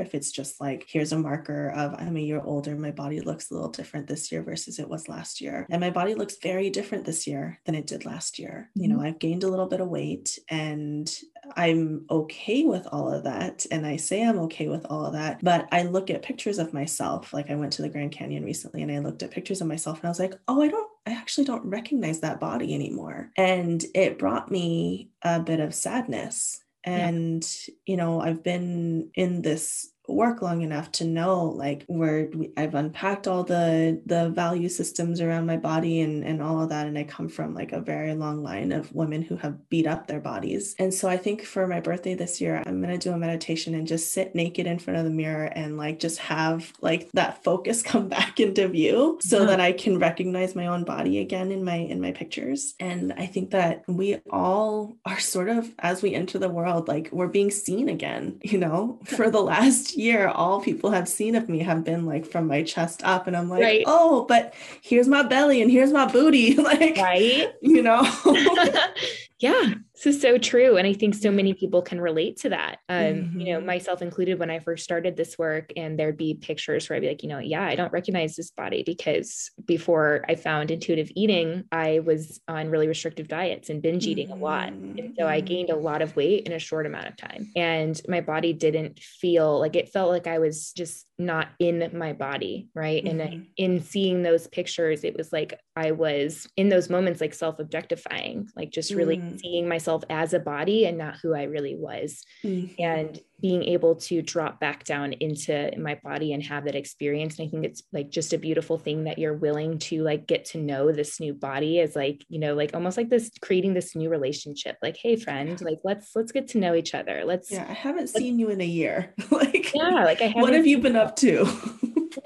If 0.00 0.14
it's 0.14 0.30
just 0.30 0.60
like, 0.60 0.84
here's 0.88 1.12
a 1.12 1.18
marker 1.18 1.70
of 1.70 1.94
I'm 1.94 2.16
a 2.16 2.20
year 2.20 2.40
older, 2.44 2.76
my 2.76 2.90
body 2.90 3.20
looks 3.20 3.50
a 3.50 3.54
little 3.54 3.70
different 3.70 4.06
this 4.06 4.30
year 4.30 4.42
versus 4.42 4.78
it 4.78 4.88
was 4.88 5.08
last 5.08 5.40
year. 5.40 5.66
And 5.70 5.80
my 5.80 5.90
body 5.90 6.14
looks 6.14 6.36
very 6.42 6.68
different 6.70 7.04
this 7.06 7.26
year 7.26 7.60
than 7.64 7.74
it 7.74 7.86
did 7.86 8.04
last 8.04 8.38
year. 8.38 8.70
You 8.74 8.88
know, 8.88 9.00
I've 9.00 9.18
gained 9.18 9.44
a 9.44 9.48
little 9.48 9.66
bit 9.68 9.80
of 9.80 9.88
weight 9.88 10.38
and 10.50 11.10
I'm 11.58 12.06
okay 12.08 12.62
with 12.64 12.86
all 12.92 13.12
of 13.12 13.24
that. 13.24 13.66
And 13.72 13.84
I 13.84 13.96
say 13.96 14.22
I'm 14.22 14.38
okay 14.40 14.68
with 14.68 14.86
all 14.88 15.04
of 15.04 15.12
that. 15.14 15.42
But 15.42 15.66
I 15.72 15.82
look 15.82 16.08
at 16.08 16.22
pictures 16.22 16.58
of 16.58 16.72
myself. 16.72 17.34
Like 17.34 17.50
I 17.50 17.56
went 17.56 17.72
to 17.74 17.82
the 17.82 17.88
Grand 17.88 18.12
Canyon 18.12 18.44
recently 18.44 18.80
and 18.80 18.92
I 18.92 19.00
looked 19.00 19.24
at 19.24 19.32
pictures 19.32 19.60
of 19.60 19.66
myself 19.66 19.98
and 19.98 20.06
I 20.06 20.08
was 20.08 20.20
like, 20.20 20.34
oh, 20.46 20.62
I 20.62 20.68
don't, 20.68 20.88
I 21.04 21.12
actually 21.12 21.46
don't 21.46 21.64
recognize 21.64 22.20
that 22.20 22.38
body 22.38 22.74
anymore. 22.74 23.32
And 23.36 23.84
it 23.92 24.20
brought 24.20 24.52
me 24.52 25.10
a 25.22 25.40
bit 25.40 25.58
of 25.58 25.74
sadness. 25.74 26.62
And, 26.84 27.44
you 27.86 27.96
know, 27.96 28.20
I've 28.20 28.44
been 28.44 29.10
in 29.14 29.42
this 29.42 29.90
work 30.08 30.42
long 30.42 30.62
enough 30.62 30.90
to 30.92 31.04
know 31.04 31.44
like 31.44 31.84
where 31.86 32.28
I've 32.56 32.74
unpacked 32.74 33.28
all 33.28 33.44
the 33.44 34.00
the 34.06 34.30
value 34.30 34.68
systems 34.68 35.20
around 35.20 35.46
my 35.46 35.56
body 35.56 36.00
and 36.00 36.24
and 36.24 36.42
all 36.42 36.62
of 36.62 36.70
that 36.70 36.86
and 36.86 36.98
I 36.98 37.04
come 37.04 37.28
from 37.28 37.54
like 37.54 37.72
a 37.72 37.80
very 37.80 38.14
long 38.14 38.42
line 38.42 38.72
of 38.72 38.92
women 38.94 39.22
who 39.22 39.36
have 39.36 39.68
beat 39.68 39.86
up 39.86 40.06
their 40.06 40.20
bodies. 40.20 40.74
And 40.78 40.92
so 40.92 41.08
I 41.08 41.16
think 41.16 41.42
for 41.44 41.66
my 41.66 41.80
birthday 41.80 42.14
this 42.14 42.40
year 42.40 42.62
I'm 42.66 42.80
going 42.82 42.98
to 42.98 43.08
do 43.08 43.14
a 43.14 43.18
meditation 43.18 43.74
and 43.74 43.86
just 43.86 44.12
sit 44.12 44.34
naked 44.34 44.66
in 44.66 44.78
front 44.78 44.98
of 44.98 45.04
the 45.04 45.10
mirror 45.10 45.46
and 45.46 45.76
like 45.76 45.98
just 45.98 46.18
have 46.18 46.72
like 46.80 47.10
that 47.12 47.44
focus 47.44 47.82
come 47.92 48.08
back 48.08 48.40
into 48.40 48.66
view 48.68 49.18
so 49.22 49.40
Yeah. 49.40 49.46
that 49.46 49.60
I 49.60 49.72
can 49.72 49.98
recognize 49.98 50.54
my 50.54 50.66
own 50.66 50.84
body 50.84 51.18
again 51.18 51.52
in 51.52 51.64
my 51.64 51.76
in 51.76 52.00
my 52.00 52.12
pictures. 52.12 52.74
And 52.80 53.12
I 53.16 53.26
think 53.26 53.50
that 53.50 53.84
we 53.86 54.16
all 54.30 54.96
are 55.04 55.20
sort 55.20 55.48
of 55.48 55.72
as 55.80 56.02
we 56.02 56.14
enter 56.14 56.38
the 56.38 56.48
world 56.48 56.88
like 56.88 57.08
we're 57.12 57.26
being 57.28 57.50
seen 57.50 57.88
again 57.88 58.38
you 58.42 58.58
know 58.58 58.98
for 59.04 59.30
the 59.30 59.40
last 59.40 59.96
year 59.98 60.28
all 60.28 60.60
people 60.60 60.90
have 60.90 61.08
seen 61.08 61.34
of 61.34 61.48
me 61.48 61.58
have 61.58 61.84
been 61.84 62.06
like 62.06 62.24
from 62.24 62.46
my 62.46 62.62
chest 62.62 63.02
up 63.04 63.26
and 63.26 63.36
i'm 63.36 63.48
like 63.50 63.62
Right. 63.62 63.82
oh 63.86 64.24
but 64.28 64.54
here's 64.80 65.08
my 65.08 65.22
belly 65.22 65.60
and 65.60 65.70
here's 65.70 65.92
my 65.92 66.06
booty 66.06 66.54
like 66.70 66.96
Right? 66.96 67.48
you 67.60 67.82
know 67.82 68.00
yeah, 69.40 69.74
this 70.04 70.14
is 70.14 70.22
so 70.22 70.38
true. 70.38 70.76
And 70.76 70.86
I 70.86 70.92
think 70.92 71.14
so 71.14 71.30
many 71.30 71.54
people 71.54 71.82
can 71.82 72.00
relate 72.00 72.36
to 72.38 72.50
that. 72.50 72.78
Um, 72.88 73.30
you 73.34 73.52
know, 73.52 73.60
Mhm. 73.60 73.64
myself 73.66 74.00
included 74.00 74.38
when 74.38 74.50
I 74.50 74.60
first 74.60 74.84
started 74.84 75.16
this 75.16 75.36
work, 75.38 75.72
and 75.76 75.98
there'd 75.98 76.16
be 76.16 76.34
pictures 76.34 76.88
where 76.88 76.96
I'd 76.96 77.00
be 77.02 77.08
like, 77.08 77.22
you 77.22 77.28
know, 77.28 77.38
yeah, 77.40 77.64
I 77.66 77.74
don't 77.74 77.92
recognize 77.92 78.36
this 78.36 78.50
body 78.52 78.82
because 78.84 79.50
before 79.64 80.24
I 80.28 80.36
found 80.36 80.70
intuitive 80.70 81.10
eating, 81.16 81.64
I 81.72 81.98
was 82.00 82.40
on 82.46 82.70
really 82.70 82.86
restrictive 82.86 83.26
diets 83.28 83.70
and 83.70 83.82
binge 83.82 84.06
eating 84.06 84.30
a 84.30 84.36
lot. 84.36 84.72
And 84.96 85.10
so 85.18 85.26
I 85.28 85.40
Mhm. 85.40 85.46
gained 85.46 85.70
a 85.70 85.76
lot 85.76 86.02
of 86.02 86.14
weight 86.16 86.44
in 86.46 86.52
a 86.52 86.58
short 86.58 86.86
amount 86.86 87.08
of 87.08 87.16
time. 87.16 87.50
And 87.56 88.00
my 88.08 88.20
body 88.20 88.52
didn't 88.52 88.98
feel 89.00 89.58
like 89.58 89.76
it 89.76 89.88
felt 89.88 90.10
like 90.10 90.26
I 90.26 90.38
was 90.38 90.72
just 90.72 91.06
not 91.18 91.48
in 91.58 91.90
my 91.92 92.12
body. 92.12 92.68
Right. 92.74 93.04
And 93.04 93.22
I, 93.22 93.26
Mhm. 93.28 93.46
in 93.56 93.80
seeing 93.80 94.22
those 94.22 94.46
pictures, 94.48 95.02
it 95.04 95.16
was 95.16 95.32
like 95.32 95.58
I 95.76 95.90
was 95.92 96.48
in 96.56 96.68
those 96.68 96.88
moments 96.90 97.20
like 97.20 97.34
self 97.34 97.58
objectifying, 97.58 98.48
like 98.56 98.70
just 98.70 98.94
really 98.94 99.18
Mm. 99.18 99.38
seeing 99.40 99.68
myself 99.68 99.87
as 100.10 100.34
a 100.34 100.38
body 100.38 100.86
and 100.86 100.98
not 100.98 101.16
who 101.22 101.34
I 101.34 101.44
really 101.44 101.74
was. 101.76 102.24
Mhm. 102.44 102.74
And 102.78 103.20
being 103.40 103.62
able 103.62 103.94
to 103.94 104.20
drop 104.20 104.58
back 104.58 104.82
down 104.82 105.12
into 105.12 105.70
my 105.78 105.94
body 106.02 106.32
and 106.32 106.42
have 106.42 106.64
that 106.64 106.74
experience. 106.74 107.38
And 107.38 107.46
I 107.46 107.50
think 107.50 107.64
it's 107.64 107.84
like 107.92 108.10
just 108.10 108.32
a 108.32 108.38
beautiful 108.38 108.78
thing 108.78 109.04
that 109.04 109.16
you're 109.16 109.34
willing 109.34 109.78
to 109.78 110.02
like 110.02 110.26
get 110.26 110.44
to 110.46 110.58
know 110.58 110.90
this 110.90 111.20
new 111.20 111.34
body 111.34 111.78
as 111.78 111.94
like, 111.94 112.24
you 112.28 112.40
know, 112.40 112.54
like 112.54 112.74
almost 112.74 112.96
like 112.96 113.10
this 113.10 113.30
creating 113.40 113.74
this 113.74 113.94
new 113.94 114.10
relationship. 114.10 114.76
Like, 114.82 114.96
hey 115.00 115.14
friend, 115.14 115.60
like 115.60 115.78
let's 115.84 116.16
let's 116.16 116.32
get 116.32 116.48
to 116.48 116.58
know 116.58 116.74
each 116.74 116.94
other. 116.94 117.22
Let's 117.24 117.50
yeah 117.50 117.66
i 117.68 117.72
haven't 117.72 118.08
seen 118.08 118.38
you 118.38 118.48
in 118.48 118.60
a 118.60 118.66
year 118.66 119.14
like 119.30 119.72
yeah, 119.74 120.04
like 120.04 120.20
I 120.20 120.30
what 120.30 120.52
have 120.52 120.66
you 120.66 120.78
been 120.78 120.96
up 120.96 121.16
to 121.16 121.46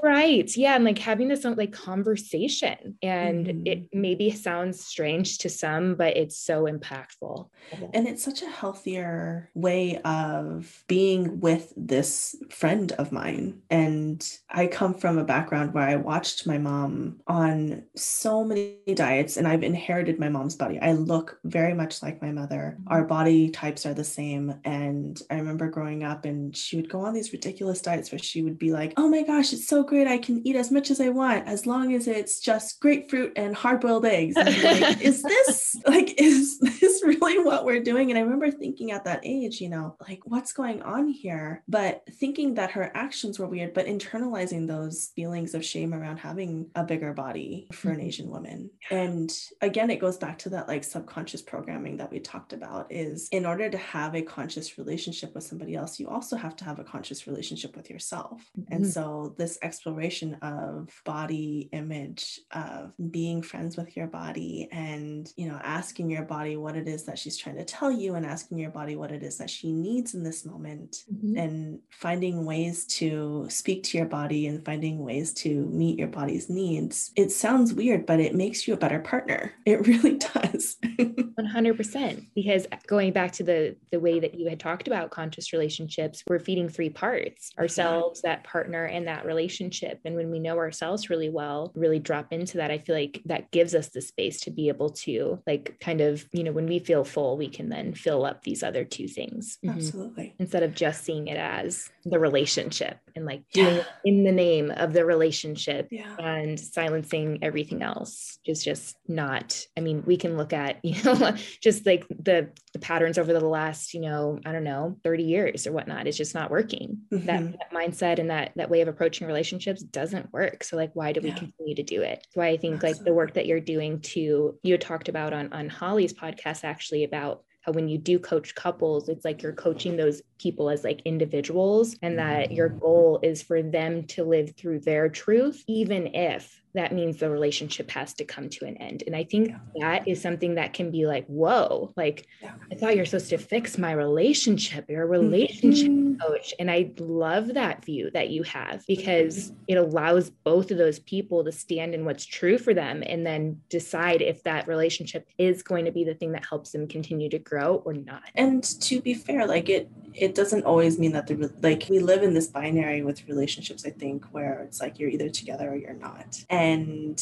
Right. 0.03 0.55
Yeah. 0.57 0.77
And 0.77 0.85
like 0.85 0.99
having 0.99 1.29
this 1.29 1.45
like 1.45 1.73
conversation. 1.73 2.97
And 3.03 3.47
Mhm. 3.47 3.63
it 3.67 3.89
maybe 3.93 4.31
sounds 4.31 4.85
strange 4.85 5.39
to 5.39 5.49
some, 5.49 5.97
but 5.97 6.17
it's 6.17 6.37
so 6.37 6.65
impactful. 6.65 7.49
And 7.93 8.07
it's 8.07 8.23
such 8.23 8.43
a 8.43 8.49
healthier 8.49 9.51
way 9.55 9.99
of 10.05 10.85
being 10.89 11.41
with 11.41 11.73
this 11.77 12.37
friend 12.51 12.93
of 12.93 13.13
mine. 13.13 13.63
And 13.71 14.27
I 14.51 14.67
come 14.67 14.95
from 14.95 15.19
a 15.19 15.25
background 15.25 15.75
where 15.75 15.89
I 15.89 15.97
watched 15.97 16.47
my 16.47 16.59
mom 16.59 17.21
on 17.27 17.85
so 17.97 18.45
many 18.45 18.79
diets, 18.95 19.37
and 19.37 19.49
I've 19.49 19.63
inherited 19.63 20.19
my 20.19 20.29
mom's 20.29 20.57
body. 20.57 20.79
I 20.81 20.93
look 20.93 21.39
very 21.45 21.75
much 21.75 22.03
like 22.03 22.23
my 22.23 22.31
mother. 22.33 22.79
Our 22.87 23.05
body 23.05 23.51
types 23.51 23.85
are 23.87 23.95
the 23.95 24.05
same. 24.05 24.55
And 24.65 25.21
I 25.31 25.37
remember 25.37 25.69
growing 25.69 26.05
up, 26.05 26.25
and 26.25 26.57
she 26.57 26.77
would 26.77 26.89
go 26.89 27.01
on 27.01 27.15
these 27.15 27.33
ridiculous 27.33 27.83
diets 27.83 28.13
where 28.13 28.19
she 28.19 28.43
would 28.43 28.59
be 28.59 28.73
like, 28.73 28.93
Oh 28.97 29.09
my 29.09 29.23
gosh, 29.23 29.53
it's 29.53 29.67
so 29.67 29.82
great. 29.83 30.07
I 30.07 30.19
can 30.19 30.47
eat 30.47 30.57
as 30.57 30.71
much 30.71 30.91
as 30.91 31.01
I 31.01 31.09
want 31.09 31.47
as 31.49 31.67
long 31.67 31.95
as 31.95 32.07
it's 32.09 32.41
just 32.41 32.81
grapefruit 32.81 33.33
and 33.37 33.55
hard 33.55 33.81
boiled 33.81 34.05
eggs. 34.07 34.37
And 34.37 34.49
like, 34.63 35.01
is 35.01 35.23
this 35.23 35.77
like, 35.87 36.15
is 36.21 36.59
this 36.59 37.03
really 37.05 37.39
what 37.43 37.65
we're 37.65 37.83
doing? 37.83 38.11
And 38.11 38.19
I 38.19 38.23
remember 38.23 38.51
thinking 38.51 38.91
at 38.93 39.05
that 39.05 39.21
age, 39.25 39.61
you 39.61 39.69
know, 39.69 39.97
like, 40.09 40.21
what's 40.25 40.53
going 40.53 40.83
on 40.83 41.09
here? 41.09 41.63
But 41.69 42.03
thinking 42.21 42.55
that 42.55 42.73
her 42.73 42.91
actions 42.95 43.39
were 43.39 43.47
weird, 43.47 43.75
but 43.75 43.87
internalizing 43.87 44.67
those 44.67 45.11
feelings 45.17 45.55
of 45.55 45.65
shame 45.65 45.95
around 45.95 46.19
having 46.19 46.69
a 46.75 46.85
bigger 46.85 47.13
body 47.13 47.69
for 47.73 47.91
an 47.91 47.99
Mhm. 48.01 48.05
Asian 48.07 48.31
woman. 48.31 48.71
And 48.91 49.33
again, 49.61 49.91
it 49.91 50.01
goes 50.01 50.17
back 50.19 50.39
to 50.39 50.49
that 50.51 50.69
like 50.69 50.85
subconscious 50.85 51.43
programming 51.43 51.97
that 51.99 52.11
we 52.11 52.21
talked 52.21 52.53
about 52.53 52.91
is 52.93 53.29
in 53.33 53.47
order 53.47 53.71
to 53.71 53.79
have 53.79 54.15
a 54.15 54.23
conscious 54.23 54.79
relationship 54.79 55.35
with 55.35 55.45
somebody 55.45 55.75
else, 55.75 55.99
you 56.01 56.09
also 56.09 56.37
have 56.37 56.57
to 56.57 56.65
have 56.65 56.79
a 56.79 56.85
conscious 56.85 57.27
relationship 57.27 57.77
with 57.77 57.91
yourself. 57.91 58.51
And 58.71 58.85
Mhm. 58.85 58.93
so 58.93 59.35
this 59.39 59.59
exploration 59.63 60.35
of 60.43 60.89
body 61.05 61.69
image, 61.73 62.41
of 62.53 62.93
being 63.11 63.43
friends 63.43 63.77
with 63.77 63.97
your 63.97 64.07
body, 64.07 64.69
and 64.73 65.33
you 65.37 65.49
know, 65.49 65.61
asking 65.63 66.11
your 66.11 66.25
body 66.25 66.57
what 66.57 66.77
it 66.77 66.89
is 66.89 67.05
that 67.05 67.19
she's 67.19 67.37
trying 67.37 67.57
to 67.57 67.65
tell 67.65 67.91
you, 67.91 68.15
and 68.15 68.27
asking 68.27 68.59
your 68.59 68.71
body 68.71 68.97
what 68.97 69.13
it 69.13 69.23
is 69.23 69.39
that 69.39 69.51
she 69.51 69.73
needs 69.73 70.15
in 70.15 70.23
this 70.23 70.45
moment, 70.45 71.05
mm-hmm. 71.13 71.37
and 71.37 71.79
finding 71.91 72.45
ways 72.45 72.85
to 72.87 73.47
speak 73.49 73.83
to 73.85 73.99
your 73.99 74.07
body 74.07 74.47
and 74.47 74.65
finding 74.65 74.99
ways 74.99 75.33
to 75.33 75.67
meet 75.67 75.99
your 75.99 76.09
body's 76.09 76.51
needs. 76.51 77.13
It 77.17 77.31
sounds 77.31 77.75
weird, 77.75 78.07
but 78.07 78.21
it 78.21 78.35
makes 78.35 78.67
you 78.67 78.75
a 78.75 78.79
better 78.79 78.99
partner. 78.99 79.53
It 79.65 79.87
really 79.87 80.19
does. 80.19 80.77
100% 80.83 82.27
because 82.35 82.67
going 82.87 83.13
back 83.13 83.33
to 83.33 83.43
the 83.43 83.77
the 83.91 84.01
way 84.01 84.21
that 84.21 84.35
you 84.35 84.49
had 84.49 84.61
talked 84.61 84.87
about 84.87 85.11
conscious 85.11 85.53
relationships 85.53 86.23
we're 86.27 86.39
feeding 86.39 86.69
three 86.69 86.91
parts 86.91 87.53
ourselves 87.59 88.23
that 88.23 88.45
partner 88.45 88.85
and 88.85 89.07
that 89.07 89.25
relationship 89.25 89.52
and 89.61 90.15
when 90.15 90.31
we 90.31 90.39
know 90.39 90.59
ourselves 90.59 91.11
really 91.11 91.29
well 91.29 91.73
really 91.75 91.99
drop 91.99 92.33
into 92.33 92.57
that 92.57 92.71
i 92.71 92.79
feel 92.79 92.95
like 92.95 93.21
that 93.25 93.51
gives 93.51 93.75
us 93.75 93.89
the 93.89 94.01
space 94.01 94.41
to 94.41 94.51
be 94.51 94.69
able 94.69 94.91
to 94.91 95.41
like 95.47 95.77
kind 95.81 96.01
of 96.01 96.27
you 96.33 96.43
know 96.43 96.53
when 96.53 96.67
we 96.67 96.79
feel 96.79 97.05
full 97.05 97.37
we 97.37 97.49
can 97.49 97.69
then 97.69 97.95
fill 97.95 98.25
up 98.25 98.43
these 98.43 98.63
other 98.63 98.85
two 98.85 99.09
things 99.09 99.59
mm-hmm. 99.65 99.77
absolutely 99.77 100.35
instead 100.39 100.63
of 100.63 100.75
just 100.75 101.05
seeing 101.05 101.29
it 101.29 101.37
as 101.37 101.91
the 102.05 102.19
relationship 102.19 102.99
and 103.15 103.27
like 103.27 103.43
doing 103.53 103.77
yeah. 103.77 103.85
in 104.05 104.25
the 104.25 104.33
name 104.33 104.71
of 104.71 104.93
the 104.93 105.05
relationship 105.05 105.89
yeah. 105.91 106.17
and 106.19 106.59
silencing 106.59 107.39
everything 107.43 107.83
else 107.83 108.39
is 108.45 108.65
just 108.65 108.97
not 109.07 109.67
i 109.77 109.81
mean 109.81 110.03
we 110.07 110.17
can 110.17 110.37
look 110.37 110.53
at 110.53 110.79
you 110.85 111.01
know 111.05 111.35
just 111.61 111.87
like 111.87 112.07
the 112.09 112.49
the 112.73 112.79
patterns 112.79 113.19
over 113.19 113.33
the 113.33 113.45
last 113.45 113.95
you 113.95 114.01
know 114.01 114.39
i 114.45 114.53
don't 114.53 114.65
know 114.65 114.97
30 115.05 115.23
years 115.23 115.67
or 115.67 115.73
whatnot 115.73 116.07
it's 116.07 116.17
just 116.17 116.35
not 116.35 116.51
working 116.51 116.99
mm-hmm. 117.13 117.27
that, 117.27 117.53
that, 117.53 117.73
mindset 117.73 118.19
and 118.19 118.31
that 118.31 118.53
that 118.57 118.71
way 118.71 118.81
of 118.81 118.89
approaching 118.89 119.27
relationships 119.27 119.42
doesn't 119.91 120.33
work 120.33 120.65
so 120.65 120.77
like 120.77 120.91
why 120.95 121.13
do 121.13 121.21
yeah. 121.21 121.33
we 121.33 121.39
continue 121.39 121.75
to 121.75 121.83
do 121.83 122.03
it 122.03 122.27
why 122.35 122.49
i 122.49 122.57
think 122.57 122.75
Absolutely. 122.75 122.99
like 122.99 123.05
the 123.05 123.15
work 123.15 123.35
that 123.35 123.47
you're 123.47 123.61
doing 123.61 124.01
to 124.01 124.59
you 124.63 124.79
talked 124.79 125.09
about 125.09 125.33
on 125.33 125.53
on 125.53 125.69
holly's 125.69 126.13
podcast 126.13 126.65
actually 126.65 127.05
about 127.05 127.45
how 127.63 127.73
when 127.73 127.89
you 127.89 127.97
do 127.97 128.19
coach 128.19 128.55
couples, 128.55 129.09
it's 129.09 129.25
like 129.25 129.43
you're 129.43 129.53
coaching 129.53 129.97
those 129.97 130.21
people 130.39 130.69
as 130.69 130.85
like 130.85 131.01
individuals 131.05 131.97
and 132.03 132.19
that 132.19 132.51
your 132.51 132.69
mm-hmm. 132.69 132.81
goal 132.81 133.21
is 133.23 133.41
for 133.41 133.63
them 133.63 134.05
to 134.09 134.25
live 134.25 134.55
through 134.57 134.81
their 134.81 135.09
truth, 135.09 135.63
even 135.69 136.09
if 136.15 136.61
that 136.75 136.93
means 136.93 137.19
the 137.19 137.31
relationship 137.31 137.91
has 137.91 138.15
to 138.15 138.25
come 138.25 138.49
to 138.49 138.65
an 138.65 138.77
end. 138.79 139.03
And 139.07 139.15
I 139.15 139.25
think 139.25 139.49
yeah. 139.49 139.59
that 139.81 140.09
is 140.09 140.21
something 140.21 140.55
that 140.55 140.73
can 140.73 140.91
be 140.91 141.07
like, 141.07 141.27
whoa, 141.27 141.93
like 141.97 142.27
yeah. 142.41 142.53
I 142.71 142.75
thought 142.75 142.97
you're 142.97 143.05
supposed 143.05 143.31
to 143.31 143.39
fix 143.39 143.77
my 143.77 143.93
relationship. 143.93 144.87
You're 144.89 145.03
a 145.03 145.07
relationship 145.07 145.89
mm-hmm. 145.89 146.21
coach. 146.21 146.55
And 146.59 146.71
I 146.71 146.93
love 146.99 147.55
that 147.55 147.85
view 147.85 148.11
that 148.15 148.31
you 148.31 148.43
have 148.45 148.85
because 148.87 149.51
mm-hmm. 149.51 149.57
it 149.69 149.75
allows 149.75 150.31
both 150.31 150.71
of 150.71 150.79
those 150.79 150.99
people 150.99 151.45
to 151.45 151.53
stand 151.53 151.95
in 151.95 152.05
what's 152.07 152.25
true 152.25 152.57
for 152.57 152.73
them 152.73 153.03
and 153.07 153.27
then 153.27 153.61
decide 153.69 154.23
if 154.23 154.43
that 154.45 154.67
relationship 154.67 155.29
is 155.37 155.63
going 155.63 155.85
to 155.85 155.93
be 155.93 156.05
the 156.05 156.15
thing 156.15 156.33
that 156.33 156.47
helps 156.47 156.71
them 156.71 156.89
continue 156.89 157.29
to 157.29 157.39
grow 157.39 157.83
or 157.85 157.93
not. 157.93 158.23
And 158.35 158.65
to 158.81 159.01
be 159.01 159.15
fair, 159.15 159.47
like 159.47 159.69
it 159.69 159.91
it 160.15 160.35
doesn't 160.35 160.65
always 160.65 160.99
mean 160.99 161.13
that 161.13 161.27
the 161.27 161.53
like 161.63 161.87
we 161.89 161.99
live 161.99 162.23
in 162.23 162.35
this 162.35 162.47
binary 162.47 163.03
with 163.03 163.27
relationships, 163.29 163.85
I 163.87 163.91
think, 163.91 164.25
where 164.33 164.63
it's 164.63 164.81
like 164.81 164.99
you're 164.99 165.09
either 165.11 165.29
together 165.29 165.71
or 165.71 165.77
you're 165.77 165.95
not. 165.95 166.45
And 166.51 166.62
and 166.63 167.21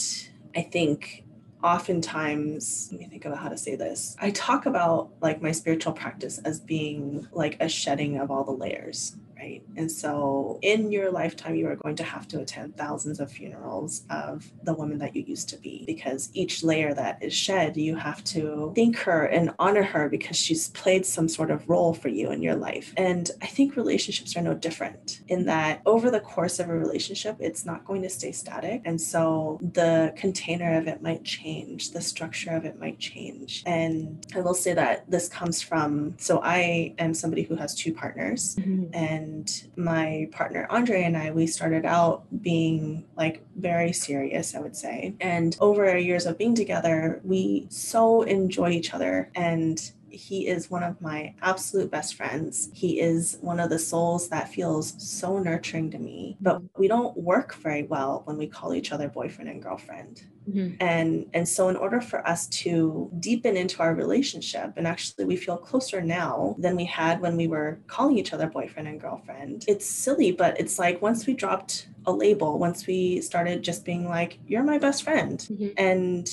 I 0.55 0.61
think 0.61 1.24
oftentimes, 1.64 2.91
let 2.93 3.01
me 3.01 3.07
think 3.07 3.24
about 3.24 3.38
how 3.38 3.49
to 3.49 3.57
say 3.57 3.74
this. 3.74 4.14
I 4.20 4.30
talk 4.32 4.66
about 4.66 5.12
like 5.22 5.41
my 5.41 5.51
spiritual 5.51 5.95
practice 5.95 6.38
as 6.45 6.61
being 6.61 7.26
like 7.32 7.57
a 7.59 7.66
shedding 7.66 8.18
of 8.18 8.30
all 8.30 8.45
the 8.45 8.53
layers 8.53 9.16
right? 9.41 9.62
And 9.76 9.91
so 9.91 10.59
in 10.62 10.93
your 10.93 11.11
lifetime, 11.11 11.55
you 11.55 11.66
are 11.68 11.76
going 11.76 11.97
to 11.97 12.05
have 12.05 12.28
to 12.28 12.41
attend 12.41 12.76
thousands 12.76 13.20
of 13.20 13.30
funerals 13.30 14.03
of 14.11 14.51
the 14.64 14.74
woman 14.74 14.99
that 14.99 15.16
you 15.16 15.22
used 15.22 15.49
to 15.51 15.57
be 15.57 15.84
because 15.86 16.30
each 16.34 16.62
layer 16.62 16.93
that 16.95 17.22
is 17.22 17.34
shed, 17.34 17.76
you 17.76 17.97
have 17.97 18.22
to 18.24 18.72
thank 18.76 18.97
her 18.99 19.24
and 19.26 19.53
honor 19.59 19.82
her 19.82 20.09
because 20.09 20.36
she's 20.36 20.68
played 20.70 21.07
some 21.07 21.28
sort 21.28 21.51
of 21.51 21.68
role 21.68 21.95
for 21.95 22.09
you 22.09 22.30
in 22.30 22.43
your 22.43 22.55
life. 22.55 22.93
And 22.97 23.30
I 23.41 23.47
think 23.47 23.76
relationships 23.76 24.36
are 24.36 24.43
no 24.43 24.55
different 24.55 25.20
in 25.28 25.47
that 25.47 25.80
over 25.86 26.11
the 26.11 26.20
course 26.20 26.59
of 26.59 26.68
a 26.68 26.74
relationship, 26.74 27.36
it's 27.41 27.64
not 27.64 27.84
going 27.84 28.03
to 28.03 28.11
stay 28.11 28.32
static. 28.32 28.82
And 28.84 29.01
so 29.01 29.59
the 29.72 30.12
container 30.16 30.76
of 30.78 30.86
it 30.86 31.03
might 31.03 31.24
change, 31.24 31.93
the 31.93 32.01
structure 32.01 32.51
of 32.51 32.64
it 32.64 32.78
might 32.78 32.99
change. 32.99 33.62
And 33.66 34.24
I 34.34 34.41
will 34.41 34.55
say 34.55 34.74
that 34.74 35.11
this 35.11 35.28
comes 35.28 35.62
from 35.62 36.14
so 36.18 36.41
I 36.43 36.95
am 36.99 37.14
somebody 37.14 37.43
who 37.43 37.57
has 37.57 37.74
two 37.74 37.95
partners 37.95 38.57
mm-hmm. 38.57 38.93
and 38.93 39.30
and 39.31 39.68
my 39.76 40.28
partner 40.33 40.66
Andre 40.70 41.03
and 41.05 41.16
I, 41.16 41.31
we 41.31 41.47
started 41.47 41.85
out 41.85 42.24
being 42.43 43.05
like 43.16 43.43
very 43.57 43.93
serious, 43.93 44.55
I 44.55 44.61
would 44.61 44.76
say. 44.76 45.14
And 45.20 45.57
over 45.61 45.97
years 45.97 46.26
of 46.26 46.37
being 46.37 46.55
together, 46.55 47.20
we 47.24 47.66
so 47.70 48.22
enjoy 48.22 48.70
each 48.70 48.93
other 48.93 49.31
and 49.35 49.93
he 50.11 50.48
is 50.48 50.70
one 50.70 50.82
of 50.82 51.00
my 51.00 51.34
absolute 51.42 51.90
best 51.90 52.14
friends. 52.14 52.68
He 52.72 53.00
is 53.00 53.38
one 53.40 53.61
of 53.61 53.70
the 53.70 53.78
souls 53.78 54.28
that 54.28 54.48
feels 54.48 54.94
so 54.98 55.38
nurturing 55.38 55.90
to 55.92 55.98
me. 55.98 56.36
But 56.40 56.62
we 56.76 56.88
don't 56.88 57.16
work 57.16 57.54
very 57.54 57.84
well 57.84 58.22
when 58.24 58.36
we 58.36 58.46
call 58.46 58.74
each 58.74 58.92
other 58.92 59.08
boyfriend 59.08 59.50
and 59.50 59.62
girlfriend. 59.62 60.22
Mm-hmm. 60.48 60.76
And 60.80 61.26
and 61.34 61.48
so 61.48 61.68
in 61.68 61.76
order 61.76 62.00
for 62.00 62.26
us 62.26 62.46
to 62.48 63.11
deepen 63.20 63.56
into 63.56 63.82
our 63.82 63.94
relationship 63.94 64.72
and 64.76 64.86
actually 64.86 65.26
we 65.26 65.36
feel 65.36 65.56
closer 65.56 66.00
now 66.00 66.56
than 66.58 66.76
we 66.76 66.86
had 66.86 67.20
when 67.20 67.36
we 67.36 67.46
were 67.46 67.78
calling 67.86 68.18
each 68.18 68.32
other 68.32 68.48
boyfriend 68.48 68.88
and 68.88 69.00
girlfriend. 69.00 69.64
It's 69.68 69.86
silly, 69.86 70.32
but 70.32 70.58
it's 70.58 70.78
like 70.78 71.02
once 71.02 71.26
we 71.26 71.34
dropped 71.34 71.88
a 72.06 72.12
label, 72.12 72.58
once 72.58 72.86
we 72.86 73.20
started 73.20 73.62
just 73.62 73.84
being 73.84 74.08
like 74.08 74.38
you're 74.46 74.64
my 74.64 74.78
best 74.78 75.02
friend 75.02 75.38
mm-hmm. 75.38 75.68
and 75.76 76.28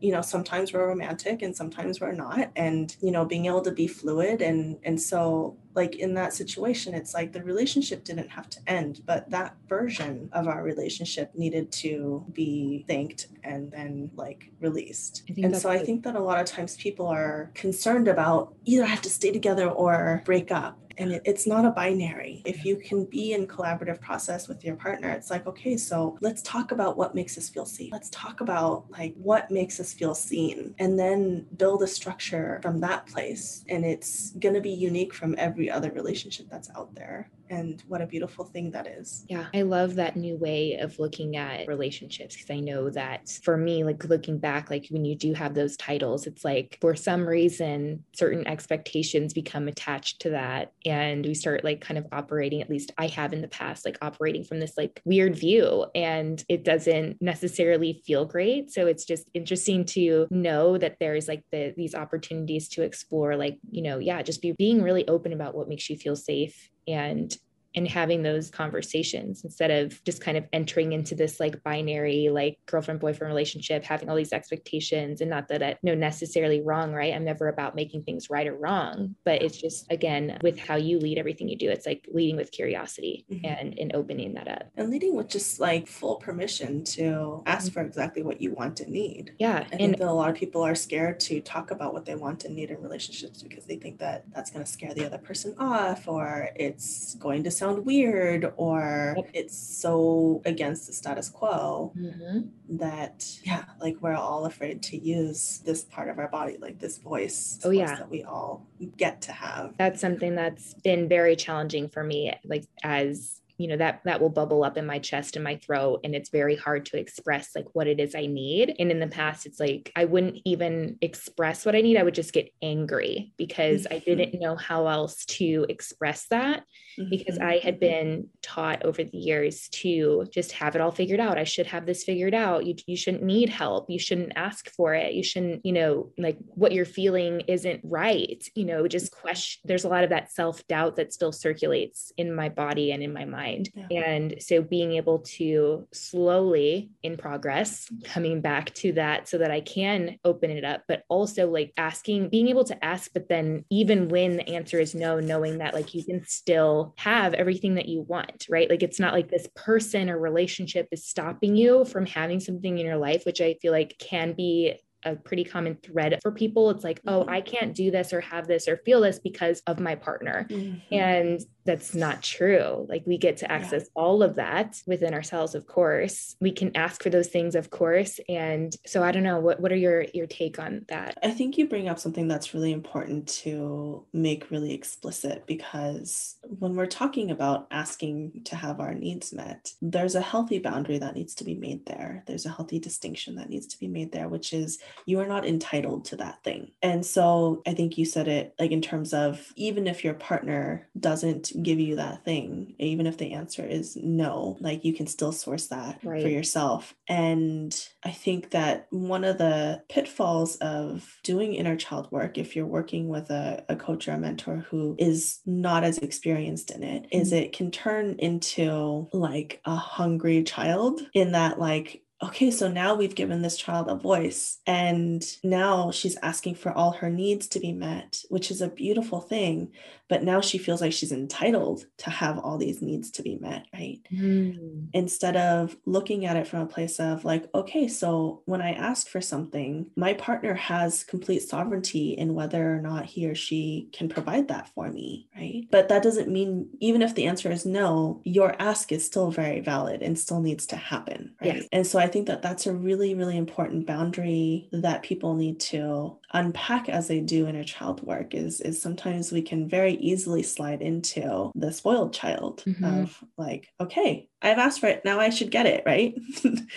you 0.00 0.12
know 0.12 0.22
sometimes 0.22 0.72
we're 0.72 0.86
romantic 0.86 1.42
and 1.42 1.54
sometimes 1.54 2.00
we're 2.00 2.12
not. 2.12 2.50
And 2.56 2.94
you 3.00 3.10
know 3.10 3.24
being 3.24 3.46
able 3.46 3.62
to 3.62 3.72
be 3.72 3.86
fluid 3.86 4.42
and 4.42 4.78
and 4.84 5.00
so 5.00 5.56
like 5.74 5.96
in 5.96 6.14
that 6.14 6.32
situation 6.32 6.94
it's 6.94 7.14
like 7.14 7.32
the 7.32 7.42
relationship 7.42 8.02
didn't 8.02 8.28
have 8.28 8.48
to 8.50 8.58
end 8.66 9.00
but 9.06 9.30
that 9.30 9.54
version 9.68 10.28
of 10.32 10.48
our 10.48 10.62
relationship 10.62 11.32
needed 11.34 11.70
to 11.70 12.24
be 12.32 12.84
thanked 12.88 13.28
and 13.44 13.70
then 13.70 14.10
like 14.16 14.50
released. 14.60 15.22
And 15.36 15.56
so 15.56 15.70
i 15.70 15.78
think 15.78 16.02
that 16.04 16.16
a 16.16 16.20
lot 16.20 16.40
of 16.40 16.46
times 16.46 16.76
people 16.76 17.06
are 17.06 17.50
concerned 17.54 18.08
about 18.08 18.54
either 18.64 18.84
i 18.84 18.86
have 18.86 19.02
to 19.02 19.10
stay 19.10 19.30
together 19.30 19.68
or 19.68 20.22
break 20.24 20.50
up 20.50 20.87
and 20.98 21.12
it, 21.12 21.22
it's 21.24 21.46
not 21.46 21.64
a 21.64 21.70
binary. 21.70 22.42
If 22.44 22.64
you 22.64 22.76
can 22.76 23.04
be 23.04 23.32
in 23.32 23.46
collaborative 23.46 24.00
process 24.00 24.48
with 24.48 24.64
your 24.64 24.76
partner 24.76 25.10
it's 25.10 25.30
like 25.30 25.46
okay 25.46 25.76
so 25.76 26.18
let's 26.20 26.42
talk 26.42 26.72
about 26.72 26.96
what 26.96 27.14
makes 27.14 27.38
us 27.38 27.48
feel 27.48 27.64
safe 27.64 27.92
let's 27.92 28.10
talk 28.10 28.40
about 28.40 28.84
like 28.90 29.14
what 29.16 29.50
makes 29.50 29.80
us 29.80 29.92
feel 29.92 30.14
seen 30.14 30.74
and 30.78 30.98
then 30.98 31.46
build 31.56 31.82
a 31.82 31.86
structure 31.86 32.58
from 32.62 32.80
that 32.80 33.06
place. 33.06 33.64
And 33.68 33.84
it's 33.84 34.30
going 34.32 34.54
to 34.54 34.60
be 34.60 34.70
unique 34.70 35.14
from 35.14 35.34
every 35.38 35.70
other 35.70 35.90
relationship 35.92 36.46
that's 36.50 36.70
out 36.76 36.94
there 36.94 37.30
and 37.50 37.82
what 37.86 38.02
a 38.02 38.06
beautiful 38.06 38.44
thing 38.44 38.70
that 38.72 38.86
is. 38.86 39.24
Yeah, 39.28 39.46
I 39.54 39.62
love 39.62 39.94
that 39.96 40.16
new 40.16 40.36
way 40.36 40.74
of 40.74 40.98
looking 40.98 41.36
at 41.36 41.66
relationships 41.66 42.36
because 42.36 42.50
I 42.50 42.60
know 42.60 42.90
that 42.90 43.28
for 43.42 43.56
me, 43.56 43.84
like 43.84 44.04
looking 44.04 44.38
back, 44.38 44.70
like 44.70 44.86
when 44.90 45.04
you 45.04 45.16
do 45.16 45.32
have 45.34 45.54
those 45.54 45.76
titles, 45.76 46.26
it's 46.26 46.44
like 46.44 46.78
for 46.80 46.94
some 46.94 47.26
reason, 47.26 48.04
certain 48.14 48.46
expectations 48.46 49.32
become 49.34 49.68
attached 49.68 50.20
to 50.20 50.30
that. 50.30 50.72
And 50.84 51.24
we 51.24 51.34
start 51.34 51.64
like 51.64 51.80
kind 51.80 51.98
of 51.98 52.06
operating, 52.12 52.62
at 52.62 52.70
least 52.70 52.92
I 52.98 53.06
have 53.08 53.32
in 53.32 53.40
the 53.40 53.48
past, 53.48 53.84
like 53.84 53.98
operating 54.02 54.44
from 54.44 54.60
this 54.60 54.76
like 54.76 55.00
weird 55.04 55.36
view. 55.36 55.86
And 55.94 56.42
it 56.48 56.64
doesn't 56.64 57.20
necessarily 57.20 58.02
feel 58.06 58.24
great. 58.24 58.70
So 58.70 58.86
it's 58.86 59.04
just 59.04 59.28
interesting 59.34 59.84
to 59.86 60.26
know 60.30 60.78
that 60.78 60.96
there's 61.00 61.28
like 61.28 61.44
the, 61.52 61.74
these 61.76 61.94
opportunities 61.94 62.68
to 62.70 62.82
explore, 62.82 63.36
like, 63.36 63.58
you 63.70 63.82
know, 63.82 63.98
yeah, 63.98 64.22
just 64.22 64.42
be 64.42 64.52
being 64.52 64.82
really 64.82 65.06
open 65.08 65.32
about 65.32 65.54
what 65.54 65.68
makes 65.68 65.88
you 65.88 65.96
feel 65.96 66.16
safe 66.16 66.70
and 66.88 67.36
and 67.78 67.88
having 67.88 68.22
those 68.22 68.50
conversations 68.50 69.44
instead 69.44 69.70
of 69.70 70.02
just 70.04 70.20
kind 70.20 70.36
of 70.36 70.44
entering 70.52 70.92
into 70.92 71.14
this 71.14 71.38
like 71.38 71.62
binary 71.62 72.28
like 72.28 72.58
girlfriend 72.66 72.98
boyfriend 72.98 73.30
relationship 73.30 73.84
having 73.84 74.10
all 74.10 74.16
these 74.16 74.32
expectations 74.32 75.20
and 75.20 75.30
not 75.30 75.46
that 75.48 75.62
I 75.62 75.76
know 75.82 75.94
necessarily 75.94 76.60
wrong 76.60 76.92
right 76.92 77.14
i'm 77.14 77.24
never 77.24 77.48
about 77.48 77.76
making 77.76 78.02
things 78.02 78.28
right 78.28 78.46
or 78.46 78.56
wrong 78.56 79.14
but 79.24 79.42
it's 79.42 79.56
just 79.56 79.90
again 79.90 80.38
with 80.42 80.58
how 80.58 80.74
you 80.74 80.98
lead 80.98 81.18
everything 81.18 81.48
you 81.48 81.56
do 81.56 81.70
it's 81.70 81.86
like 81.86 82.06
leading 82.12 82.36
with 82.36 82.50
curiosity 82.50 83.24
mm-hmm. 83.30 83.46
and 83.46 83.78
and 83.78 83.94
opening 83.94 84.34
that 84.34 84.48
up 84.48 84.64
and 84.76 84.90
leading 84.90 85.14
with 85.14 85.28
just 85.28 85.60
like 85.60 85.86
full 85.86 86.16
permission 86.16 86.82
to 86.82 87.42
ask 87.46 87.66
mm-hmm. 87.66 87.74
for 87.74 87.82
exactly 87.82 88.22
what 88.22 88.40
you 88.40 88.52
want 88.52 88.80
and 88.80 88.90
need 88.90 89.32
yeah 89.38 89.64
i 89.72 89.76
think 89.76 89.96
that 89.96 90.08
a 90.08 90.12
lot 90.12 90.28
of 90.28 90.34
people 90.34 90.62
are 90.62 90.74
scared 90.74 91.20
to 91.20 91.40
talk 91.40 91.70
about 91.70 91.92
what 91.92 92.04
they 92.04 92.16
want 92.16 92.44
and 92.44 92.56
need 92.56 92.70
in 92.70 92.82
relationships 92.82 93.42
because 93.42 93.64
they 93.66 93.76
think 93.76 93.98
that 93.98 94.24
that's 94.34 94.50
going 94.50 94.64
to 94.64 94.70
scare 94.70 94.92
the 94.94 95.06
other 95.06 95.18
person 95.18 95.54
off 95.58 96.08
or 96.08 96.50
it's 96.56 97.14
going 97.16 97.44
to 97.44 97.50
sound 97.50 97.67
weird 97.74 98.52
or 98.56 99.16
it's 99.32 99.56
so 99.56 100.42
against 100.44 100.86
the 100.86 100.92
status 100.92 101.28
quo 101.28 101.92
mm-hmm. 101.96 102.40
that 102.76 103.26
yeah 103.44 103.64
like 103.80 103.96
we're 104.00 104.14
all 104.14 104.46
afraid 104.46 104.82
to 104.82 104.96
use 104.96 105.60
this 105.64 105.84
part 105.84 106.08
of 106.08 106.18
our 106.18 106.28
body 106.28 106.56
like 106.60 106.78
this 106.78 106.98
voice 106.98 107.58
oh 107.64 107.70
yeah. 107.70 107.94
that 107.96 108.10
we 108.10 108.22
all 108.24 108.66
get 108.96 109.20
to 109.22 109.32
have. 109.32 109.74
That's 109.78 110.00
something 110.00 110.34
that's 110.34 110.74
been 110.74 111.08
very 111.08 111.36
challenging 111.36 111.88
for 111.88 112.02
me 112.02 112.32
like 112.44 112.64
as 112.82 113.40
you 113.58 113.68
know, 113.68 113.76
that 113.76 114.00
that 114.04 114.20
will 114.20 114.30
bubble 114.30 114.64
up 114.64 114.78
in 114.78 114.86
my 114.86 114.98
chest 114.98 115.36
and 115.36 115.44
my 115.44 115.56
throat 115.56 116.00
and 116.04 116.14
it's 116.14 116.30
very 116.30 116.56
hard 116.56 116.86
to 116.86 116.96
express 116.96 117.50
like 117.54 117.66
what 117.72 117.88
it 117.88 118.00
is 118.00 118.14
I 118.14 118.26
need. 118.26 118.74
And 118.78 118.90
in 118.90 119.00
the 119.00 119.08
past 119.08 119.46
it's 119.46 119.58
like 119.60 119.92
I 119.96 120.04
wouldn't 120.04 120.38
even 120.44 120.96
express 121.02 121.66
what 121.66 121.74
I 121.74 121.80
need. 121.80 121.96
I 121.96 122.04
would 122.04 122.14
just 122.14 122.32
get 122.32 122.52
angry 122.62 123.32
because 123.36 123.82
mm-hmm. 123.82 123.94
I 123.94 123.98
didn't 123.98 124.40
know 124.40 124.56
how 124.56 124.86
else 124.86 125.24
to 125.24 125.66
express 125.68 126.26
that 126.30 126.64
mm-hmm. 126.98 127.10
because 127.10 127.38
I 127.38 127.58
had 127.58 127.80
been 127.80 128.28
taught 128.42 128.84
over 128.84 129.02
the 129.02 129.18
years 129.18 129.68
to 129.70 130.26
just 130.32 130.52
have 130.52 130.76
it 130.76 130.80
all 130.80 130.92
figured 130.92 131.20
out. 131.20 131.38
I 131.38 131.44
should 131.44 131.66
have 131.66 131.84
this 131.84 132.04
figured 132.04 132.34
out. 132.34 132.64
You 132.64 132.76
you 132.86 132.96
shouldn't 132.96 133.24
need 133.24 133.48
help. 133.48 133.90
You 133.90 133.98
shouldn't 133.98 134.32
ask 134.36 134.70
for 134.70 134.94
it. 134.94 135.14
You 135.14 135.24
shouldn't, 135.24 135.66
you 135.66 135.72
know, 135.72 136.12
like 136.16 136.38
what 136.54 136.72
you're 136.72 136.84
feeling 136.84 137.40
isn't 137.48 137.80
right. 137.82 138.42
You 138.54 138.66
know, 138.66 138.86
just 138.86 139.10
question 139.10 139.62
there's 139.64 139.84
a 139.84 139.88
lot 139.88 140.04
of 140.04 140.10
that 140.10 140.30
self-doubt 140.30 140.96
that 140.96 141.12
still 141.12 141.32
circulates 141.32 142.12
in 142.16 142.34
my 142.34 142.48
body 142.48 142.92
and 142.92 143.02
in 143.02 143.12
my 143.12 143.24
mind. 143.24 143.47
Yeah. 143.74 143.86
And 143.90 144.36
so 144.40 144.62
being 144.62 144.92
able 144.92 145.20
to 145.20 145.86
slowly 145.92 146.90
in 147.02 147.16
progress 147.16 147.88
coming 148.04 148.40
back 148.40 148.74
to 148.74 148.92
that 148.92 149.28
so 149.28 149.38
that 149.38 149.50
I 149.50 149.60
can 149.60 150.18
open 150.24 150.50
it 150.50 150.64
up, 150.64 150.82
but 150.88 151.02
also 151.08 151.50
like 151.50 151.72
asking, 151.76 152.28
being 152.28 152.48
able 152.48 152.64
to 152.64 152.84
ask, 152.84 153.10
but 153.12 153.28
then 153.28 153.64
even 153.70 154.08
when 154.08 154.36
the 154.36 154.48
answer 154.48 154.78
is 154.78 154.94
no, 154.94 155.20
knowing 155.20 155.58
that 155.58 155.74
like 155.74 155.94
you 155.94 156.04
can 156.04 156.24
still 156.26 156.94
have 156.98 157.34
everything 157.34 157.74
that 157.74 157.88
you 157.88 158.02
want, 158.02 158.46
right? 158.48 158.68
Like 158.68 158.82
it's 158.82 159.00
not 159.00 159.14
like 159.14 159.30
this 159.30 159.48
person 159.54 160.10
or 160.10 160.18
relationship 160.18 160.88
is 160.92 161.06
stopping 161.06 161.56
you 161.56 161.84
from 161.84 162.06
having 162.06 162.40
something 162.40 162.78
in 162.78 162.86
your 162.86 162.96
life, 162.96 163.24
which 163.24 163.40
I 163.40 163.54
feel 163.54 163.72
like 163.72 163.96
can 163.98 164.32
be 164.32 164.78
a 165.04 165.14
pretty 165.14 165.44
common 165.44 165.76
thread 165.76 166.18
for 166.22 166.32
people. 166.32 166.70
It's 166.70 166.84
like, 166.84 167.00
oh, 167.06 167.20
mm-hmm. 167.20 167.30
I 167.30 167.40
can't 167.40 167.74
do 167.74 167.90
this 167.90 168.12
or 168.12 168.20
have 168.20 168.46
this 168.46 168.66
or 168.66 168.78
feel 168.78 169.00
this 169.00 169.18
because 169.18 169.62
of 169.66 169.78
my 169.80 169.94
partner. 169.94 170.46
Mm-hmm. 170.50 170.94
And 170.94 171.40
that's 171.68 171.94
not 171.94 172.22
true. 172.22 172.86
Like 172.88 173.02
we 173.04 173.18
get 173.18 173.36
to 173.38 173.52
access 173.52 173.82
yeah. 173.82 174.02
all 174.02 174.22
of 174.22 174.36
that 174.36 174.80
within 174.86 175.12
ourselves, 175.12 175.54
of 175.54 175.66
course. 175.66 176.34
We 176.40 176.50
can 176.50 176.74
ask 176.74 177.02
for 177.02 177.10
those 177.10 177.28
things, 177.28 177.54
of 177.54 177.68
course. 177.68 178.18
And 178.26 178.74
so 178.86 179.02
I 179.02 179.12
don't 179.12 179.22
know, 179.22 179.38
what, 179.38 179.60
what 179.60 179.70
are 179.70 179.76
your 179.76 180.06
your 180.14 180.26
take 180.26 180.58
on 180.58 180.86
that? 180.88 181.18
I 181.22 181.30
think 181.30 181.58
you 181.58 181.68
bring 181.68 181.86
up 181.86 181.98
something 181.98 182.26
that's 182.26 182.54
really 182.54 182.72
important 182.72 183.28
to 183.44 184.06
make 184.14 184.50
really 184.50 184.72
explicit 184.72 185.44
because 185.46 186.36
when 186.58 186.74
we're 186.74 186.86
talking 186.86 187.30
about 187.30 187.66
asking 187.70 188.40
to 188.46 188.56
have 188.56 188.80
our 188.80 188.94
needs 188.94 189.34
met, 189.34 189.70
there's 189.82 190.14
a 190.14 190.22
healthy 190.22 190.58
boundary 190.58 190.98
that 190.98 191.14
needs 191.14 191.34
to 191.34 191.44
be 191.44 191.54
made 191.54 191.84
there. 191.84 192.24
There's 192.26 192.46
a 192.46 192.50
healthy 192.50 192.78
distinction 192.78 193.36
that 193.36 193.50
needs 193.50 193.66
to 193.66 193.78
be 193.78 193.88
made 193.88 194.10
there, 194.10 194.28
which 194.28 194.54
is 194.54 194.78
you 195.04 195.20
are 195.20 195.26
not 195.26 195.46
entitled 195.46 196.06
to 196.06 196.16
that 196.16 196.42
thing. 196.42 196.70
And 196.80 197.04
so 197.04 197.60
I 197.66 197.74
think 197.74 197.98
you 197.98 198.06
said 198.06 198.26
it 198.26 198.54
like 198.58 198.70
in 198.70 198.80
terms 198.80 199.12
of 199.12 199.52
even 199.56 199.86
if 199.86 200.02
your 200.02 200.14
partner 200.14 200.88
doesn't 200.98 201.52
give 201.62 201.80
you 201.80 201.96
that 201.96 202.24
thing 202.24 202.74
even 202.78 203.06
if 203.06 203.16
the 203.18 203.32
answer 203.32 203.64
is 203.64 203.96
no 203.96 204.56
like 204.60 204.84
you 204.84 204.92
can 204.94 205.06
still 205.06 205.32
source 205.32 205.68
that 205.68 205.98
right. 206.02 206.22
for 206.22 206.28
yourself 206.28 206.94
and 207.08 207.88
i 208.04 208.10
think 208.10 208.50
that 208.50 208.86
one 208.90 209.24
of 209.24 209.38
the 209.38 209.82
pitfalls 209.88 210.56
of 210.56 211.18
doing 211.22 211.54
inner 211.54 211.76
child 211.76 212.10
work 212.10 212.38
if 212.38 212.54
you're 212.54 212.66
working 212.66 213.08
with 213.08 213.30
a, 213.30 213.64
a 213.68 213.76
coach 213.76 214.08
or 214.08 214.12
a 214.12 214.18
mentor 214.18 214.64
who 214.70 214.96
is 214.98 215.40
not 215.46 215.84
as 215.84 215.98
experienced 215.98 216.70
in 216.70 216.82
it, 216.82 217.04
mm-hmm. 217.04 217.20
is 217.20 217.32
it 217.32 217.52
can 217.52 217.70
turn 217.70 218.16
into 218.18 219.08
like 219.12 219.60
a 219.64 219.74
hungry 219.74 220.42
child 220.42 221.00
in 221.14 221.32
that 221.32 221.58
like 221.58 222.02
okay, 222.22 222.50
so 222.50 222.68
now 222.68 222.94
we've 222.94 223.14
given 223.14 223.42
this 223.42 223.56
child 223.56 223.88
a 223.88 223.94
voice, 223.94 224.58
and 224.66 225.24
now 225.44 225.90
she's 225.90 226.16
asking 226.22 226.56
for 226.56 226.72
all 226.72 226.92
her 226.92 227.10
needs 227.10 227.48
to 227.48 227.60
be 227.60 227.72
met, 227.72 228.22
which 228.28 228.50
is 228.50 228.60
a 228.60 228.68
beautiful 228.68 229.20
thing 229.20 229.72
but 230.08 230.22
now 230.22 230.40
she 230.40 230.58
feels 230.58 230.80
like 230.80 230.92
she's 230.92 231.12
entitled 231.12 231.84
to 231.98 232.10
have 232.10 232.38
all 232.38 232.56
these 232.56 232.82
needs 232.82 233.10
to 233.10 233.22
be 233.22 233.36
met 233.36 233.66
right 233.72 234.00
mm. 234.10 234.88
instead 234.92 235.36
of 235.36 235.76
looking 235.84 236.26
at 236.26 236.36
it 236.36 236.46
from 236.46 236.60
a 236.60 236.66
place 236.66 236.98
of 236.98 237.24
like 237.24 237.46
okay 237.54 237.86
so 237.86 238.42
when 238.46 238.60
i 238.60 238.72
ask 238.72 239.08
for 239.08 239.20
something 239.20 239.86
my 239.96 240.12
partner 240.14 240.54
has 240.54 241.04
complete 241.04 241.42
sovereignty 241.42 242.12
in 242.12 242.34
whether 242.34 242.74
or 242.74 242.80
not 242.80 243.06
he 243.06 243.28
or 243.28 243.34
she 243.34 243.88
can 243.92 244.08
provide 244.08 244.48
that 244.48 244.68
for 244.74 244.90
me 244.90 245.28
right 245.36 245.66
but 245.70 245.88
that 245.88 246.02
doesn't 246.02 246.28
mean 246.28 246.68
even 246.80 247.02
if 247.02 247.14
the 247.14 247.26
answer 247.26 247.50
is 247.50 247.66
no 247.66 248.20
your 248.24 248.56
ask 248.58 248.90
is 248.92 249.04
still 249.04 249.30
very 249.30 249.60
valid 249.60 250.02
and 250.02 250.18
still 250.18 250.40
needs 250.40 250.66
to 250.66 250.76
happen 250.76 251.34
right 251.40 251.56
yes. 251.56 251.68
and 251.72 251.86
so 251.86 251.98
i 251.98 252.07
think 252.08 252.26
that 252.26 252.42
that's 252.42 252.66
a 252.66 252.72
really 252.72 253.14
really 253.14 253.36
important 253.36 253.86
boundary 253.86 254.68
that 254.72 255.02
people 255.02 255.34
need 255.34 255.60
to 255.60 256.16
unpack 256.32 256.88
as 256.88 257.08
they 257.08 257.20
do 257.20 257.46
inner 257.46 257.64
child 257.64 258.02
work 258.02 258.34
is 258.34 258.60
is 258.60 258.80
sometimes 258.80 259.32
we 259.32 259.42
can 259.42 259.68
very 259.68 259.94
easily 259.94 260.42
slide 260.42 260.82
into 260.82 261.50
the 261.54 261.72
spoiled 261.72 262.12
child 262.12 262.62
mm-hmm. 262.66 262.84
of 262.84 263.24
like 263.36 263.68
okay 263.80 264.28
I've 264.40 264.58
asked 264.58 264.80
for 264.80 264.86
it. 264.86 265.04
Now 265.04 265.18
I 265.18 265.30
should 265.30 265.50
get 265.50 265.66
it, 265.66 265.82
right? 265.84 266.14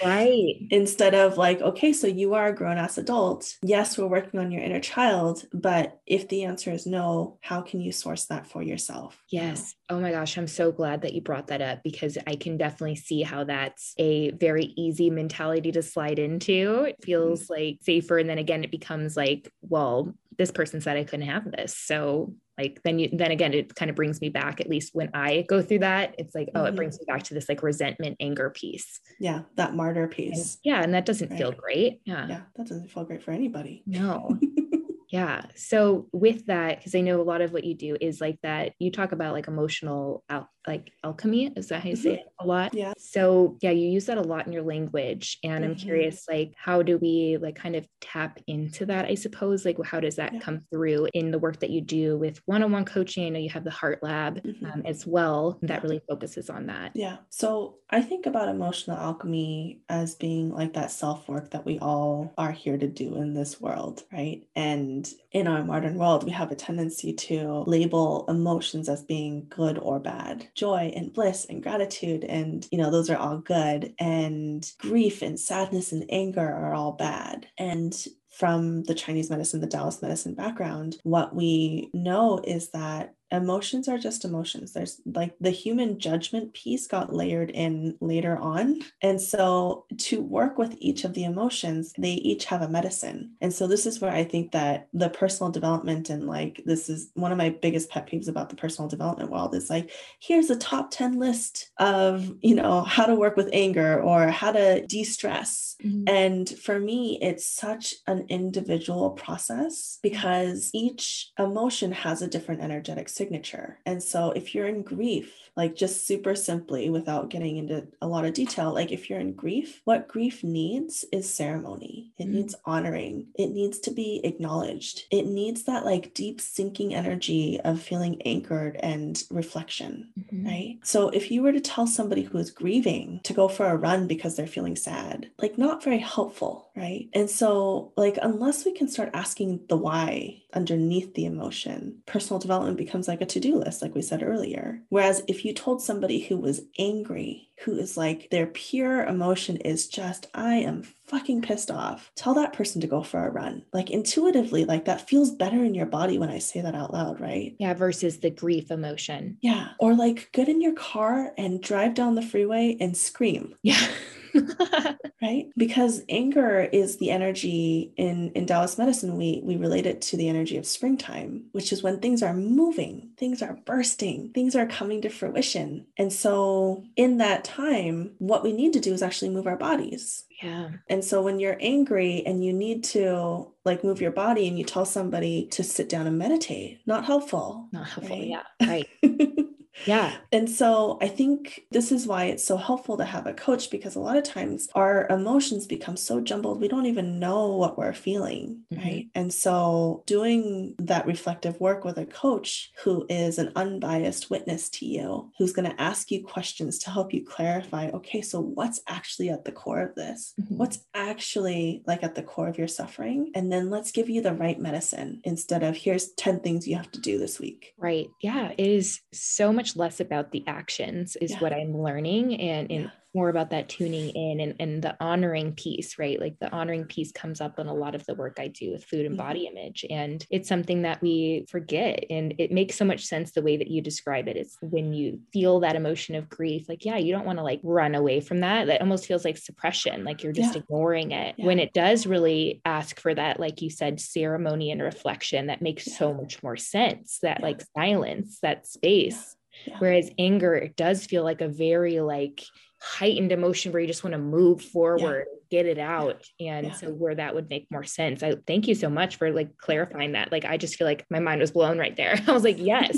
Right. 0.04 0.56
Instead 0.72 1.14
of 1.14 1.38
like, 1.38 1.62
okay, 1.62 1.94
so 1.94 2.08
you 2.08 2.34
are 2.34 2.48
a 2.48 2.56
grown 2.56 2.78
ass 2.78 2.98
adult. 2.98 3.56
Yes, 3.62 3.98
we're 3.98 4.08
working 4.08 4.40
on 4.40 4.52
your 4.52 4.64
inner 4.64 4.80
child, 4.80 5.46
but 5.54 6.00
if 6.08 6.28
the 6.28 6.44
answer 6.46 6.72
is 6.72 6.88
no, 6.88 7.38
how 7.42 7.62
can 7.62 7.82
you 7.82 7.92
source 7.92 8.26
that 8.26 8.48
for 8.48 8.64
yourself? 8.64 9.22
Yes. 9.30 9.76
Oh 9.90 10.00
my 10.00 10.12
gosh, 10.12 10.38
I'm 10.38 10.48
so 10.48 10.72
glad 10.72 11.02
that 11.02 11.14
you 11.14 11.22
brought 11.22 11.48
that 11.48 11.62
up 11.62 11.84
because 11.84 12.18
I 12.26 12.36
can 12.36 12.58
definitely 12.58 12.96
see 12.96 13.22
how 13.22 13.44
that's 13.44 13.94
a 13.98 14.32
very 14.32 14.74
easy 14.78 15.10
mentality 15.10 15.72
to 15.74 15.84
slide 15.84 16.18
into. 16.18 16.84
It 16.84 17.04
feels 17.04 17.44
mm-hmm. 17.44 17.54
like 17.54 17.80
safer. 17.82 18.18
And 18.18 18.30
then 18.30 18.40
again, 18.40 18.64
it 18.64 18.72
becomes 18.72 19.16
like, 19.16 19.41
well, 19.62 20.14
this 20.38 20.52
person 20.52 20.82
said 20.82 20.98
I 20.98 21.04
couldn't 21.04 21.28
have 21.28 21.52
this. 21.52 21.78
So 21.78 22.34
like 22.58 22.82
then 22.84 23.00
you 23.00 23.10
then 23.12 23.32
again 23.32 23.54
it 23.54 23.74
kind 23.76 23.90
of 23.90 23.96
brings 23.96 24.22
me 24.22 24.30
back 24.30 24.60
at 24.60 24.70
least 24.70 24.94
when 24.94 25.10
i 25.14 25.44
go 25.48 25.62
through 25.62 25.80
that 25.80 26.14
it's 26.18 26.36
like 26.36 26.50
oh 26.54 26.60
mm-hmm. 26.60 26.68
it 26.68 26.76
brings 26.76 27.00
me 27.00 27.06
back 27.08 27.24
to 27.24 27.34
this 27.34 27.48
like 27.48 27.64
resentment 27.64 28.18
anger 28.20 28.50
piece 28.50 29.00
yeah 29.20 29.42
that 29.56 29.74
martyr 29.74 30.08
piece 30.08 30.56
and, 30.56 30.58
yeah 30.64 30.84
and 30.84 30.94
that 30.94 31.06
doesn't 31.06 31.30
right. 31.30 31.38
feel 31.38 31.52
great 31.52 32.02
yeah 32.06 32.28
yeah 32.28 32.42
that 32.56 32.68
doesn't 32.68 32.90
feel 32.90 33.06
great 33.06 33.24
for 33.24 33.32
anybody 33.32 33.84
no 33.86 34.38
Yeah. 35.12 35.42
So 35.56 36.08
with 36.14 36.46
that, 36.46 36.78
because 36.78 36.96
I 36.96 37.02
know 37.02 37.20
a 37.20 37.24
lot 37.24 37.42
of 37.42 37.52
what 37.52 37.66
you 37.66 37.76
do 37.76 37.98
is 38.00 38.22
like 38.22 38.40
that, 38.44 38.74
you 38.80 38.92
talk 38.92 39.12
about 39.12 39.34
like 39.34 39.50
emotional 39.50 40.24
al- 40.30 40.50
like 40.68 40.92
alchemy. 41.04 41.52
Is 41.56 41.70
that 41.70 41.84
how 41.84 41.90
you 41.90 41.96
say 41.96 42.10
mm-hmm. 42.12 42.20
it 42.20 42.34
a 42.40 42.46
lot? 42.46 42.74
Yeah. 42.74 42.94
So 42.98 43.58
yeah, 43.62 43.72
you 43.72 43.88
use 43.90 44.06
that 44.06 44.18
a 44.18 44.22
lot 44.22 44.48
in 44.48 44.54
your 44.54 44.64
language. 44.64 45.40
And 45.44 45.64
mm-hmm. 45.64 45.72
I'm 45.72 45.76
curious, 45.76 46.26
like, 46.30 46.54
how 46.58 46.82
do 46.82 46.98
we 46.98 47.38
like 47.42 47.56
kind 47.56 47.76
of 47.76 47.88
tap 48.00 48.40
into 48.48 48.86
that? 48.88 49.06
I 49.06 49.16
suppose, 49.16 49.66
like, 49.66 49.84
how 49.84 50.00
does 50.00 50.18
that 50.18 50.34
yeah. 50.34 50.40
come 50.40 50.62
through 50.72 51.08
in 51.14 51.32
the 51.32 51.40
work 51.40 51.60
that 51.62 51.70
you 51.70 51.82
do 51.82 52.18
with 52.18 52.42
one-on-one 52.46 52.86
coaching? 52.86 53.26
I 53.26 53.30
know 53.30 53.40
you 53.40 53.50
have 53.50 53.64
the 53.64 53.72
Heart 53.72 54.04
Lab 54.04 54.44
mm-hmm. 54.44 54.66
um, 54.66 54.82
as 54.86 55.08
well 55.08 55.58
that 55.62 55.70
yeah. 55.70 55.82
really 55.82 56.02
focuses 56.08 56.50
on 56.50 56.68
that. 56.68 56.92
Yeah. 56.96 57.18
So 57.30 57.78
I 57.90 58.02
think 58.02 58.26
about 58.26 58.50
emotional 58.50 58.98
alchemy 58.98 59.82
as 59.90 60.16
being 60.16 60.52
like 60.52 60.74
that 60.74 60.92
self-work 60.92 61.52
that 61.52 61.66
we 61.66 61.80
all 61.80 62.34
are 62.38 62.52
here 62.52 62.78
to 62.78 62.88
do 62.88 63.16
in 63.18 63.34
this 63.34 63.60
world, 63.62 64.04
right? 64.12 64.44
And 64.56 64.82
and 64.82 65.08
in 65.32 65.48
our 65.48 65.64
modern 65.64 65.96
world, 65.96 66.24
we 66.24 66.32
have 66.32 66.52
a 66.52 66.56
tendency 66.56 67.14
to 67.14 67.64
label 67.66 68.26
emotions 68.28 68.90
as 68.90 69.04
being 69.04 69.48
good 69.50 69.78
or 69.78 70.00
bad. 70.00 70.48
Joy 70.56 70.92
and 70.96 71.14
bliss 71.14 71.46
and 71.46 71.64
gratitude, 71.64 72.24
and 72.26 72.68
you 72.72 72.78
know, 72.78 72.92
those 72.92 73.10
are 73.10 73.18
all 73.18 73.38
good. 73.38 73.94
And 74.00 74.70
grief 74.78 75.22
and 75.22 75.40
sadness 75.40 75.92
and 75.92 76.06
anger 76.10 76.48
are 76.48 76.74
all 76.74 76.92
bad. 76.94 77.48
And 77.58 77.96
from 78.30 78.84
the 78.84 78.96
Chinese 78.96 79.30
medicine, 79.30 79.62
the 79.62 79.68
Taoist 79.68 80.02
medicine 80.02 80.34
background, 80.34 80.98
what 81.04 81.36
we 81.36 81.90
know 81.94 82.42
is 82.44 82.70
that 82.72 83.14
emotions 83.32 83.88
are 83.88 83.98
just 83.98 84.26
emotions. 84.26 84.74
There's 84.74 85.02
like 85.06 85.34
the 85.40 85.52
human 85.52 86.00
judgment 86.00 86.54
piece 86.54 86.88
got 86.88 87.14
layered 87.14 87.52
in 87.52 87.98
later 88.02 88.38
on. 88.38 88.82
And 89.02 89.20
so 89.22 89.86
to 89.98 90.22
work 90.22 90.58
with 90.58 90.76
each 90.80 91.04
of 91.04 91.14
the 91.14 91.24
emotions, 91.24 91.94
they 91.98 92.14
each 92.14 92.46
have 92.46 92.62
a 92.62 92.70
medicine. 92.70 93.32
And 93.42 93.54
so 93.54 93.68
this 93.68 93.86
is 93.86 94.02
where 94.02 94.12
I 94.12 94.24
think 94.24 94.52
that 94.52 94.88
the 94.94 95.10
personal 95.10 95.52
development 95.52 96.10
and 96.10 96.28
like 96.28 96.62
this 96.66 96.90
is 96.90 97.12
one 97.14 97.32
of 97.32 97.38
my 97.38 97.50
biggest 97.50 97.90
pet 97.90 98.10
peeves 98.10 98.28
about 98.28 98.50
the 98.50 98.56
personal 98.56 98.90
development 98.90 99.32
world 99.32 99.56
is 99.56 99.70
like, 99.70 99.92
here's 100.20 100.50
a 100.50 100.58
top 100.58 100.92
10 100.92 101.18
list 101.18 101.72
of, 101.78 102.32
you 102.42 102.56
know, 102.56 102.82
how 102.82 103.06
to 103.06 103.16
work 103.16 103.38
with 103.38 103.50
anger 103.54 104.02
or 104.02 104.28
how 104.28 104.52
to 104.52 104.86
de 104.88 105.04
stress. 105.04 105.76
Mm-hmm. 105.84 106.04
And 106.08 106.50
for 106.50 106.80
me, 106.80 107.18
it's 107.22 107.46
such 107.46 107.96
an 108.08 108.26
individual 108.30 109.12
process 109.12 110.00
because 110.04 110.70
each 110.74 111.32
emotion 111.40 111.92
has 111.92 112.22
a 112.22 112.28
different 112.28 112.62
energetic 112.62 113.10
signature. 113.22 113.78
And 113.86 114.02
so 114.02 114.32
if 114.32 114.56
you're 114.56 114.66
in 114.66 114.82
grief, 114.82 115.32
like 115.56 115.76
just 115.76 116.08
super 116.08 116.34
simply 116.34 116.90
without 116.90 117.30
getting 117.30 117.58
into 117.58 117.86
a 118.02 118.08
lot 118.08 118.26
of 118.26 118.34
detail, 118.34 118.74
like 118.74 118.92
if 118.92 119.10
you're 119.10 119.20
in 119.20 119.34
grief, 119.34 119.80
what 119.84 120.08
grief 120.08 120.44
needs 120.44 121.06
is 121.12 121.32
ceremony. 121.32 122.14
It 122.18 122.24
mm-hmm. 122.24 122.34
needs 122.34 122.56
honoring. 122.66 123.28
It 123.36 123.52
needs 123.52 123.78
to 123.80 123.92
be 123.92 124.22
acknowledged. 124.24 125.04
It 125.12 125.28
needs 125.28 125.64
that 125.64 125.86
like 125.86 126.16
deep 126.16 126.42
sinking 126.42 126.96
energy 126.96 127.60
of 127.64 127.80
feeling 127.80 128.20
anchored 128.24 128.78
and 128.78 129.22
reflection, 129.30 130.10
mm-hmm. 130.20 130.48
right? 130.48 130.80
So 130.84 131.10
if 131.10 131.30
you 131.30 131.44
were 131.44 131.52
to 131.52 131.62
tell 131.62 131.86
somebody 131.86 132.24
who 132.24 132.40
is 132.40 132.50
grieving 132.50 133.20
to 133.26 133.34
go 133.34 133.48
for 133.48 133.68
a 133.68 133.78
run 133.78 134.08
because 134.08 134.36
they're 134.36 134.48
feeling 134.48 134.76
sad, 134.76 135.30
like 135.38 135.60
not 135.60 135.84
very 135.84 136.00
helpful, 136.00 136.72
right? 136.76 137.08
And 137.14 137.30
so 137.30 137.92
like 137.96 138.18
unless 138.24 138.66
we 138.66 138.74
can 138.74 138.88
start 138.88 139.12
asking 139.14 139.62
the 139.70 139.78
why 139.78 140.41
underneath 140.54 141.14
the 141.14 141.26
emotion, 141.26 142.02
personal 142.06 142.40
development 142.40 142.78
becomes 142.78 143.08
like 143.08 143.22
a 143.22 143.26
to-do 143.26 143.56
list 143.56 143.82
like 143.82 143.96
we 143.96 144.02
said 144.02 144.24
earlier. 144.24 144.82
Whereas 144.90 145.24
if 145.28 145.46
you 145.46 145.54
told 145.54 145.82
somebody 145.82 146.20
who 146.20 146.38
was 146.38 146.62
angry 146.78 147.52
who 147.64 147.78
is 147.78 147.96
like 147.96 148.30
their 148.32 148.48
pure 148.48 149.04
emotion 149.04 149.58
is 149.58 149.88
just 149.88 150.28
i 150.34 150.56
am 150.56 150.84
fucking 151.06 151.42
pissed 151.42 151.70
off 151.70 152.12
tell 152.16 152.34
that 152.34 152.54
person 152.54 152.82
to 152.82 152.88
go 152.88 153.04
for 153.04 153.26
a 153.26 153.30
run. 153.30 153.64
Like 153.74 153.90
intuitively 153.90 154.66
like 154.66 154.86
that 154.86 155.08
feels 155.08 155.32
better 155.32 155.64
in 155.64 155.76
your 155.76 155.86
body 155.86 156.18
when 156.18 156.30
i 156.30 156.40
say 156.40 156.62
that 156.62 156.76
out 156.76 156.94
loud 156.94 157.20
right? 157.20 157.56
Yeah 157.60 157.74
versus 157.74 158.20
the 158.20 158.30
grief 158.30 158.72
emotion. 158.72 159.38
Yeah. 159.42 159.70
Or 159.80 159.94
like 159.94 160.30
get 160.32 160.50
in 160.50 160.62
your 160.62 160.74
car 160.74 161.34
and 161.38 161.62
drive 161.62 161.94
down 161.94 162.16
the 162.16 162.22
freeway 162.22 162.78
and 162.80 162.96
scream. 162.96 163.56
Yeah 163.62 163.88
right? 165.22 165.48
Because 165.58 166.02
anger 166.10 166.62
is 166.62 166.98
the 166.98 167.12
energy 167.12 167.94
in 167.98 168.32
in 168.32 168.46
taoist 168.46 168.78
medicine 168.78 169.18
we 169.18 169.42
we 169.44 169.56
relate 169.56 169.86
it 169.86 170.02
to 170.02 170.18
the 170.18 170.30
energy 170.30 170.58
of 170.58 170.66
springtime 170.66 171.46
which 171.52 171.72
is 171.72 171.84
when 171.84 172.00
things 172.00 172.24
are 172.24 172.34
moving 172.34 173.12
things 173.18 173.42
are 173.42 173.58
bursting 173.66 174.32
things 174.34 174.56
are 174.56 174.66
coming 174.66 175.02
to 175.02 175.10
fruition. 175.10 175.86
And 175.98 176.12
so 176.12 176.84
in 176.96 177.18
that 177.18 177.44
time 177.44 178.14
what 178.18 178.44
we 178.44 178.54
need 178.54 178.74
to 178.74 178.80
do 178.80 178.94
is 178.94 179.02
actually 179.02 179.30
move 179.30 179.48
our 179.48 179.58
bodies. 179.58 180.26
Yeah. 180.42 180.70
And 180.90 181.04
so 181.04 181.22
when 181.22 181.40
you're 181.40 181.58
angry 181.60 182.24
and 182.26 182.44
you 182.44 182.52
need 182.52 182.84
to 182.86 183.52
like 183.64 183.84
move 183.84 184.02
your 184.02 184.12
body 184.12 184.48
and 184.48 184.58
you 184.58 184.66
tell 184.66 184.86
somebody 184.86 185.48
to 185.52 185.64
sit 185.64 185.88
down 185.88 186.08
and 186.08 186.18
meditate 186.18 186.80
not 186.86 187.06
helpful. 187.06 187.68
Not 187.72 187.88
helpful 187.88 188.18
right? 188.18 188.28
yeah 188.28 188.44
right 188.68 188.88
Yeah. 189.86 190.16
And 190.32 190.50
so 190.50 190.98
I 191.02 191.08
think 191.08 191.64
this 191.72 191.92
is 191.92 192.08
why 192.08 192.26
it's 192.26 192.44
so 192.44 192.58
helpful 192.58 192.98
to 192.98 193.06
have 193.06 193.28
a 193.28 193.34
coach 193.34 193.70
because 193.70 193.96
a 193.96 194.00
lot 194.00 194.18
of 194.18 194.24
times 194.24 194.68
our 194.76 195.08
emotions 195.10 195.66
become 195.66 195.98
so 195.98 196.22
jumbled, 196.22 196.62
we 196.62 196.68
don't 196.68 196.86
even 196.86 197.20
know 197.20 197.48
what 197.56 197.78
we're 197.78 197.94
feeling. 197.94 198.62
Mm-hmm. 198.72 198.84
Right. 198.84 199.08
And 199.16 199.34
so 199.34 200.04
doing 200.06 200.76
that 200.80 201.06
reflective 201.06 201.60
work 201.60 201.84
with 201.84 201.98
a 201.98 202.06
coach 202.06 202.72
who 202.84 203.06
is 203.10 203.38
an 203.38 203.52
unbiased 203.56 204.30
witness 204.30 204.70
to 204.72 204.86
you, 204.86 205.32
who's 205.38 205.54
going 205.54 205.70
to 205.70 205.82
ask 205.82 206.12
you 206.12 206.24
questions 206.24 206.80
to 206.80 206.90
help 206.90 207.14
you 207.14 207.26
clarify 207.26 207.90
okay, 207.94 208.22
so 208.22 208.40
what's 208.40 208.82
actually 208.88 209.30
at 209.30 209.46
the 209.46 209.52
core 209.52 209.82
of 209.82 209.96
this? 209.96 210.34
Mm-hmm. 210.40 210.58
What's 210.58 210.80
actually 210.94 211.84
like 211.86 212.04
at 212.04 212.16
the 212.16 212.24
core 212.24 212.48
of 212.48 212.58
your 212.58 212.68
suffering? 212.68 213.32
And 213.36 213.52
then 213.52 213.70
let's 213.70 213.92
give 213.92 214.10
you 214.10 214.22
the 214.22 214.34
right 214.34 214.60
medicine 214.60 215.22
instead 215.24 215.64
of 215.64 215.76
here's 215.76 216.12
10 216.14 216.42
things 216.42 216.68
you 216.68 216.76
have 216.76 216.92
to 216.92 217.00
do 217.00 217.18
this 217.18 217.40
week. 217.40 217.74
Right. 217.78 218.10
Yeah. 218.22 218.52
It 218.58 218.68
is 218.68 219.00
so 219.12 219.52
much 219.52 219.61
less 219.76 220.00
about 220.00 220.32
the 220.32 220.44
actions 220.48 221.16
is 221.18 221.32
yeah. 221.32 221.40
what 221.40 221.54
I'm 221.54 221.78
learning 221.78 222.40
and, 222.40 222.72
and 222.72 222.84
yeah 222.84 222.90
more 223.14 223.30
about 223.30 223.50
that 223.50 223.70
tuning 223.70 224.10
in 224.10 224.40
and, 224.40 224.56
and 224.60 224.82
the 224.82 224.96
honoring 225.00 225.54
piece, 225.54 226.00
right? 226.00 226.20
Like 226.20 226.40
the 226.40 226.52
honoring 226.52 226.86
piece 226.86 227.12
comes 227.12 227.42
up 227.42 227.60
in 227.60 227.68
a 227.68 227.74
lot 227.74 227.96
of 227.96 228.06
the 228.06 228.16
work 228.16 228.38
I 228.40 228.48
do 228.48 228.72
with 228.72 228.86
food 228.86 229.06
and 229.06 229.18
mm-hmm. 229.18 229.28
body 229.28 229.48
image. 229.48 229.86
And 229.90 230.26
it's 230.30 230.48
something 230.48 230.84
that 230.84 231.02
we 231.02 231.46
forget. 231.50 232.06
And 232.10 232.34
it 232.38 232.52
makes 232.52 232.76
so 232.76 232.86
much 232.86 233.06
sense 233.06 233.32
the 233.32 233.42
way 233.42 233.58
that 233.58 233.70
you 233.70 233.82
describe 233.82 234.28
it. 234.28 234.38
It's 234.38 234.58
when 234.62 234.94
you 234.94 235.20
feel 235.34 235.60
that 235.60 235.76
emotion 235.76 236.16
of 236.16 236.30
grief, 236.30 236.70
like, 236.70 236.86
yeah, 236.86 236.98
you 236.98 237.12
don't 237.14 237.26
want 237.26 237.40
to 237.40 237.44
like 237.44 237.60
run 237.64 237.96
away 237.96 238.22
from 238.22 238.40
that. 238.42 238.68
That 238.68 238.82
almost 238.82 239.06
feels 239.06 239.26
like 239.26 239.38
suppression, 239.38 240.04
like 240.04 240.24
you're 240.24 240.34
just 240.34 240.56
yeah. 240.56 240.62
ignoring 240.62 241.12
it. 241.12 241.36
Yeah. 241.38 241.46
When 241.46 241.60
it 241.60 241.74
does 241.74 242.06
really 242.06 242.62
ask 242.66 243.00
for 243.00 243.14
that, 243.14 243.40
like 243.40 243.62
you 243.62 243.70
said, 243.70 244.00
ceremony 244.00 244.72
and 244.72 244.82
reflection, 244.82 245.48
that 245.48 245.62
makes 245.62 245.88
yeah. 245.88 245.98
so 245.98 246.14
much 246.14 246.42
more 246.42 246.58
sense. 246.58 247.20
That 247.22 247.42
like 247.42 247.62
silence, 247.76 248.40
that 248.42 248.68
space. 248.68 249.36
Whereas 249.80 250.10
anger, 250.18 250.56
it 250.56 250.76
does 250.76 251.06
feel 251.06 251.24
like 251.24 251.42
a 251.42 251.48
very 251.48 252.00
like 252.00 252.42
heightened 252.82 253.32
emotion 253.32 253.72
where 253.72 253.82
you 253.82 253.88
just 253.88 254.04
want 254.04 254.14
to 254.14 254.20
move 254.20 254.62
forward 254.62 255.28
yeah. 255.52 255.60
get 255.60 255.66
it 255.68 255.78
out 255.78 256.26
yeah. 256.40 256.58
and 256.58 256.68
yeah. 256.68 256.74
so 256.74 256.90
where 256.90 257.14
that 257.14 257.36
would 257.36 257.48
make 257.48 257.68
more 257.70 257.84
sense 257.84 258.24
i 258.24 258.34
thank 258.48 258.68
you 258.68 258.74
so 258.74 258.90
much 258.90 259.18
for 259.18 259.32
like 259.32 259.56
clarifying 259.58 260.14
that 260.14 260.32
like 260.32 260.46
i 260.46 260.58
just 260.58 260.76
feel 260.76 260.88
like 260.88 261.06
my 261.10 261.20
mind 261.20 261.40
was 261.40 261.52
blown 261.52 261.78
right 261.78 261.96
there 261.96 262.20
i 262.28 262.32
was 262.32 262.44
like 262.44 262.58
yes 262.58 262.98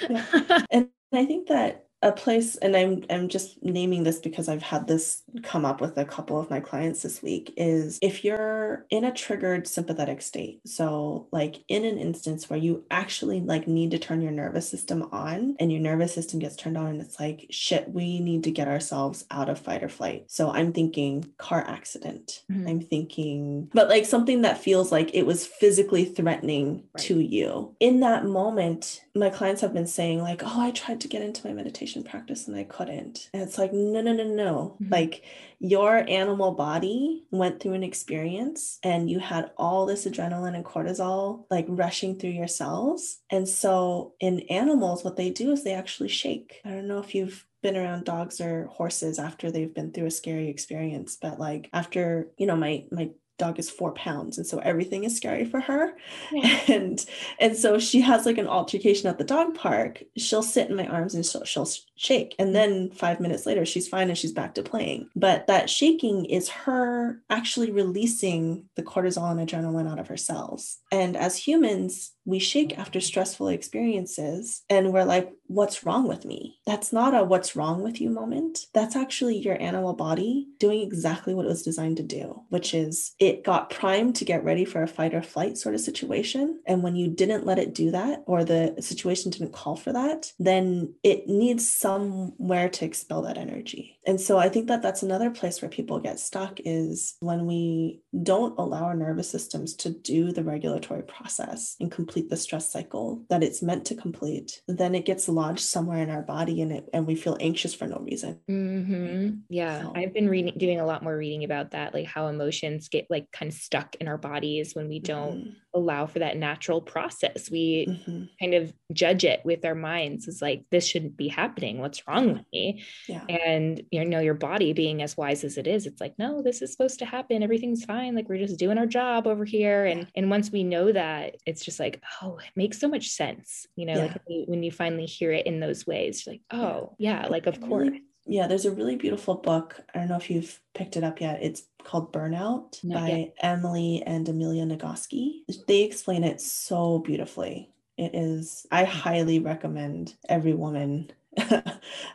and 0.70 0.88
i 1.12 1.26
think 1.26 1.48
that 1.48 1.87
a 2.00 2.12
place 2.12 2.56
and 2.56 2.76
I'm 2.76 3.04
I'm 3.10 3.28
just 3.28 3.60
naming 3.62 4.04
this 4.04 4.20
because 4.20 4.48
I've 4.48 4.62
had 4.62 4.86
this 4.86 5.22
come 5.42 5.64
up 5.64 5.80
with 5.80 5.98
a 5.98 6.04
couple 6.04 6.38
of 6.38 6.48
my 6.48 6.60
clients 6.60 7.02
this 7.02 7.22
week 7.22 7.52
is 7.56 7.98
if 8.00 8.24
you're 8.24 8.86
in 8.90 9.04
a 9.04 9.12
triggered 9.12 9.66
sympathetic 9.66 10.22
state 10.22 10.60
so 10.64 11.26
like 11.32 11.56
in 11.66 11.84
an 11.84 11.98
instance 11.98 12.48
where 12.48 12.58
you 12.58 12.84
actually 12.90 13.40
like 13.40 13.66
need 13.66 13.90
to 13.90 13.98
turn 13.98 14.20
your 14.20 14.30
nervous 14.30 14.68
system 14.68 15.08
on 15.10 15.56
and 15.58 15.72
your 15.72 15.80
nervous 15.80 16.14
system 16.14 16.38
gets 16.38 16.54
turned 16.54 16.78
on 16.78 16.86
and 16.86 17.00
it's 17.00 17.18
like 17.18 17.46
shit 17.50 17.92
we 17.92 18.20
need 18.20 18.44
to 18.44 18.52
get 18.52 18.68
ourselves 18.68 19.24
out 19.32 19.48
of 19.48 19.58
fight 19.58 19.82
or 19.82 19.88
flight 19.88 20.24
so 20.28 20.50
I'm 20.50 20.72
thinking 20.72 21.32
car 21.36 21.64
accident 21.66 22.44
mm-hmm. 22.50 22.68
I'm 22.68 22.80
thinking 22.80 23.70
but 23.74 23.88
like 23.88 24.04
something 24.04 24.42
that 24.42 24.58
feels 24.58 24.92
like 24.92 25.12
it 25.14 25.26
was 25.26 25.46
physically 25.46 26.04
threatening 26.04 26.84
right. 26.94 27.04
to 27.04 27.18
you 27.18 27.74
in 27.80 28.00
that 28.00 28.24
moment 28.24 29.00
my 29.18 29.30
clients 29.30 29.60
have 29.60 29.74
been 29.74 29.86
saying 29.86 30.22
like 30.22 30.42
oh 30.44 30.60
I 30.60 30.70
tried 30.70 31.00
to 31.02 31.08
get 31.08 31.22
into 31.22 31.46
my 31.46 31.52
meditation 31.52 32.02
practice 32.02 32.46
and 32.46 32.56
I 32.56 32.64
couldn't. 32.64 33.30
And 33.32 33.42
it's 33.42 33.58
like, 33.58 33.72
no, 33.72 34.00
no, 34.00 34.12
no, 34.12 34.24
no. 34.24 34.76
Mm-hmm. 34.80 34.92
Like 34.92 35.24
your 35.58 36.08
animal 36.08 36.52
body 36.52 37.24
went 37.30 37.60
through 37.60 37.72
an 37.74 37.82
experience 37.82 38.78
and 38.82 39.10
you 39.10 39.18
had 39.18 39.50
all 39.56 39.86
this 39.86 40.06
adrenaline 40.06 40.54
and 40.54 40.64
cortisol 40.64 41.44
like 41.50 41.66
rushing 41.68 42.18
through 42.18 42.30
your 42.30 42.48
cells. 42.48 43.18
And 43.30 43.48
so 43.48 44.14
in 44.20 44.40
animals, 44.50 45.04
what 45.04 45.16
they 45.16 45.30
do 45.30 45.52
is 45.52 45.64
they 45.64 45.74
actually 45.74 46.08
shake. 46.08 46.60
I 46.64 46.70
don't 46.70 46.88
know 46.88 46.98
if 46.98 47.14
you've 47.14 47.44
been 47.62 47.76
around 47.76 48.04
dogs 48.04 48.40
or 48.40 48.66
horses 48.66 49.18
after 49.18 49.50
they've 49.50 49.74
been 49.74 49.90
through 49.90 50.06
a 50.06 50.10
scary 50.12 50.48
experience 50.48 51.18
but 51.20 51.40
like 51.40 51.68
after 51.72 52.28
you 52.38 52.46
know 52.46 52.54
my 52.54 52.84
my 52.92 53.10
dog 53.38 53.58
is 53.58 53.70
four 53.70 53.92
pounds 53.92 54.36
and 54.36 54.46
so 54.46 54.58
everything 54.58 55.04
is 55.04 55.16
scary 55.16 55.44
for 55.44 55.60
her 55.60 55.96
yeah. 56.32 56.60
and 56.68 57.06
and 57.38 57.56
so 57.56 57.78
she 57.78 58.00
has 58.00 58.26
like 58.26 58.38
an 58.38 58.48
altercation 58.48 59.08
at 59.08 59.16
the 59.16 59.24
dog 59.24 59.54
park 59.54 60.02
she'll 60.16 60.42
sit 60.42 60.68
in 60.68 60.76
my 60.76 60.86
arms 60.86 61.14
and 61.14 61.24
she'll, 61.24 61.44
she'll 61.44 61.68
shake 61.98 62.34
and 62.38 62.54
then 62.54 62.90
five 62.90 63.20
minutes 63.20 63.44
later 63.44 63.64
she's 63.64 63.88
fine 63.88 64.08
and 64.08 64.16
she's 64.16 64.32
back 64.32 64.54
to 64.54 64.62
playing 64.62 65.08
but 65.16 65.46
that 65.46 65.68
shaking 65.68 66.24
is 66.26 66.48
her 66.48 67.20
actually 67.28 67.70
releasing 67.70 68.64
the 68.76 68.82
cortisol 68.82 69.30
and 69.30 69.46
adrenaline 69.46 69.90
out 69.90 69.98
of 69.98 70.08
her 70.08 70.16
cells 70.16 70.78
and 70.92 71.16
as 71.16 71.36
humans 71.36 72.12
we 72.28 72.38
shake 72.38 72.78
after 72.78 73.00
stressful 73.00 73.48
experiences 73.48 74.62
and 74.68 74.92
we're 74.92 75.04
like, 75.04 75.32
what's 75.46 75.86
wrong 75.86 76.06
with 76.06 76.26
me? 76.26 76.58
That's 76.66 76.92
not 76.92 77.14
a 77.14 77.24
what's 77.24 77.56
wrong 77.56 77.82
with 77.82 78.02
you 78.02 78.10
moment. 78.10 78.66
That's 78.74 78.94
actually 78.94 79.38
your 79.38 79.60
animal 79.60 79.94
body 79.94 80.46
doing 80.58 80.82
exactly 80.82 81.34
what 81.34 81.46
it 81.46 81.48
was 81.48 81.62
designed 81.62 81.96
to 81.96 82.02
do, 82.02 82.42
which 82.50 82.74
is 82.74 83.14
it 83.18 83.44
got 83.44 83.70
primed 83.70 84.14
to 84.16 84.26
get 84.26 84.44
ready 84.44 84.66
for 84.66 84.82
a 84.82 84.86
fight 84.86 85.14
or 85.14 85.22
flight 85.22 85.56
sort 85.56 85.74
of 85.74 85.80
situation. 85.80 86.60
And 86.66 86.82
when 86.82 86.96
you 86.96 87.08
didn't 87.08 87.46
let 87.46 87.58
it 87.58 87.74
do 87.74 87.92
that, 87.92 88.24
or 88.26 88.44
the 88.44 88.74
situation 88.80 89.30
didn't 89.30 89.54
call 89.54 89.76
for 89.76 89.94
that, 89.94 90.30
then 90.38 90.92
it 91.02 91.28
needs 91.28 91.66
somewhere 91.88 92.68
to 92.68 92.84
expel 92.84 93.22
that 93.22 93.38
energy. 93.38 93.97
And 94.08 94.18
so 94.18 94.38
I 94.38 94.48
think 94.48 94.68
that 94.68 94.80
that's 94.80 95.02
another 95.02 95.28
place 95.30 95.60
where 95.60 95.68
people 95.68 96.00
get 96.00 96.18
stuck 96.18 96.60
is 96.64 97.16
when 97.20 97.44
we 97.44 98.00
don't 98.22 98.58
allow 98.58 98.84
our 98.84 98.94
nervous 98.94 99.28
systems 99.28 99.74
to 99.76 99.90
do 99.90 100.32
the 100.32 100.42
regulatory 100.42 101.02
process 101.02 101.76
and 101.78 101.92
complete 101.92 102.30
the 102.30 102.38
stress 102.38 102.72
cycle 102.72 103.26
that 103.28 103.42
it's 103.42 103.60
meant 103.60 103.84
to 103.84 103.94
complete, 103.94 104.62
then 104.66 104.94
it 104.94 105.04
gets 105.04 105.28
lodged 105.28 105.60
somewhere 105.60 105.98
in 105.98 106.08
our 106.08 106.22
body 106.22 106.62
and 106.62 106.72
it 106.72 106.88
and 106.94 107.06
we 107.06 107.16
feel 107.16 107.36
anxious 107.38 107.74
for 107.74 107.86
no 107.86 107.98
reason. 107.98 108.40
Mm-hmm. 108.50 109.40
Yeah, 109.50 109.82
so. 109.82 109.92
I've 109.94 110.14
been 110.14 110.30
reading, 110.30 110.54
doing 110.56 110.80
a 110.80 110.86
lot 110.86 111.02
more 111.02 111.14
reading 111.14 111.44
about 111.44 111.72
that, 111.72 111.92
like 111.92 112.06
how 112.06 112.28
emotions 112.28 112.88
get 112.88 113.08
like 113.10 113.30
kind 113.30 113.52
of 113.52 113.58
stuck 113.58 113.94
in 113.96 114.08
our 114.08 114.16
bodies 114.16 114.74
when 114.74 114.88
we 114.88 115.00
don't 115.00 115.38
mm-hmm. 115.38 115.50
allow 115.74 116.06
for 116.06 116.20
that 116.20 116.38
natural 116.38 116.80
process. 116.80 117.50
We 117.50 117.86
mm-hmm. 117.90 118.24
kind 118.40 118.54
of 118.54 118.72
judge 118.94 119.24
it 119.24 119.42
with 119.44 119.66
our 119.66 119.74
minds 119.74 120.28
as 120.28 120.40
like 120.40 120.64
this 120.70 120.86
shouldn't 120.86 121.18
be 121.18 121.28
happening. 121.28 121.76
What's 121.78 122.08
wrong 122.08 122.32
with 122.32 122.44
me? 122.54 122.84
Yeah. 123.06 123.24
And 123.28 123.82
you 123.90 123.97
know, 124.04 124.20
your 124.20 124.34
body 124.34 124.72
being 124.72 125.02
as 125.02 125.16
wise 125.16 125.44
as 125.44 125.58
it 125.58 125.66
is, 125.66 125.86
it's 125.86 126.00
like 126.00 126.18
no, 126.18 126.42
this 126.42 126.62
is 126.62 126.72
supposed 126.72 126.98
to 127.00 127.04
happen. 127.04 127.42
Everything's 127.42 127.84
fine. 127.84 128.14
Like 128.14 128.28
we're 128.28 128.38
just 128.44 128.58
doing 128.58 128.78
our 128.78 128.86
job 128.86 129.26
over 129.26 129.44
here. 129.44 129.84
And 129.84 130.06
and 130.14 130.30
once 130.30 130.50
we 130.50 130.64
know 130.64 130.92
that, 130.92 131.36
it's 131.46 131.64
just 131.64 131.80
like 131.80 132.02
oh, 132.22 132.38
it 132.38 132.50
makes 132.56 132.78
so 132.78 132.88
much 132.88 133.08
sense. 133.08 133.66
You 133.76 133.86
know, 133.86 133.94
yeah. 133.94 134.02
like 134.02 134.20
when 134.26 134.38
you, 134.38 134.44
when 134.46 134.62
you, 134.62 134.72
finally 134.72 135.06
hear 135.06 135.32
it 135.32 135.46
in 135.46 135.60
those 135.60 135.86
ways, 135.86 136.24
like, 136.26 136.42
oh, 136.50 136.94
yeah, 136.98 137.22
yeah 137.22 137.28
like 137.28 137.46
of 137.46 137.60
course. 137.60 137.90
Yeah, 138.30 138.46
there's 138.46 138.66
a 138.66 138.70
really 138.70 138.96
beautiful 138.96 139.36
book. 139.36 139.80
I 139.94 140.00
don't 140.00 140.08
know 140.08 140.16
if 140.16 140.28
you've 140.28 140.60
picked 140.74 140.98
it 140.98 141.04
up 141.04 141.18
yet. 141.18 141.42
It's 141.42 141.62
called 141.82 142.12
Burnout 142.12 142.84
Not 142.84 143.00
by 143.00 143.08
yet. 143.08 143.34
Emily 143.40 144.02
and 144.06 144.28
Amelia 144.28 144.66
Nagoski. 144.66 145.40
They 145.66 145.82
explain 145.82 146.24
it 146.24 146.42
so 146.42 146.98
beautifully. 146.98 147.70
It 147.96 148.14
is, 148.14 148.66
I 148.70 148.84
mm. 148.84 148.88
highly 148.88 149.38
recommend 149.40 150.14
every 150.28 150.52
woman 150.52 151.10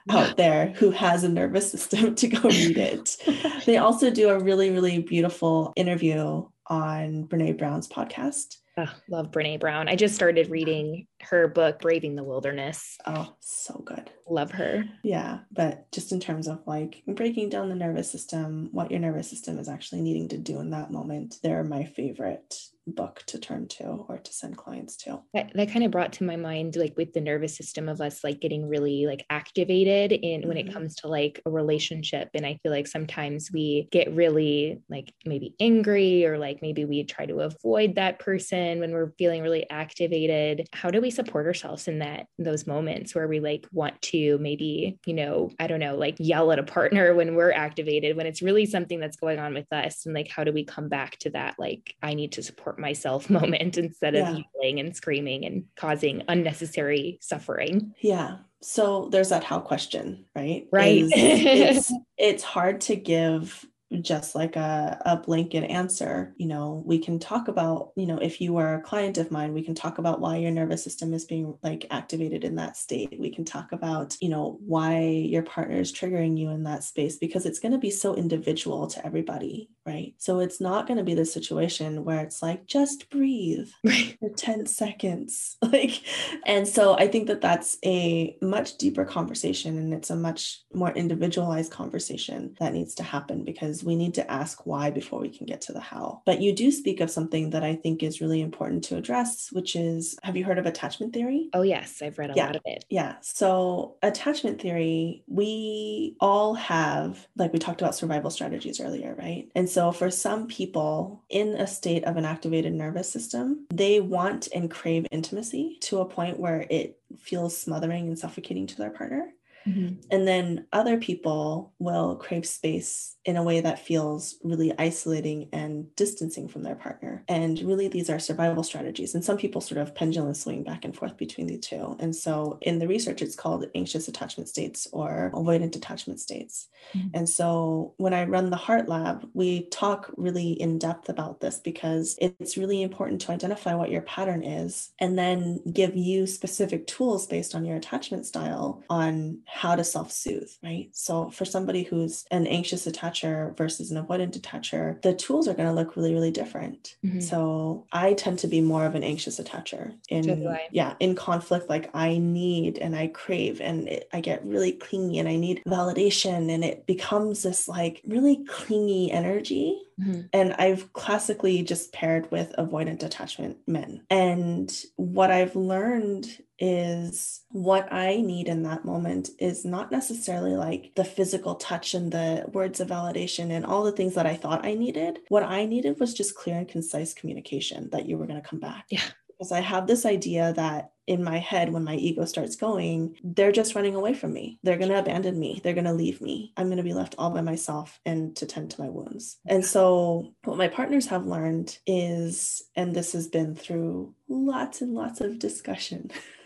out 0.09 0.37
there 0.37 0.73
who 0.77 0.91
has 0.91 1.23
a 1.23 1.29
nervous 1.29 1.71
system 1.71 2.15
to 2.15 2.27
go 2.27 2.49
read 2.49 2.77
it. 2.77 3.17
they 3.65 3.77
also 3.77 4.09
do 4.09 4.29
a 4.29 4.39
really, 4.39 4.69
really 4.69 4.99
beautiful 4.99 5.73
interview 5.75 6.45
on 6.67 7.27
Brene 7.27 7.57
Brown's 7.57 7.87
podcast 7.87 8.57
Oh, 8.75 8.91
love 9.07 9.29
Brene 9.29 9.59
Brown. 9.59 9.87
I 9.87 9.95
just 9.95 10.15
started 10.15 10.49
reading 10.49 11.05
her 11.21 11.47
book, 11.47 11.79
Braving 11.79 12.15
the 12.15 12.23
Wilderness. 12.23 12.97
Oh, 13.05 13.35
so 13.39 13.83
good. 13.85 14.09
Love 14.27 14.51
her. 14.51 14.85
Yeah. 15.03 15.39
But 15.51 15.91
just 15.91 16.11
in 16.11 16.19
terms 16.19 16.47
of 16.47 16.61
like 16.65 17.03
breaking 17.07 17.49
down 17.49 17.69
the 17.69 17.75
nervous 17.75 18.11
system, 18.11 18.69
what 18.71 18.89
your 18.89 18.99
nervous 18.99 19.29
system 19.29 19.59
is 19.59 19.69
actually 19.69 20.01
needing 20.01 20.27
to 20.29 20.39
do 20.39 20.59
in 20.59 20.71
that 20.71 20.91
moment, 20.91 21.35
they're 21.43 21.63
my 21.63 21.85
favorite 21.85 22.55
book 22.87 23.23
to 23.27 23.39
turn 23.39 23.67
to 23.67 24.05
or 24.07 24.17
to 24.17 24.33
send 24.33 24.57
clients 24.57 24.95
to. 24.97 25.21
That, 25.33 25.51
that 25.55 25.71
kind 25.71 25.85
of 25.85 25.91
brought 25.91 26.13
to 26.13 26.23
my 26.23 26.35
mind 26.35 26.75
like 26.75 26.95
with 26.97 27.13
the 27.13 27.21
nervous 27.21 27.55
system 27.55 27.87
of 27.87 28.01
us 28.01 28.23
like 28.23 28.41
getting 28.41 28.67
really 28.67 29.05
like 29.05 29.25
activated 29.29 30.11
in 30.11 30.41
mm-hmm. 30.41 30.47
when 30.47 30.57
it 30.57 30.65
mm-hmm. 30.65 30.73
comes 30.73 30.95
to 30.97 31.07
like 31.07 31.41
a 31.45 31.49
relationship 31.49 32.29
and 32.33 32.45
I 32.45 32.59
feel 32.63 32.71
like 32.71 32.87
sometimes 32.87 33.51
we 33.51 33.87
get 33.91 34.13
really 34.13 34.81
like 34.89 35.13
maybe 35.25 35.55
angry 35.59 36.25
or 36.25 36.37
like 36.37 36.61
maybe 36.61 36.85
we 36.85 37.03
try 37.03 37.25
to 37.25 37.41
avoid 37.41 37.95
that 37.95 38.19
person 38.19 38.79
when 38.79 38.91
we're 38.91 39.13
feeling 39.17 39.41
really 39.41 39.69
activated. 39.69 40.67
How 40.73 40.89
do 40.89 41.01
we 41.01 41.11
support 41.11 41.45
ourselves 41.45 41.87
in 41.87 41.99
that 41.99 42.27
those 42.37 42.67
moments 42.67 43.15
where 43.15 43.27
we 43.27 43.39
like 43.39 43.67
want 43.71 44.01
to 44.01 44.37
maybe, 44.39 44.99
you 45.05 45.13
know, 45.13 45.51
I 45.59 45.67
don't 45.67 45.79
know, 45.79 45.95
like 45.95 46.15
yell 46.19 46.51
at 46.51 46.59
a 46.59 46.63
partner 46.63 47.13
when 47.15 47.35
we're 47.35 47.51
activated 47.51 48.17
when 48.17 48.25
it's 48.25 48.41
really 48.41 48.65
something 48.65 48.99
that's 48.99 49.17
going 49.17 49.39
on 49.39 49.53
with 49.53 49.71
us 49.71 50.05
and 50.05 50.13
like 50.13 50.27
how 50.27 50.43
do 50.43 50.51
we 50.51 50.63
come 50.63 50.89
back 50.89 51.17
to 51.19 51.29
that 51.29 51.55
like 51.57 51.95
I 52.01 52.13
need 52.13 52.33
to 52.33 52.43
support 52.43 52.72
myself 52.77 53.29
moment 53.29 53.77
instead 53.77 54.15
of 54.15 54.27
yeah. 54.27 54.43
yelling 54.55 54.79
and 54.79 54.95
screaming 54.95 55.45
and 55.45 55.65
causing 55.75 56.23
unnecessary 56.27 57.17
suffering. 57.21 57.93
Yeah. 58.01 58.37
So 58.61 59.09
there's 59.11 59.29
that 59.29 59.43
how 59.43 59.59
question, 59.59 60.25
right? 60.35 60.67
Right. 60.71 61.03
it's 61.11 61.91
it's 62.17 62.43
hard 62.43 62.81
to 62.81 62.95
give 62.95 63.65
just 64.01 64.35
like 64.35 64.55
a, 64.55 65.01
a 65.05 65.17
blanket 65.17 65.63
answer. 65.63 66.33
You 66.37 66.47
know 66.47 66.83
we 66.85 66.99
can 66.99 67.19
talk 67.19 67.47
about 67.47 67.91
you 67.95 68.05
know 68.05 68.17
if 68.17 68.41
you 68.41 68.57
are 68.57 68.75
a 68.75 68.81
client 68.81 69.17
of 69.17 69.31
mine 69.31 69.53
we 69.53 69.63
can 69.63 69.75
talk 69.75 69.97
about 69.97 70.19
why 70.19 70.37
your 70.37 70.51
nervous 70.51 70.83
system 70.83 71.13
is 71.13 71.25
being 71.25 71.57
like 71.63 71.85
activated 71.91 72.43
in 72.43 72.55
that 72.55 72.77
state. 72.77 73.19
We 73.19 73.29
can 73.29 73.45
talk 73.45 73.71
about 73.71 74.17
you 74.21 74.29
know 74.29 74.57
why 74.65 75.01
your 75.01 75.43
partner 75.43 75.79
is 75.79 75.93
triggering 75.93 76.37
you 76.37 76.49
in 76.49 76.63
that 76.63 76.83
space 76.83 77.17
because 77.17 77.45
it's 77.45 77.59
going 77.59 77.73
to 77.73 77.77
be 77.77 77.91
so 77.91 78.15
individual 78.15 78.87
to 78.87 79.05
everybody 79.05 79.69
right? 79.85 80.13
So 80.17 80.39
it's 80.39 80.61
not 80.61 80.87
going 80.87 80.97
to 80.97 81.03
be 81.03 81.13
the 81.13 81.25
situation 81.25 82.05
where 82.05 82.21
it's 82.21 82.41
like 82.41 82.65
just 82.67 83.09
breathe 83.09 83.67
for 84.19 84.29
10 84.29 84.65
seconds. 84.65 85.57
Like 85.73 86.03
and 86.45 86.67
so 86.67 86.95
i 86.97 87.07
think 87.07 87.27
that 87.27 87.41
that's 87.41 87.77
a 87.85 88.35
much 88.41 88.77
deeper 88.77 89.05
conversation 89.05 89.77
and 89.77 89.93
it's 89.93 90.09
a 90.09 90.15
much 90.15 90.61
more 90.73 90.91
individualized 90.91 91.71
conversation 91.71 92.55
that 92.59 92.73
needs 92.73 92.95
to 92.95 93.03
happen 93.03 93.43
because 93.43 93.82
we 93.83 93.95
need 93.95 94.13
to 94.15 94.31
ask 94.31 94.65
why 94.65 94.89
before 94.89 95.19
we 95.19 95.29
can 95.29 95.45
get 95.45 95.61
to 95.61 95.73
the 95.73 95.79
how. 95.79 96.21
But 96.25 96.41
you 96.41 96.53
do 96.53 96.71
speak 96.71 96.99
of 97.01 97.11
something 97.11 97.51
that 97.51 97.63
I 97.63 97.75
think 97.75 98.03
is 98.03 98.21
really 98.21 98.41
important 98.41 98.83
to 98.85 98.97
address, 98.97 99.51
which 99.51 99.75
is 99.75 100.17
have 100.23 100.37
you 100.37 100.43
heard 100.43 100.57
of 100.57 100.65
attachment 100.65 101.13
theory? 101.13 101.49
Oh, 101.53 101.61
yes, 101.61 102.01
I've 102.01 102.17
read 102.17 102.31
a 102.31 102.33
yeah. 102.35 102.45
lot 102.45 102.55
of 102.55 102.61
it. 102.65 102.85
Yeah. 102.89 103.15
So, 103.21 103.95
attachment 104.01 104.61
theory, 104.61 105.23
we 105.27 106.15
all 106.19 106.55
have, 106.55 107.27
like 107.35 107.53
we 107.53 107.59
talked 107.59 107.81
about 107.81 107.95
survival 107.95 108.29
strategies 108.29 108.79
earlier, 108.79 109.15
right? 109.17 109.49
And 109.55 109.69
so, 109.69 109.91
for 109.91 110.09
some 110.09 110.47
people 110.47 111.23
in 111.29 111.49
a 111.49 111.67
state 111.67 112.03
of 112.05 112.17
an 112.17 112.25
activated 112.25 112.73
nervous 112.73 113.09
system, 113.09 113.65
they 113.69 113.99
want 113.99 114.47
and 114.53 114.69
crave 114.69 115.07
intimacy 115.11 115.77
to 115.81 115.99
a 115.99 116.05
point 116.05 116.39
where 116.39 116.65
it 116.69 116.99
feels 117.17 117.57
smothering 117.57 118.07
and 118.07 118.17
suffocating 118.17 118.67
to 118.67 118.77
their 118.77 118.89
partner. 118.89 119.33
Mm-hmm. 119.67 119.95
And 120.11 120.27
then 120.27 120.67
other 120.73 120.97
people 120.97 121.73
will 121.79 122.15
crave 122.15 122.45
space 122.45 123.15
in 123.25 123.37
a 123.37 123.43
way 123.43 123.61
that 123.61 123.79
feels 123.79 124.35
really 124.43 124.77
isolating 124.77 125.47
and 125.53 125.93
distancing 125.95 126.47
from 126.47 126.63
their 126.63 126.75
partner. 126.75 127.23
And 127.27 127.59
really, 127.61 127.87
these 127.87 128.09
are 128.09 128.19
survival 128.19 128.63
strategies. 128.63 129.15
And 129.15 129.23
some 129.23 129.37
people 129.37 129.61
sort 129.61 129.79
of 129.79 129.95
pendulum 129.95 130.33
swing 130.33 130.63
back 130.63 130.83
and 130.83 130.95
forth 130.95 131.15
between 131.17 131.47
the 131.47 131.57
two. 131.57 131.95
And 131.99 132.15
so 132.15 132.57
in 132.61 132.79
the 132.79 132.87
research, 132.87 133.21
it's 133.21 133.35
called 133.35 133.65
anxious 133.75 134.07
attachment 134.07 134.49
states 134.49 134.87
or 134.91 135.31
avoidant 135.33 135.75
attachment 135.75 136.19
states. 136.19 136.67
Mm-hmm. 136.93 137.07
And 137.13 137.29
so 137.29 137.93
when 137.97 138.13
I 138.13 138.25
run 138.25 138.49
the 138.49 138.57
Heart 138.57 138.89
Lab, 138.89 139.29
we 139.33 139.67
talk 139.69 140.11
really 140.17 140.51
in 140.51 140.77
depth 140.77 141.07
about 141.07 141.39
this 141.39 141.59
because 141.59 142.17
it's 142.19 142.57
really 142.57 142.81
important 142.81 143.21
to 143.21 143.31
identify 143.31 143.73
what 143.73 143.91
your 143.91 144.01
pattern 144.01 144.43
is 144.43 144.91
and 144.99 145.17
then 145.17 145.61
give 145.71 145.95
you 145.95 146.27
specific 146.27 146.87
tools 146.87 147.25
based 147.25 147.55
on 147.55 147.63
your 147.63 147.77
attachment 147.77 148.25
style 148.25 148.83
on 148.89 149.39
how 149.53 149.75
to 149.75 149.83
self 149.83 150.11
soothe, 150.11 150.49
right? 150.63 150.89
So 150.93 151.29
for 151.29 151.45
somebody 151.45 151.83
who's 151.83 152.25
an 152.31 152.47
anxious 152.47 152.87
attacher 152.87 153.55
versus 153.55 153.91
an 153.91 154.03
avoidant 154.03 154.37
attacher, 154.39 154.99
the 155.03 155.13
tools 155.13 155.47
are 155.47 155.53
going 155.53 155.69
to 155.69 155.75
look 155.75 155.95
really, 155.95 156.13
really 156.13 156.31
different. 156.31 156.95
Mm-hmm. 157.05 157.19
So 157.19 157.85
I 157.91 158.13
tend 158.13 158.39
to 158.39 158.47
be 158.47 158.61
more 158.61 158.85
of 158.85 158.95
an 158.95 159.03
anxious 159.03 159.39
attacher 159.39 159.93
in, 160.09 160.47
yeah, 160.71 160.95
in 160.99 161.13
conflict, 161.13 161.69
like 161.69 161.91
I 161.93 162.17
need 162.17 162.79
and 162.79 162.95
I 162.95 163.07
crave 163.07 163.61
and 163.61 163.87
it, 163.87 164.09
I 164.11 164.21
get 164.21 164.43
really 164.43 164.71
clingy 164.71 165.19
and 165.19 165.29
I 165.29 165.35
need 165.35 165.61
validation 165.67 166.51
and 166.51 166.65
it 166.65 166.87
becomes 166.87 167.43
this 167.43 167.67
like 167.67 168.01
really 168.05 168.43
clingy 168.45 169.11
energy 169.11 169.79
Mm-hmm. 169.99 170.21
And 170.33 170.53
I've 170.53 170.91
classically 170.93 171.61
just 171.63 171.93
paired 171.93 172.29
with 172.31 172.53
avoidant 172.57 173.03
attachment 173.03 173.57
men. 173.67 174.01
And 174.09 174.73
what 174.95 175.31
I've 175.31 175.55
learned 175.55 176.27
is 176.65 177.41
what 177.49 177.91
I 177.91 178.21
need 178.21 178.47
in 178.47 178.63
that 178.63 178.85
moment 178.85 179.31
is 179.37 179.65
not 179.65 179.91
necessarily 179.91 180.55
like 180.55 180.93
the 180.95 181.03
physical 181.03 181.55
touch 181.55 181.93
and 181.93 182.09
the 182.09 182.45
words 182.53 182.79
of 182.79 182.87
validation 182.87 183.51
and 183.51 183.65
all 183.65 183.83
the 183.83 183.91
things 183.91 184.15
that 184.15 184.25
I 184.25 184.37
thought 184.37 184.65
I 184.65 184.73
needed. 184.73 185.19
What 185.27 185.43
I 185.43 185.65
needed 185.65 185.99
was 185.99 186.13
just 186.13 186.35
clear 186.35 186.55
and 186.55 186.67
concise 186.67 187.13
communication 187.13 187.89
that 187.91 188.05
you 188.05 188.17
were 188.17 188.27
going 188.27 188.41
to 188.41 188.47
come 188.47 188.61
back. 188.61 188.85
Yeah. 188.87 189.01
Because 189.43 189.51
I 189.51 189.59
have 189.59 189.87
this 189.87 190.05
idea 190.05 190.53
that 190.53 190.93
in 191.05 191.21
my 191.21 191.37
head 191.37 191.73
when 191.73 191.83
my 191.83 191.95
ego 191.95 192.23
starts 192.23 192.55
going 192.55 193.17
they're 193.25 193.51
just 193.51 193.75
running 193.75 193.93
away 193.93 194.13
from 194.13 194.31
me. 194.31 194.57
They're 194.63 194.77
going 194.77 194.89
to 194.89 194.99
abandon 194.99 195.37
me. 195.37 195.59
They're 195.61 195.73
going 195.73 195.83
to 195.83 195.91
leave 195.91 196.21
me. 196.21 196.53
I'm 196.55 196.67
going 196.67 196.77
to 196.77 196.83
be 196.83 196.93
left 196.93 197.15
all 197.17 197.29
by 197.29 197.41
myself 197.41 197.99
and 198.05 198.33
to 198.37 198.45
tend 198.45 198.71
to 198.71 198.81
my 198.81 198.87
wounds. 198.87 199.39
And 199.45 199.65
so 199.65 200.33
what 200.45 200.57
my 200.57 200.69
partners 200.69 201.07
have 201.07 201.25
learned 201.25 201.77
is 201.85 202.63
and 202.77 202.95
this 202.95 203.11
has 203.11 203.27
been 203.27 203.53
through 203.53 204.15
lots 204.29 204.79
and 204.79 204.93
lots 204.93 205.19
of 205.19 205.39
discussion 205.39 206.09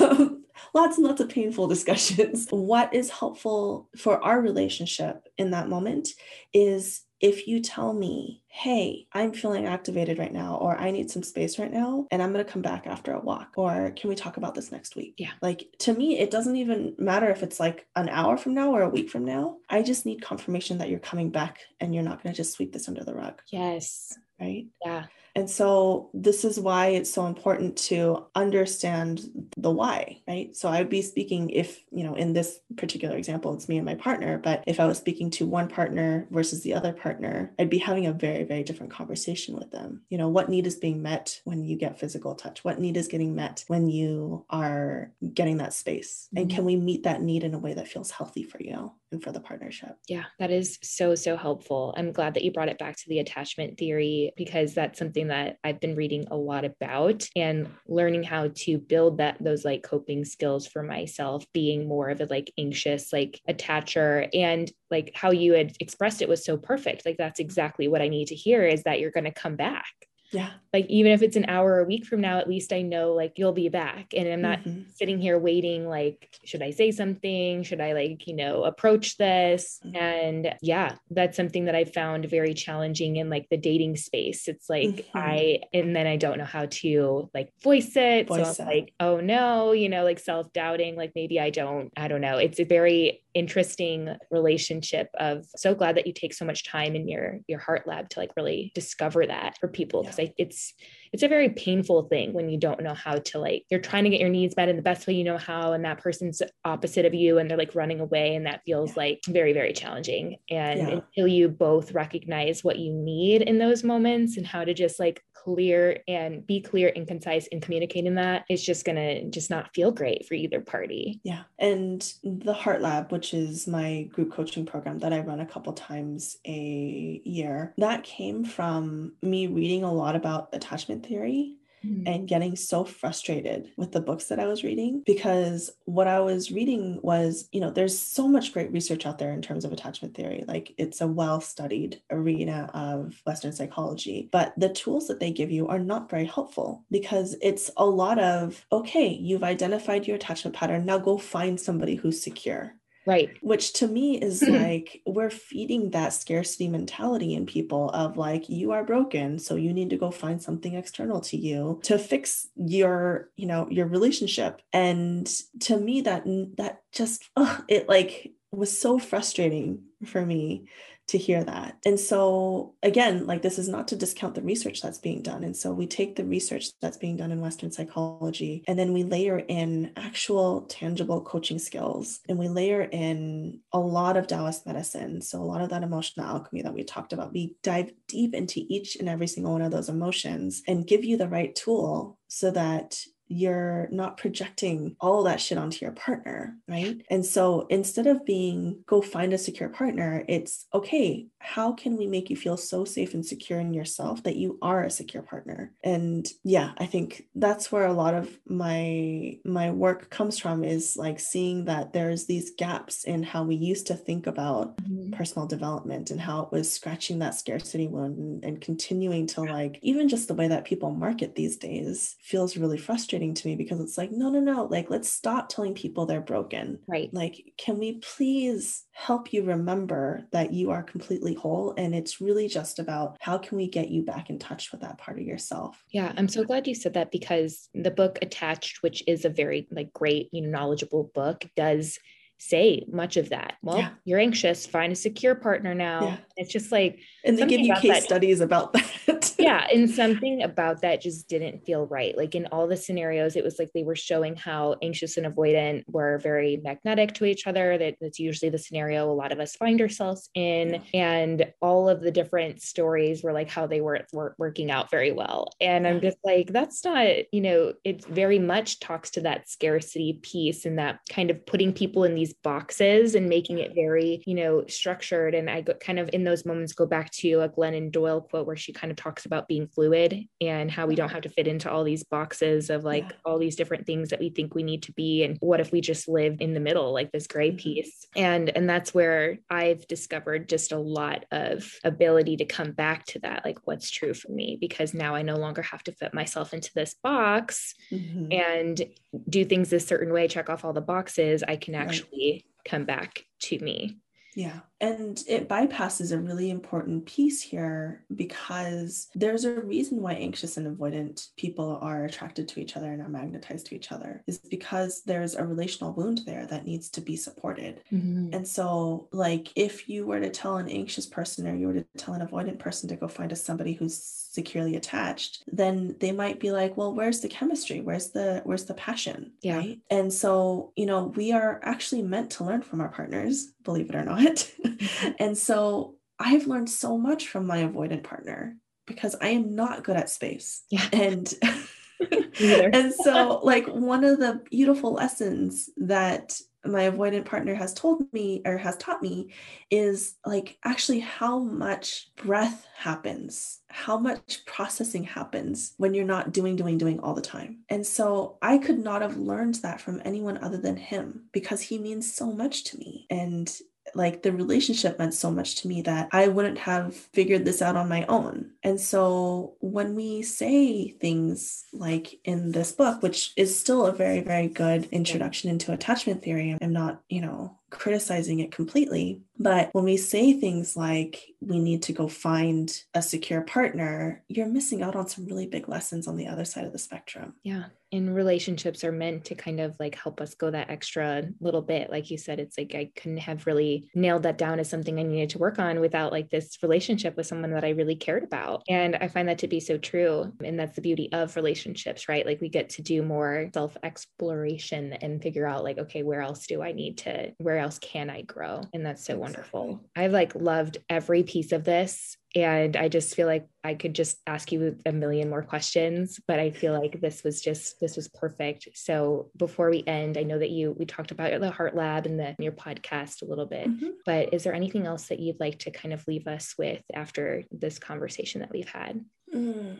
um, 0.00 0.42
lots 0.74 0.98
and 0.98 1.06
lots 1.06 1.20
of 1.20 1.28
painful 1.28 1.68
discussions 1.68 2.48
what 2.50 2.92
is 2.92 3.10
helpful 3.10 3.88
for 3.96 4.20
our 4.24 4.40
relationship 4.40 5.28
in 5.38 5.52
that 5.52 5.68
moment 5.68 6.08
is 6.52 7.02
if 7.20 7.46
you 7.46 7.60
tell 7.60 7.92
me, 7.92 8.42
hey, 8.48 9.06
I'm 9.12 9.32
feeling 9.32 9.66
activated 9.66 10.18
right 10.18 10.32
now, 10.32 10.56
or 10.56 10.76
I 10.76 10.90
need 10.90 11.10
some 11.10 11.22
space 11.22 11.58
right 11.58 11.72
now, 11.72 12.06
and 12.10 12.22
I'm 12.22 12.32
going 12.32 12.44
to 12.44 12.50
come 12.50 12.62
back 12.62 12.86
after 12.86 13.12
a 13.12 13.20
walk, 13.20 13.52
or 13.56 13.92
can 13.96 14.08
we 14.08 14.16
talk 14.16 14.38
about 14.38 14.54
this 14.54 14.72
next 14.72 14.96
week? 14.96 15.14
Yeah. 15.18 15.32
Like 15.42 15.66
to 15.80 15.94
me, 15.94 16.18
it 16.18 16.30
doesn't 16.30 16.56
even 16.56 16.94
matter 16.98 17.30
if 17.30 17.42
it's 17.42 17.60
like 17.60 17.86
an 17.94 18.08
hour 18.08 18.36
from 18.36 18.54
now 18.54 18.72
or 18.72 18.82
a 18.82 18.88
week 18.88 19.10
from 19.10 19.24
now. 19.24 19.58
I 19.68 19.82
just 19.82 20.06
need 20.06 20.22
confirmation 20.22 20.78
that 20.78 20.88
you're 20.88 20.98
coming 20.98 21.30
back 21.30 21.58
and 21.78 21.94
you're 21.94 22.04
not 22.04 22.22
going 22.22 22.32
to 22.34 22.36
just 22.36 22.52
sweep 22.54 22.72
this 22.72 22.88
under 22.88 23.04
the 23.04 23.14
rug. 23.14 23.40
Yes. 23.52 24.18
Right. 24.40 24.66
Yeah. 24.84 25.04
And 25.34 25.48
so 25.48 26.10
this 26.12 26.44
is 26.44 26.58
why 26.58 26.88
it's 26.88 27.12
so 27.12 27.26
important 27.26 27.76
to 27.78 28.26
understand 28.34 29.20
the 29.56 29.70
why, 29.70 30.20
right? 30.26 30.54
So 30.56 30.68
I'd 30.68 30.88
be 30.88 31.02
speaking 31.02 31.50
if, 31.50 31.82
you 31.90 32.04
know, 32.04 32.14
in 32.14 32.32
this 32.32 32.60
particular 32.76 33.16
example, 33.16 33.54
it's 33.54 33.68
me 33.68 33.76
and 33.76 33.86
my 33.86 33.94
partner, 33.94 34.38
but 34.38 34.64
if 34.66 34.80
I 34.80 34.86
was 34.86 34.98
speaking 34.98 35.30
to 35.32 35.46
one 35.46 35.68
partner 35.68 36.26
versus 36.30 36.62
the 36.62 36.74
other 36.74 36.92
partner, 36.92 37.52
I'd 37.58 37.70
be 37.70 37.78
having 37.78 38.06
a 38.06 38.12
very, 38.12 38.44
very 38.44 38.62
different 38.62 38.92
conversation 38.92 39.56
with 39.56 39.70
them. 39.70 40.02
You 40.10 40.18
know, 40.18 40.28
what 40.28 40.48
need 40.48 40.66
is 40.66 40.76
being 40.76 41.02
met 41.02 41.40
when 41.44 41.64
you 41.64 41.76
get 41.76 41.98
physical 41.98 42.34
touch? 42.34 42.64
What 42.64 42.80
need 42.80 42.96
is 42.96 43.08
getting 43.08 43.34
met 43.34 43.64
when 43.68 43.88
you 43.88 44.44
are 44.50 45.12
getting 45.34 45.58
that 45.58 45.74
space? 45.74 46.28
Mm-hmm. 46.28 46.38
And 46.38 46.50
can 46.50 46.64
we 46.64 46.76
meet 46.76 47.04
that 47.04 47.22
need 47.22 47.44
in 47.44 47.54
a 47.54 47.58
way 47.58 47.74
that 47.74 47.88
feels 47.88 48.10
healthy 48.10 48.42
for 48.42 48.62
you? 48.62 48.92
And 49.12 49.22
for 49.22 49.32
the 49.32 49.40
partnership. 49.40 49.96
Yeah, 50.08 50.24
that 50.38 50.50
is 50.50 50.78
so, 50.82 51.14
so 51.14 51.36
helpful. 51.36 51.94
I'm 51.96 52.12
glad 52.12 52.34
that 52.34 52.44
you 52.44 52.52
brought 52.52 52.68
it 52.68 52.78
back 52.78 52.96
to 52.96 53.08
the 53.08 53.18
attachment 53.18 53.78
theory 53.78 54.32
because 54.36 54.74
that's 54.74 54.98
something 54.98 55.28
that 55.28 55.56
I've 55.64 55.80
been 55.80 55.96
reading 55.96 56.26
a 56.30 56.36
lot 56.36 56.64
about 56.64 57.28
and 57.34 57.68
learning 57.86 58.22
how 58.22 58.50
to 58.54 58.78
build 58.78 59.18
that 59.18 59.36
those 59.40 59.64
like 59.64 59.82
coping 59.82 60.24
skills 60.24 60.66
for 60.66 60.82
myself, 60.82 61.44
being 61.52 61.88
more 61.88 62.10
of 62.10 62.20
a 62.20 62.26
like 62.26 62.52
anxious, 62.58 63.12
like 63.12 63.40
attacher 63.48 64.28
and 64.34 64.70
like 64.90 65.12
how 65.14 65.30
you 65.30 65.54
had 65.54 65.72
expressed 65.80 66.22
it 66.22 66.28
was 66.28 66.44
so 66.44 66.56
perfect. 66.56 67.04
Like 67.04 67.16
that's 67.16 67.40
exactly 67.40 67.88
what 67.88 68.02
I 68.02 68.08
need 68.08 68.28
to 68.28 68.34
hear 68.34 68.64
is 68.64 68.82
that 68.84 69.00
you're 69.00 69.10
going 69.10 69.24
to 69.24 69.32
come 69.32 69.56
back 69.56 69.86
yeah. 70.30 70.50
Like 70.72 70.86
even 70.86 71.10
if 71.10 71.22
it's 71.22 71.34
an 71.34 71.46
hour 71.46 71.72
or 71.72 71.80
a 71.80 71.84
week 71.84 72.06
from 72.06 72.20
now, 72.20 72.38
at 72.38 72.48
least 72.48 72.72
I 72.72 72.82
know 72.82 73.12
like 73.12 73.32
you'll 73.36 73.52
be 73.52 73.68
back. 73.68 74.14
And 74.16 74.28
I'm 74.28 74.40
not 74.40 74.60
mm-hmm. 74.60 74.82
sitting 74.94 75.18
here 75.18 75.38
waiting, 75.38 75.88
like, 75.88 76.28
should 76.44 76.62
I 76.62 76.70
say 76.70 76.92
something? 76.92 77.64
Should 77.64 77.80
I 77.80 77.92
like, 77.92 78.28
you 78.28 78.36
know, 78.36 78.62
approach 78.62 79.16
this? 79.16 79.80
Mm-hmm. 79.84 79.96
And 79.96 80.54
yeah, 80.62 80.94
that's 81.10 81.36
something 81.36 81.64
that 81.64 81.74
I 81.74 81.84
found 81.84 82.26
very 82.26 82.54
challenging 82.54 83.16
in 83.16 83.28
like 83.30 83.48
the 83.50 83.56
dating 83.56 83.96
space. 83.96 84.46
It's 84.46 84.70
like 84.70 84.88
mm-hmm. 84.88 85.18
I 85.18 85.60
and 85.74 85.96
then 85.96 86.06
I 86.06 86.16
don't 86.16 86.38
know 86.38 86.44
how 86.44 86.66
to 86.66 87.28
like 87.34 87.52
voice 87.62 87.96
it. 87.96 88.28
Voice 88.28 88.56
so 88.56 88.62
I'm 88.62 88.70
it. 88.70 88.74
like, 88.74 88.94
oh 89.00 89.18
no, 89.18 89.72
you 89.72 89.88
know, 89.88 90.04
like 90.04 90.20
self-doubting, 90.20 90.94
like 90.94 91.12
maybe 91.16 91.40
I 91.40 91.50
don't, 91.50 91.92
I 91.96 92.06
don't 92.06 92.20
know. 92.20 92.38
It's 92.38 92.60
a 92.60 92.64
very 92.64 93.22
interesting 93.34 94.16
relationship 94.30 95.08
of 95.18 95.46
so 95.56 95.74
glad 95.74 95.96
that 95.96 96.06
you 96.06 96.12
take 96.12 96.34
so 96.34 96.44
much 96.44 96.66
time 96.66 96.96
in 96.96 97.08
your 97.08 97.38
your 97.46 97.58
heart 97.58 97.86
lab 97.86 98.08
to 98.10 98.18
like 98.18 98.30
really 98.36 98.72
discover 98.74 99.26
that 99.26 99.56
for 99.58 99.68
people 99.68 100.02
because 100.02 100.18
yeah. 100.18 100.28
it's 100.38 100.74
it's 101.12 101.22
a 101.22 101.28
very 101.28 101.50
painful 101.50 102.04
thing 102.04 102.32
when 102.32 102.48
you 102.48 102.58
don't 102.58 102.82
know 102.82 102.94
how 102.94 103.18
to 103.18 103.38
like 103.38 103.64
you're 103.70 103.80
trying 103.80 104.04
to 104.04 104.10
get 104.10 104.20
your 104.20 104.28
needs 104.28 104.56
met 104.56 104.68
in 104.68 104.76
the 104.76 104.82
best 104.82 105.06
way 105.06 105.14
you 105.14 105.24
know 105.24 105.38
how 105.38 105.72
and 105.72 105.84
that 105.84 105.98
person's 105.98 106.42
opposite 106.64 107.04
of 107.04 107.14
you 107.14 107.38
and 107.38 107.50
they're 107.50 107.58
like 107.58 107.74
running 107.74 108.00
away 108.00 108.34
and 108.34 108.46
that 108.46 108.62
feels 108.64 108.90
yeah. 108.90 108.96
like 108.96 109.20
very 109.28 109.52
very 109.52 109.72
challenging 109.72 110.36
and 110.50 110.80
yeah. 110.80 110.88
until 110.88 111.26
you 111.26 111.48
both 111.48 111.92
recognize 111.92 112.62
what 112.64 112.78
you 112.78 112.92
need 112.92 113.42
in 113.42 113.58
those 113.58 113.84
moments 113.84 114.36
and 114.36 114.46
how 114.46 114.64
to 114.64 114.74
just 114.74 115.00
like 115.00 115.22
clear 115.44 116.00
and 116.06 116.46
be 116.46 116.60
clear 116.60 116.92
and 116.94 117.08
concise 117.08 117.46
in 117.46 117.60
communicating 117.60 118.14
that 118.14 118.44
it's 118.48 118.62
just 118.62 118.84
going 118.84 118.96
to 118.96 119.30
just 119.30 119.48
not 119.48 119.72
feel 119.74 119.90
great 119.90 120.26
for 120.26 120.34
either 120.34 120.60
party. 120.60 121.20
Yeah. 121.24 121.42
And 121.58 122.12
the 122.22 122.52
Heart 122.52 122.82
Lab, 122.82 123.10
which 123.10 123.32
is 123.32 123.66
my 123.66 124.02
group 124.12 124.32
coaching 124.32 124.66
program 124.66 124.98
that 124.98 125.12
I 125.12 125.20
run 125.20 125.40
a 125.40 125.46
couple 125.46 125.72
times 125.72 126.36
a 126.46 127.22
year, 127.24 127.72
that 127.78 128.04
came 128.04 128.44
from 128.44 129.14
me 129.22 129.46
reading 129.46 129.82
a 129.82 129.92
lot 129.92 130.14
about 130.14 130.50
attachment 130.52 130.99
theory 131.00 131.56
mm-hmm. 131.84 132.06
and 132.06 132.28
getting 132.28 132.56
so 132.56 132.84
frustrated 132.84 133.70
with 133.76 133.92
the 133.92 134.00
books 134.00 134.26
that 134.26 134.38
I 134.38 134.46
was 134.46 134.64
reading 134.64 135.02
because 135.06 135.70
what 135.84 136.06
I 136.06 136.20
was 136.20 136.50
reading 136.50 137.00
was, 137.02 137.48
you 137.52 137.60
know, 137.60 137.70
there's 137.70 137.98
so 137.98 138.28
much 138.28 138.52
great 138.52 138.72
research 138.72 139.06
out 139.06 139.18
there 139.18 139.32
in 139.32 139.42
terms 139.42 139.64
of 139.64 139.72
attachment 139.72 140.14
theory. 140.14 140.44
Like 140.46 140.74
it's 140.78 141.00
a 141.00 141.06
well 141.06 141.40
studied 141.40 142.00
arena 142.10 142.70
of 142.74 143.20
Western 143.26 143.52
psychology, 143.52 144.28
but 144.32 144.52
the 144.56 144.68
tools 144.68 145.08
that 145.08 145.20
they 145.20 145.30
give 145.30 145.50
you 145.50 145.68
are 145.68 145.78
not 145.78 146.10
very 146.10 146.26
helpful 146.26 146.84
because 146.90 147.36
it's 147.42 147.70
a 147.76 147.86
lot 147.86 148.18
of, 148.18 148.64
okay, 148.72 149.08
you've 149.08 149.44
identified 149.44 150.06
your 150.06 150.16
attachment 150.16 150.56
pattern. 150.56 150.84
Now 150.84 150.98
go 150.98 151.18
find 151.18 151.58
somebody 151.58 151.94
who's 151.96 152.22
secure 152.22 152.74
Right. 153.06 153.30
Which 153.40 153.72
to 153.74 153.88
me 153.88 154.20
is 154.20 154.42
like 154.48 155.02
we're 155.06 155.30
feeding 155.30 155.90
that 155.90 156.12
scarcity 156.12 156.68
mentality 156.68 157.34
in 157.34 157.46
people 157.46 157.90
of 157.90 158.16
like, 158.16 158.48
you 158.48 158.72
are 158.72 158.84
broken. 158.84 159.38
So 159.38 159.56
you 159.56 159.72
need 159.72 159.90
to 159.90 159.96
go 159.96 160.10
find 160.10 160.42
something 160.42 160.74
external 160.74 161.20
to 161.22 161.36
you 161.36 161.80
to 161.84 161.98
fix 161.98 162.48
your, 162.56 163.30
you 163.36 163.46
know, 163.46 163.68
your 163.70 163.86
relationship. 163.86 164.62
And 164.72 165.30
to 165.60 165.76
me, 165.78 166.02
that 166.02 166.24
that 166.56 166.82
just 166.92 167.28
ugh, 167.36 167.64
it 167.68 167.88
like 167.88 168.32
was 168.52 168.76
so 168.76 168.98
frustrating 168.98 169.82
for 170.04 170.24
me 170.24 170.66
to 171.10 171.18
hear 171.18 171.42
that. 171.44 171.76
And 171.84 171.98
so, 171.98 172.74
again, 172.82 173.26
like 173.26 173.42
this 173.42 173.58
is 173.58 173.68
not 173.68 173.88
to 173.88 173.96
discount 173.96 174.34
the 174.34 174.42
research 174.42 174.80
that's 174.80 174.98
being 174.98 175.22
done. 175.22 175.44
And 175.44 175.56
so, 175.56 175.72
we 175.72 175.86
take 175.86 176.16
the 176.16 176.24
research 176.24 176.70
that's 176.80 176.96
being 176.96 177.16
done 177.16 177.32
in 177.32 177.40
Western 177.40 177.70
psychology 177.70 178.64
and 178.66 178.78
then 178.78 178.92
we 178.92 179.02
layer 179.02 179.38
in 179.38 179.92
actual 179.96 180.62
tangible 180.62 181.20
coaching 181.20 181.58
skills 181.58 182.20
and 182.28 182.38
we 182.38 182.48
layer 182.48 182.82
in 182.82 183.60
a 183.72 183.78
lot 183.78 184.16
of 184.16 184.26
Taoist 184.26 184.66
medicine. 184.66 185.20
So, 185.20 185.40
a 185.40 185.44
lot 185.44 185.60
of 185.60 185.70
that 185.70 185.82
emotional 185.82 186.26
alchemy 186.26 186.62
that 186.62 186.74
we 186.74 186.84
talked 186.84 187.12
about, 187.12 187.32
we 187.32 187.56
dive 187.62 187.92
deep 188.06 188.34
into 188.34 188.64
each 188.68 188.96
and 188.96 189.08
every 189.08 189.26
single 189.26 189.52
one 189.52 189.62
of 189.62 189.72
those 189.72 189.88
emotions 189.88 190.62
and 190.68 190.86
give 190.86 191.04
you 191.04 191.16
the 191.16 191.28
right 191.28 191.54
tool 191.54 192.18
so 192.28 192.50
that 192.52 193.00
you're 193.30 193.86
not 193.92 194.16
projecting 194.16 194.96
all 195.00 195.22
that 195.22 195.40
shit 195.40 195.56
onto 195.56 195.84
your 195.84 195.92
partner, 195.92 196.56
right? 196.66 197.00
And 197.08 197.24
so 197.24 197.66
instead 197.70 198.08
of 198.08 198.26
being 198.26 198.82
go 198.86 199.00
find 199.00 199.32
a 199.32 199.38
secure 199.38 199.68
partner, 199.68 200.24
it's 200.26 200.66
okay, 200.74 201.28
how 201.38 201.72
can 201.72 201.96
we 201.96 202.08
make 202.08 202.28
you 202.28 202.36
feel 202.36 202.56
so 202.56 202.84
safe 202.84 203.14
and 203.14 203.24
secure 203.24 203.60
in 203.60 203.72
yourself 203.72 204.24
that 204.24 204.34
you 204.34 204.58
are 204.60 204.82
a 204.82 204.90
secure 204.90 205.22
partner? 205.22 205.72
And 205.84 206.26
yeah, 206.42 206.72
I 206.78 206.86
think 206.86 207.28
that's 207.36 207.70
where 207.70 207.86
a 207.86 207.92
lot 207.92 208.14
of 208.14 208.36
my 208.46 209.38
my 209.44 209.70
work 209.70 210.10
comes 210.10 210.36
from 210.38 210.64
is 210.64 210.96
like 210.96 211.20
seeing 211.20 211.66
that 211.66 211.92
there's 211.92 212.26
these 212.26 212.50
gaps 212.58 213.04
in 213.04 213.22
how 213.22 213.44
we 213.44 213.54
used 213.54 213.86
to 213.86 213.94
think 213.94 214.26
about 214.26 214.76
mm-hmm. 214.78 215.12
personal 215.12 215.46
development 215.46 216.10
and 216.10 216.20
how 216.20 216.42
it 216.42 216.52
was 216.52 216.70
scratching 216.70 217.20
that 217.20 217.36
scarcity 217.36 217.86
wound 217.86 218.18
and, 218.18 218.44
and 218.44 218.60
continuing 218.60 219.28
to 219.28 219.42
like 219.42 219.78
even 219.82 220.08
just 220.08 220.26
the 220.26 220.34
way 220.34 220.48
that 220.48 220.64
people 220.64 220.90
market 220.90 221.36
these 221.36 221.56
days 221.56 222.16
feels 222.20 222.56
really 222.56 222.78
frustrating 222.78 223.19
frustrating 223.20 223.34
to 223.34 223.48
me 223.48 223.56
because 223.56 223.80
it's 223.80 223.98
like, 223.98 224.10
no, 224.10 224.30
no, 224.30 224.40
no, 224.40 224.64
like, 224.64 224.90
let's 224.90 225.08
stop 225.08 225.48
telling 225.48 225.74
people 225.74 226.06
they're 226.06 226.20
broken. 226.20 226.78
Right. 226.86 227.12
Like, 227.12 227.52
can 227.58 227.78
we 227.78 227.98
please 227.98 228.84
help 228.92 229.32
you 229.32 229.44
remember 229.44 230.26
that 230.32 230.52
you 230.52 230.70
are 230.70 230.82
completely 230.82 231.34
whole? 231.34 231.74
And 231.76 231.94
it's 231.94 232.20
really 232.20 232.48
just 232.48 232.78
about 232.78 233.16
how 233.20 233.38
can 233.38 233.58
we 233.58 233.68
get 233.68 233.90
you 233.90 234.02
back 234.04 234.30
in 234.30 234.38
touch 234.38 234.72
with 234.72 234.80
that 234.80 234.98
part 234.98 235.18
of 235.18 235.24
yourself? 235.24 235.82
Yeah, 235.90 236.12
I'm 236.16 236.28
so 236.28 236.44
glad 236.44 236.66
you 236.66 236.74
said 236.74 236.94
that 236.94 237.10
because 237.10 237.68
the 237.74 237.90
book 237.90 238.18
Attached, 238.22 238.82
which 238.82 239.02
is 239.06 239.24
a 239.24 239.30
very 239.30 239.68
like 239.70 239.92
great, 239.92 240.28
you 240.32 240.42
know, 240.42 240.50
knowledgeable 240.50 241.10
book, 241.14 241.44
does 241.56 241.98
say 242.40 242.84
much 242.90 243.18
of 243.18 243.28
that. 243.28 243.54
Well, 243.62 243.78
yeah. 243.78 243.90
you're 244.04 244.18
anxious, 244.18 244.66
find 244.66 244.92
a 244.92 244.96
secure 244.96 245.34
partner 245.34 245.74
now. 245.74 246.02
Yeah. 246.02 246.16
It's 246.38 246.52
just 246.52 246.72
like, 246.72 246.98
and 247.22 247.36
they 247.36 247.46
give 247.46 247.60
you 247.60 247.74
case 247.74 247.90
that, 247.92 248.02
studies 248.02 248.40
about 248.40 248.72
that. 248.72 249.34
yeah. 249.38 249.66
And 249.72 249.90
something 249.90 250.42
about 250.42 250.80
that 250.80 251.02
just 251.02 251.28
didn't 251.28 251.66
feel 251.66 251.86
right. 251.86 252.16
Like 252.16 252.34
in 252.34 252.46
all 252.46 252.66
the 252.66 252.78
scenarios, 252.78 253.36
it 253.36 253.44
was 253.44 253.58
like 253.58 253.68
they 253.74 253.82
were 253.82 253.94
showing 253.94 254.36
how 254.36 254.76
anxious 254.82 255.18
and 255.18 255.26
avoidant 255.26 255.84
were 255.86 256.18
very 256.18 256.58
magnetic 256.64 257.12
to 257.14 257.26
each 257.26 257.46
other. 257.46 257.76
That 257.76 257.96
that's 258.00 258.18
usually 258.18 258.48
the 258.48 258.58
scenario 258.58 259.10
a 259.10 259.12
lot 259.12 259.32
of 259.32 259.38
us 259.38 259.54
find 259.54 259.78
ourselves 259.82 260.30
in. 260.34 260.82
Yeah. 260.94 261.12
And 261.12 261.52
all 261.60 261.90
of 261.90 262.00
the 262.00 262.10
different 262.10 262.62
stories 262.62 263.22
were 263.22 263.34
like 263.34 263.50
how 263.50 263.66
they 263.66 263.82
weren't, 263.82 264.06
were 264.14 264.34
working 264.38 264.70
out 264.70 264.90
very 264.90 265.12
well. 265.12 265.48
And 265.60 265.86
I'm 265.86 266.00
just 266.00 266.18
like, 266.24 266.52
that's 266.52 266.82
not, 266.86 267.06
you 267.32 267.42
know, 267.42 267.74
it 267.84 268.02
very 268.06 268.38
much 268.38 268.80
talks 268.80 269.10
to 269.10 269.20
that 269.22 269.50
scarcity 269.50 270.20
piece 270.22 270.64
and 270.64 270.78
that 270.78 271.00
kind 271.10 271.30
of 271.30 271.44
putting 271.44 271.74
people 271.74 272.04
in 272.04 272.14
these 272.14 272.29
these 272.30 272.36
boxes 272.42 273.14
and 273.14 273.28
making 273.28 273.58
it 273.58 273.72
very, 273.74 274.22
you 274.26 274.34
know, 274.34 274.64
structured. 274.68 275.34
And 275.34 275.50
I 275.50 275.62
kind 275.62 275.98
of 275.98 276.10
in 276.12 276.24
those 276.24 276.44
moments 276.44 276.72
go 276.72 276.86
back 276.86 277.10
to 277.12 277.40
a 277.40 277.48
Glennon 277.48 277.90
Doyle 277.90 278.20
quote 278.20 278.46
where 278.46 278.56
she 278.56 278.72
kind 278.72 278.90
of 278.90 278.96
talks 278.96 279.26
about 279.26 279.48
being 279.48 279.66
fluid 279.66 280.24
and 280.40 280.70
how 280.70 280.86
we 280.86 280.94
don't 280.94 281.10
have 281.10 281.22
to 281.22 281.28
fit 281.28 281.46
into 281.46 281.70
all 281.70 281.84
these 281.84 282.04
boxes 282.04 282.70
of 282.70 282.84
like 282.84 283.04
yeah. 283.04 283.16
all 283.24 283.38
these 283.38 283.56
different 283.56 283.86
things 283.86 284.10
that 284.10 284.20
we 284.20 284.30
think 284.30 284.54
we 284.54 284.62
need 284.62 284.82
to 284.84 284.92
be. 284.92 285.24
And 285.24 285.36
what 285.40 285.60
if 285.60 285.72
we 285.72 285.80
just 285.80 286.08
live 286.08 286.36
in 286.40 286.54
the 286.54 286.60
middle, 286.60 286.92
like 286.92 287.10
this 287.12 287.26
gray 287.26 287.50
mm-hmm. 287.50 287.56
piece? 287.56 288.06
And 288.16 288.50
and 288.50 288.68
that's 288.68 288.94
where 288.94 289.38
I've 289.48 289.86
discovered 289.86 290.48
just 290.48 290.72
a 290.72 290.78
lot 290.78 291.24
of 291.30 291.72
ability 291.84 292.36
to 292.38 292.44
come 292.44 292.72
back 292.72 293.04
to 293.06 293.18
that, 293.20 293.44
like 293.44 293.58
what's 293.64 293.90
true 293.90 294.14
for 294.14 294.30
me, 294.30 294.56
because 294.60 294.94
now 294.94 295.14
I 295.14 295.22
no 295.22 295.36
longer 295.36 295.62
have 295.62 295.82
to 295.84 295.92
fit 295.92 296.14
myself 296.14 296.54
into 296.54 296.70
this 296.74 296.94
box 297.02 297.74
mm-hmm. 297.92 298.32
and 298.32 298.82
do 299.28 299.44
things 299.44 299.72
a 299.72 299.80
certain 299.80 300.12
way, 300.12 300.28
check 300.28 300.48
off 300.48 300.64
all 300.64 300.72
the 300.72 300.80
boxes. 300.80 301.42
I 301.46 301.56
can 301.56 301.74
actually 301.74 302.19
come 302.64 302.84
back 302.84 303.24
to 303.40 303.58
me. 303.60 303.98
Yeah. 304.34 304.60
And 304.80 305.22
it 305.28 305.48
bypasses 305.48 306.12
a 306.12 306.18
really 306.18 306.50
important 306.50 307.06
piece 307.06 307.42
here 307.42 308.04
because 308.14 309.08
there's 309.14 309.44
a 309.44 309.60
reason 309.60 310.00
why 310.00 310.14
anxious 310.14 310.56
and 310.56 310.66
avoidant 310.66 311.28
people 311.36 311.78
are 311.82 312.04
attracted 312.04 312.48
to 312.48 312.60
each 312.60 312.76
other 312.76 312.90
and 312.90 313.02
are 313.02 313.08
magnetized 313.08 313.66
to 313.66 313.74
each 313.74 313.92
other 313.92 314.22
is 314.26 314.38
because 314.38 315.02
there's 315.02 315.34
a 315.34 315.46
relational 315.46 315.92
wound 315.92 316.22
there 316.24 316.46
that 316.46 316.66
needs 316.66 316.88
to 316.90 317.00
be 317.00 317.16
supported. 317.16 317.82
Mm-hmm. 317.92 318.32
And 318.32 318.46
so, 318.46 319.08
like, 319.12 319.48
if 319.54 319.88
you 319.88 320.06
were 320.06 320.20
to 320.20 320.30
tell 320.30 320.56
an 320.56 320.68
anxious 320.68 321.06
person 321.06 321.46
or 321.46 321.54
you 321.54 321.66
were 321.66 321.74
to 321.74 321.86
tell 321.98 322.14
an 322.14 322.26
avoidant 322.26 322.58
person 322.58 322.88
to 322.88 322.96
go 322.96 323.08
find 323.08 323.32
a 323.32 323.36
somebody 323.36 323.74
who's 323.74 324.02
securely 324.30 324.76
attached, 324.76 325.42
then 325.50 325.96
they 325.98 326.12
might 326.12 326.40
be 326.40 326.52
like, 326.52 326.76
well, 326.76 326.94
where's 326.94 327.20
the 327.20 327.28
chemistry? 327.28 327.80
Where's 327.80 328.10
the 328.10 328.40
where's 328.44 328.64
the 328.64 328.74
passion? 328.74 329.32
Yeah. 329.42 329.58
Right. 329.58 329.80
And 329.90 330.12
so, 330.12 330.72
you 330.76 330.86
know, 330.86 331.12
we 331.16 331.32
are 331.32 331.60
actually 331.62 332.02
meant 332.02 332.30
to 332.32 332.44
learn 332.44 332.62
from 332.62 332.80
our 332.80 332.88
partners, 332.88 333.52
believe 333.64 333.90
it 333.90 333.96
or 333.96 334.04
not. 334.04 334.50
and 335.18 335.36
so 335.36 335.96
I've 336.18 336.46
learned 336.46 336.70
so 336.70 336.98
much 336.98 337.28
from 337.28 337.46
my 337.46 337.64
avoidant 337.64 338.02
partner 338.02 338.56
because 338.86 339.16
I 339.20 339.28
am 339.28 339.54
not 339.54 339.84
good 339.84 339.96
at 339.96 340.10
space. 340.10 340.64
Yeah. 340.70 340.86
And 340.92 341.32
and 342.40 342.92
so 342.92 343.40
like 343.42 343.66
one 343.66 344.04
of 344.04 344.18
the 344.18 344.42
beautiful 344.50 344.92
lessons 344.92 345.70
that 345.76 346.40
my 346.64 346.90
avoidant 346.90 347.24
partner 347.24 347.54
has 347.54 347.72
told 347.72 348.02
me 348.12 348.42
or 348.44 348.58
has 348.58 348.76
taught 348.76 349.02
me 349.02 349.32
is 349.70 350.16
like 350.26 350.58
actually 350.64 351.00
how 351.00 351.38
much 351.38 352.10
breath 352.16 352.66
happens, 352.76 353.60
how 353.68 353.96
much 353.98 354.44
processing 354.44 355.04
happens 355.04 355.72
when 355.78 355.94
you're 355.94 356.04
not 356.04 356.32
doing, 356.32 356.56
doing, 356.56 356.76
doing 356.76 357.00
all 357.00 357.14
the 357.14 357.22
time. 357.22 357.60
And 357.70 357.86
so 357.86 358.36
I 358.42 358.58
could 358.58 358.78
not 358.78 359.00
have 359.00 359.16
learned 359.16 359.56
that 359.56 359.80
from 359.80 360.02
anyone 360.04 360.38
other 360.38 360.58
than 360.58 360.76
him 360.76 361.24
because 361.32 361.62
he 361.62 361.78
means 361.78 362.12
so 362.12 362.30
much 362.30 362.64
to 362.64 362.78
me. 362.78 363.06
And 363.08 363.50
like 363.94 364.22
the 364.22 364.32
relationship 364.32 364.98
meant 364.98 365.14
so 365.14 365.30
much 365.30 365.56
to 365.56 365.68
me 365.68 365.82
that 365.82 366.08
I 366.12 366.28
wouldn't 366.28 366.58
have 366.58 366.94
figured 366.94 367.44
this 367.44 367.62
out 367.62 367.76
on 367.76 367.88
my 367.88 368.04
own. 368.06 368.50
And 368.62 368.80
so 368.80 369.54
when 369.60 369.94
we 369.94 370.22
say 370.22 370.90
things 370.90 371.64
like 371.72 372.18
in 372.24 372.52
this 372.52 372.72
book, 372.72 373.02
which 373.02 373.32
is 373.36 373.58
still 373.58 373.86
a 373.86 373.92
very, 373.92 374.20
very 374.20 374.48
good 374.48 374.86
introduction 374.92 375.50
into 375.50 375.72
attachment 375.72 376.22
theory, 376.22 376.56
I'm 376.60 376.72
not, 376.72 377.00
you 377.08 377.20
know, 377.20 377.58
criticizing 377.70 378.40
it 378.40 378.52
completely. 378.52 379.22
But 379.38 379.70
when 379.72 379.84
we 379.84 379.96
say 379.96 380.32
things 380.32 380.76
like 380.76 381.22
we 381.40 381.58
need 381.58 381.82
to 381.84 381.92
go 381.92 382.08
find 382.08 382.70
a 382.94 383.00
secure 383.00 383.42
partner, 383.42 384.22
you're 384.28 384.46
missing 384.46 384.82
out 384.82 384.96
on 384.96 385.08
some 385.08 385.26
really 385.26 385.46
big 385.46 385.68
lessons 385.68 386.06
on 386.06 386.16
the 386.16 386.26
other 386.26 386.44
side 386.44 386.64
of 386.64 386.72
the 386.72 386.78
spectrum. 386.78 387.34
Yeah. 387.42 387.66
In 387.90 388.14
relationships 388.14 388.84
are 388.84 388.92
meant 388.92 389.24
to 389.26 389.34
kind 389.34 389.60
of 389.60 389.76
like 389.80 389.94
help 389.94 390.20
us 390.20 390.34
go 390.34 390.50
that 390.50 390.70
extra 390.70 391.24
little 391.40 391.62
bit. 391.62 391.90
Like 391.90 392.10
you 392.10 392.18
said, 392.18 392.38
it's 392.38 392.56
like 392.56 392.74
I 392.74 392.90
couldn't 392.96 393.18
have 393.18 393.46
really 393.46 393.88
nailed 393.94 394.22
that 394.22 394.38
down 394.38 394.60
as 394.60 394.68
something 394.68 394.98
I 394.98 395.02
needed 395.02 395.30
to 395.30 395.38
work 395.38 395.58
on 395.58 395.80
without 395.80 396.12
like 396.12 396.30
this 396.30 396.56
relationship 396.62 397.16
with 397.16 397.26
someone 397.26 397.50
that 397.52 397.64
I 397.64 397.70
really 397.70 397.96
cared 397.96 398.22
about. 398.22 398.62
And 398.68 398.96
I 398.96 399.08
find 399.08 399.28
that 399.28 399.38
to 399.38 399.48
be 399.48 399.60
so 399.60 399.76
true. 399.78 400.32
And 400.44 400.58
that's 400.58 400.76
the 400.76 400.82
beauty 400.82 401.10
of 401.12 401.34
relationships, 401.36 402.08
right? 402.08 402.24
Like 402.24 402.40
we 402.40 402.48
get 402.48 402.68
to 402.70 402.82
do 402.82 403.02
more 403.02 403.48
self 403.52 403.76
exploration 403.82 404.92
and 404.94 405.22
figure 405.22 405.46
out, 405.46 405.64
like, 405.64 405.78
okay, 405.78 406.02
where 406.02 406.22
else 406.22 406.46
do 406.46 406.62
I 406.62 406.72
need 406.72 406.98
to, 406.98 407.32
where 407.38 407.58
else 407.58 407.78
can 407.78 408.08
I 408.10 408.22
grow? 408.22 408.62
And 408.72 408.86
that's 408.86 409.04
so 409.04 409.14
exactly. 409.14 409.20
wonderful. 409.20 409.84
I've 409.96 410.12
like 410.12 410.34
loved 410.34 410.78
every 410.88 411.22
piece 411.22 411.52
of 411.52 411.64
this 411.64 412.16
and 412.34 412.76
i 412.76 412.88
just 412.88 413.14
feel 413.14 413.26
like 413.26 413.48
i 413.64 413.74
could 413.74 413.94
just 413.94 414.18
ask 414.26 414.52
you 414.52 414.76
a 414.86 414.92
million 414.92 415.28
more 415.28 415.42
questions 415.42 416.20
but 416.28 416.38
i 416.38 416.50
feel 416.50 416.78
like 416.78 417.00
this 417.00 417.24
was 417.24 417.40
just 417.40 417.80
this 417.80 417.96
was 417.96 418.08
perfect 418.08 418.68
so 418.74 419.30
before 419.36 419.70
we 419.70 419.82
end 419.86 420.16
i 420.16 420.22
know 420.22 420.38
that 420.38 420.50
you 420.50 420.74
we 420.78 420.84
talked 420.84 421.10
about 421.10 421.38
the 421.40 421.50
heart 421.50 421.74
lab 421.74 422.06
and 422.06 422.18
the 422.18 422.34
your 422.38 422.52
podcast 422.52 423.22
a 423.22 423.26
little 423.26 423.46
bit 423.46 423.68
mm-hmm. 423.68 423.90
but 424.06 424.32
is 424.32 424.44
there 424.44 424.54
anything 424.54 424.86
else 424.86 425.08
that 425.08 425.18
you'd 425.18 425.40
like 425.40 425.58
to 425.58 425.70
kind 425.70 425.92
of 425.92 426.06
leave 426.06 426.26
us 426.26 426.54
with 426.56 426.82
after 426.94 427.42
this 427.50 427.78
conversation 427.78 428.40
that 428.40 428.52
we've 428.52 428.68
had 428.68 429.04
mm. 429.34 429.76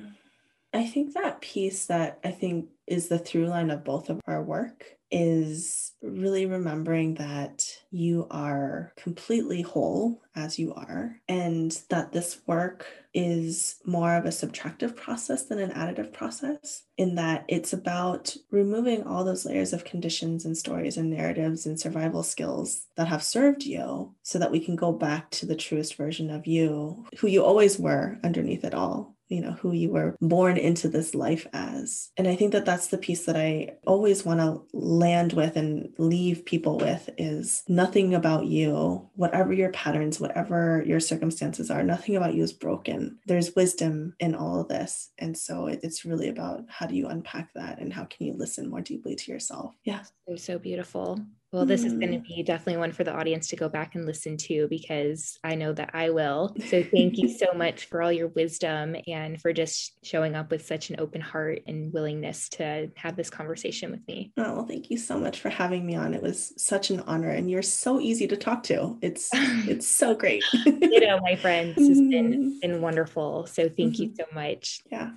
i 0.73 0.85
think 0.85 1.15
that 1.15 1.41
piece 1.41 1.87
that 1.87 2.19
i 2.25 2.31
think 2.31 2.69
is 2.87 3.09
the 3.09 3.19
through 3.19 3.47
line 3.47 3.71
of 3.71 3.85
both 3.85 4.11
of 4.11 4.21
our 4.27 4.43
work 4.43 4.97
is 5.11 5.93
really 6.03 6.47
remembering 6.47 7.15
that 7.15 7.67
you 7.91 8.27
are 8.31 8.93
completely 8.97 9.63
whole 9.63 10.23
as 10.35 10.59
you 10.59 10.73
are, 10.75 11.21
and 11.29 11.79
that 11.91 12.13
this 12.13 12.41
work 12.47 12.87
is 13.13 13.77
more 13.85 14.15
of 14.15 14.25
a 14.25 14.29
subtractive 14.29 14.95
process 14.95 15.45
than 15.45 15.59
an 15.59 15.73
additive 15.73 16.13
process, 16.13 16.85
in 16.97 17.17
that 17.17 17.45
it's 17.49 17.73
about 17.73 18.35
removing 18.51 19.03
all 19.03 19.25
those 19.25 19.45
layers 19.45 19.73
of 19.73 19.85
conditions 19.85 20.45
and 20.45 20.57
stories 20.57 20.97
and 20.97 21.11
narratives 21.11 21.67
and 21.67 21.79
survival 21.79 22.23
skills 22.23 22.87
that 22.97 23.09
have 23.09 23.23
served 23.23 23.65
you 23.65 24.15
so 24.23 24.39
that 24.39 24.53
we 24.53 24.61
can 24.61 24.77
go 24.77 24.93
back 24.93 25.31
to 25.31 25.45
the 25.45 25.57
truest 25.57 25.97
version 25.97 26.31
of 26.31 26.47
you, 26.47 27.05
who 27.19 27.27
you 27.27 27.45
always 27.45 27.79
were 27.79 28.19
underneath 28.23 28.65
it 28.65 28.75
all 28.75 29.17
you 29.31 29.41
know 29.41 29.53
who 29.53 29.72
you 29.72 29.91
were 29.91 30.16
born 30.20 30.57
into 30.57 30.89
this 30.89 31.14
life 31.14 31.47
as. 31.53 32.11
And 32.16 32.28
i 32.28 32.37
think 32.37 32.53
that 32.53 32.64
that's 32.64 32.89
the 32.89 32.99
piece 32.99 33.24
that 33.26 33.37
i 33.37 33.76
always 33.87 34.24
want 34.24 34.41
to 34.41 34.62
land 34.76 35.33
with 35.33 35.57
and 35.57 35.93
leave 35.99 36.45
people 36.45 36.78
with 36.78 37.09
is 37.16 37.62
nothing 37.68 38.14
about 38.14 38.47
you 38.47 39.09
whatever 39.14 39.53
your 39.53 39.70
patterns 39.70 40.20
whatever 40.20 40.83
your 40.87 41.01
circumstances 41.01 41.70
are 41.70 41.83
nothing 41.83 42.16
about 42.16 42.35
you 42.35 42.43
is 42.43 42.53
broken. 42.53 43.18
There's 43.26 43.55
wisdom 43.57 44.14
in 44.20 44.35
all 44.35 44.61
of 44.61 44.68
this. 44.68 45.11
And 45.18 45.37
so 45.37 45.66
it's 45.66 46.05
really 46.05 46.28
about 46.28 46.64
how 46.68 46.87
do 46.87 46.95
you 46.95 47.09
unpack 47.09 47.53
that 47.55 47.81
and 47.81 47.93
how 47.93 48.05
can 48.05 48.26
you 48.26 48.35
listen 48.35 48.68
more 48.68 48.81
deeply 48.81 49.16
to 49.16 49.33
yourself? 49.33 49.74
Yeah. 49.85 50.03
So 50.37 50.59
beautiful 50.59 51.20
well, 51.53 51.67
this 51.67 51.83
is 51.85 51.95
going 51.95 52.13
to 52.13 52.19
mm. 52.19 52.27
be 52.27 52.43
definitely 52.45 52.77
one 52.77 52.93
for 52.93 53.03
the 53.03 53.13
audience 53.13 53.49
to 53.49 53.57
go 53.57 53.69
back 53.69 53.97
and 53.97 54.07
listen 54.07 54.37
to 54.37 54.69
because 54.69 55.37
I 55.43 55.57
know 55.57 55.73
that 55.73 55.91
I 55.95 56.11
will. 56.11 56.55
So, 56.69 56.83
thank 56.83 57.19
you 57.19 57.29
so 57.29 57.53
much 57.55 57.87
for 57.87 58.03
all 58.03 58.13
your 58.13 58.29
wisdom 58.29 58.95
and 59.09 59.41
for 59.41 59.53
just 59.53 59.99
showing 60.05 60.37
up 60.37 60.51
with 60.51 60.65
such 60.65 60.91
an 60.91 60.97
open 61.01 61.21
heart 61.21 61.63
and 61.67 61.93
willingness 61.93 62.49
to 62.51 62.91
have 62.97 63.17
this 63.17 63.31
conversation 63.31 63.91
with 63.91 64.07
me. 64.07 64.33
Oh, 64.37 64.55
well, 64.55 64.67
thank 64.67 64.91
you 64.91 64.99
so 64.99 65.19
much 65.19 65.41
for 65.41 65.49
having 65.49 65.85
me 65.85 65.97
on. 65.97 66.15
It 66.15 66.23
was 66.23 66.53
such 66.57 66.91
an 66.91 67.01
honor, 67.01 67.31
and 67.31 67.51
you're 67.51 67.63
so 67.63 68.01
easy 68.01 68.29
to 68.29 68.37
talk 68.37 68.63
to. 68.65 68.97
It's 69.03 69.31
it's 69.33 69.89
so 69.89 70.15
great. 70.15 70.45
you 70.65 71.01
know, 71.01 71.19
my 71.21 71.35
friends, 71.35 71.77
has 71.77 72.01
been 72.01 72.61
been 72.63 72.81
wonderful. 72.81 73.47
So, 73.47 73.65
thank 73.65 73.95
mm-hmm. 73.95 74.03
you 74.03 74.15
so 74.17 74.25
much. 74.33 74.81
Yeah. 74.91 75.11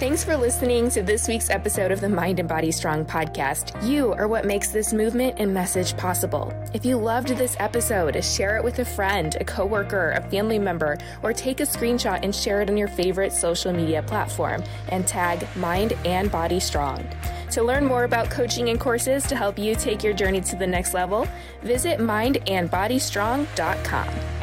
Thanks 0.00 0.24
for 0.24 0.34
listening 0.34 0.88
to 0.92 1.02
this 1.02 1.28
week's 1.28 1.50
episode 1.50 1.92
of 1.92 2.00
the 2.00 2.08
Mind 2.08 2.40
and 2.40 2.48
Body 2.48 2.70
Strong 2.70 3.04
podcast. 3.04 3.86
You 3.86 4.14
are 4.14 4.28
what 4.28 4.46
makes 4.46 4.70
this 4.70 4.94
movement 4.94 5.34
and 5.36 5.52
message 5.52 5.94
possible. 5.98 6.54
If 6.72 6.86
you 6.86 6.96
loved 6.96 7.28
this 7.28 7.54
episode, 7.60 8.24
share 8.24 8.56
it 8.56 8.64
with 8.64 8.78
a 8.78 8.84
friend, 8.86 9.36
a 9.38 9.44
coworker, 9.44 10.12
a 10.12 10.22
family 10.30 10.58
member, 10.58 10.96
or 11.22 11.34
take 11.34 11.60
a 11.60 11.64
screenshot 11.64 12.20
and 12.22 12.34
share 12.34 12.62
it 12.62 12.70
on 12.70 12.78
your 12.78 12.88
favorite 12.88 13.30
social 13.30 13.74
media 13.74 14.02
platform 14.02 14.64
and 14.88 15.06
tag 15.06 15.46
Mind 15.54 15.92
and 16.06 16.32
Body 16.32 16.60
Strong. 16.60 17.06
To 17.50 17.62
learn 17.62 17.84
more 17.84 18.04
about 18.04 18.30
coaching 18.30 18.70
and 18.70 18.80
courses 18.80 19.24
to 19.24 19.36
help 19.36 19.58
you 19.58 19.74
take 19.74 20.02
your 20.02 20.14
journey 20.14 20.40
to 20.40 20.56
the 20.56 20.66
next 20.66 20.94
level, 20.94 21.28
visit 21.60 21.98
mindandbodystrong.com. 21.98 24.39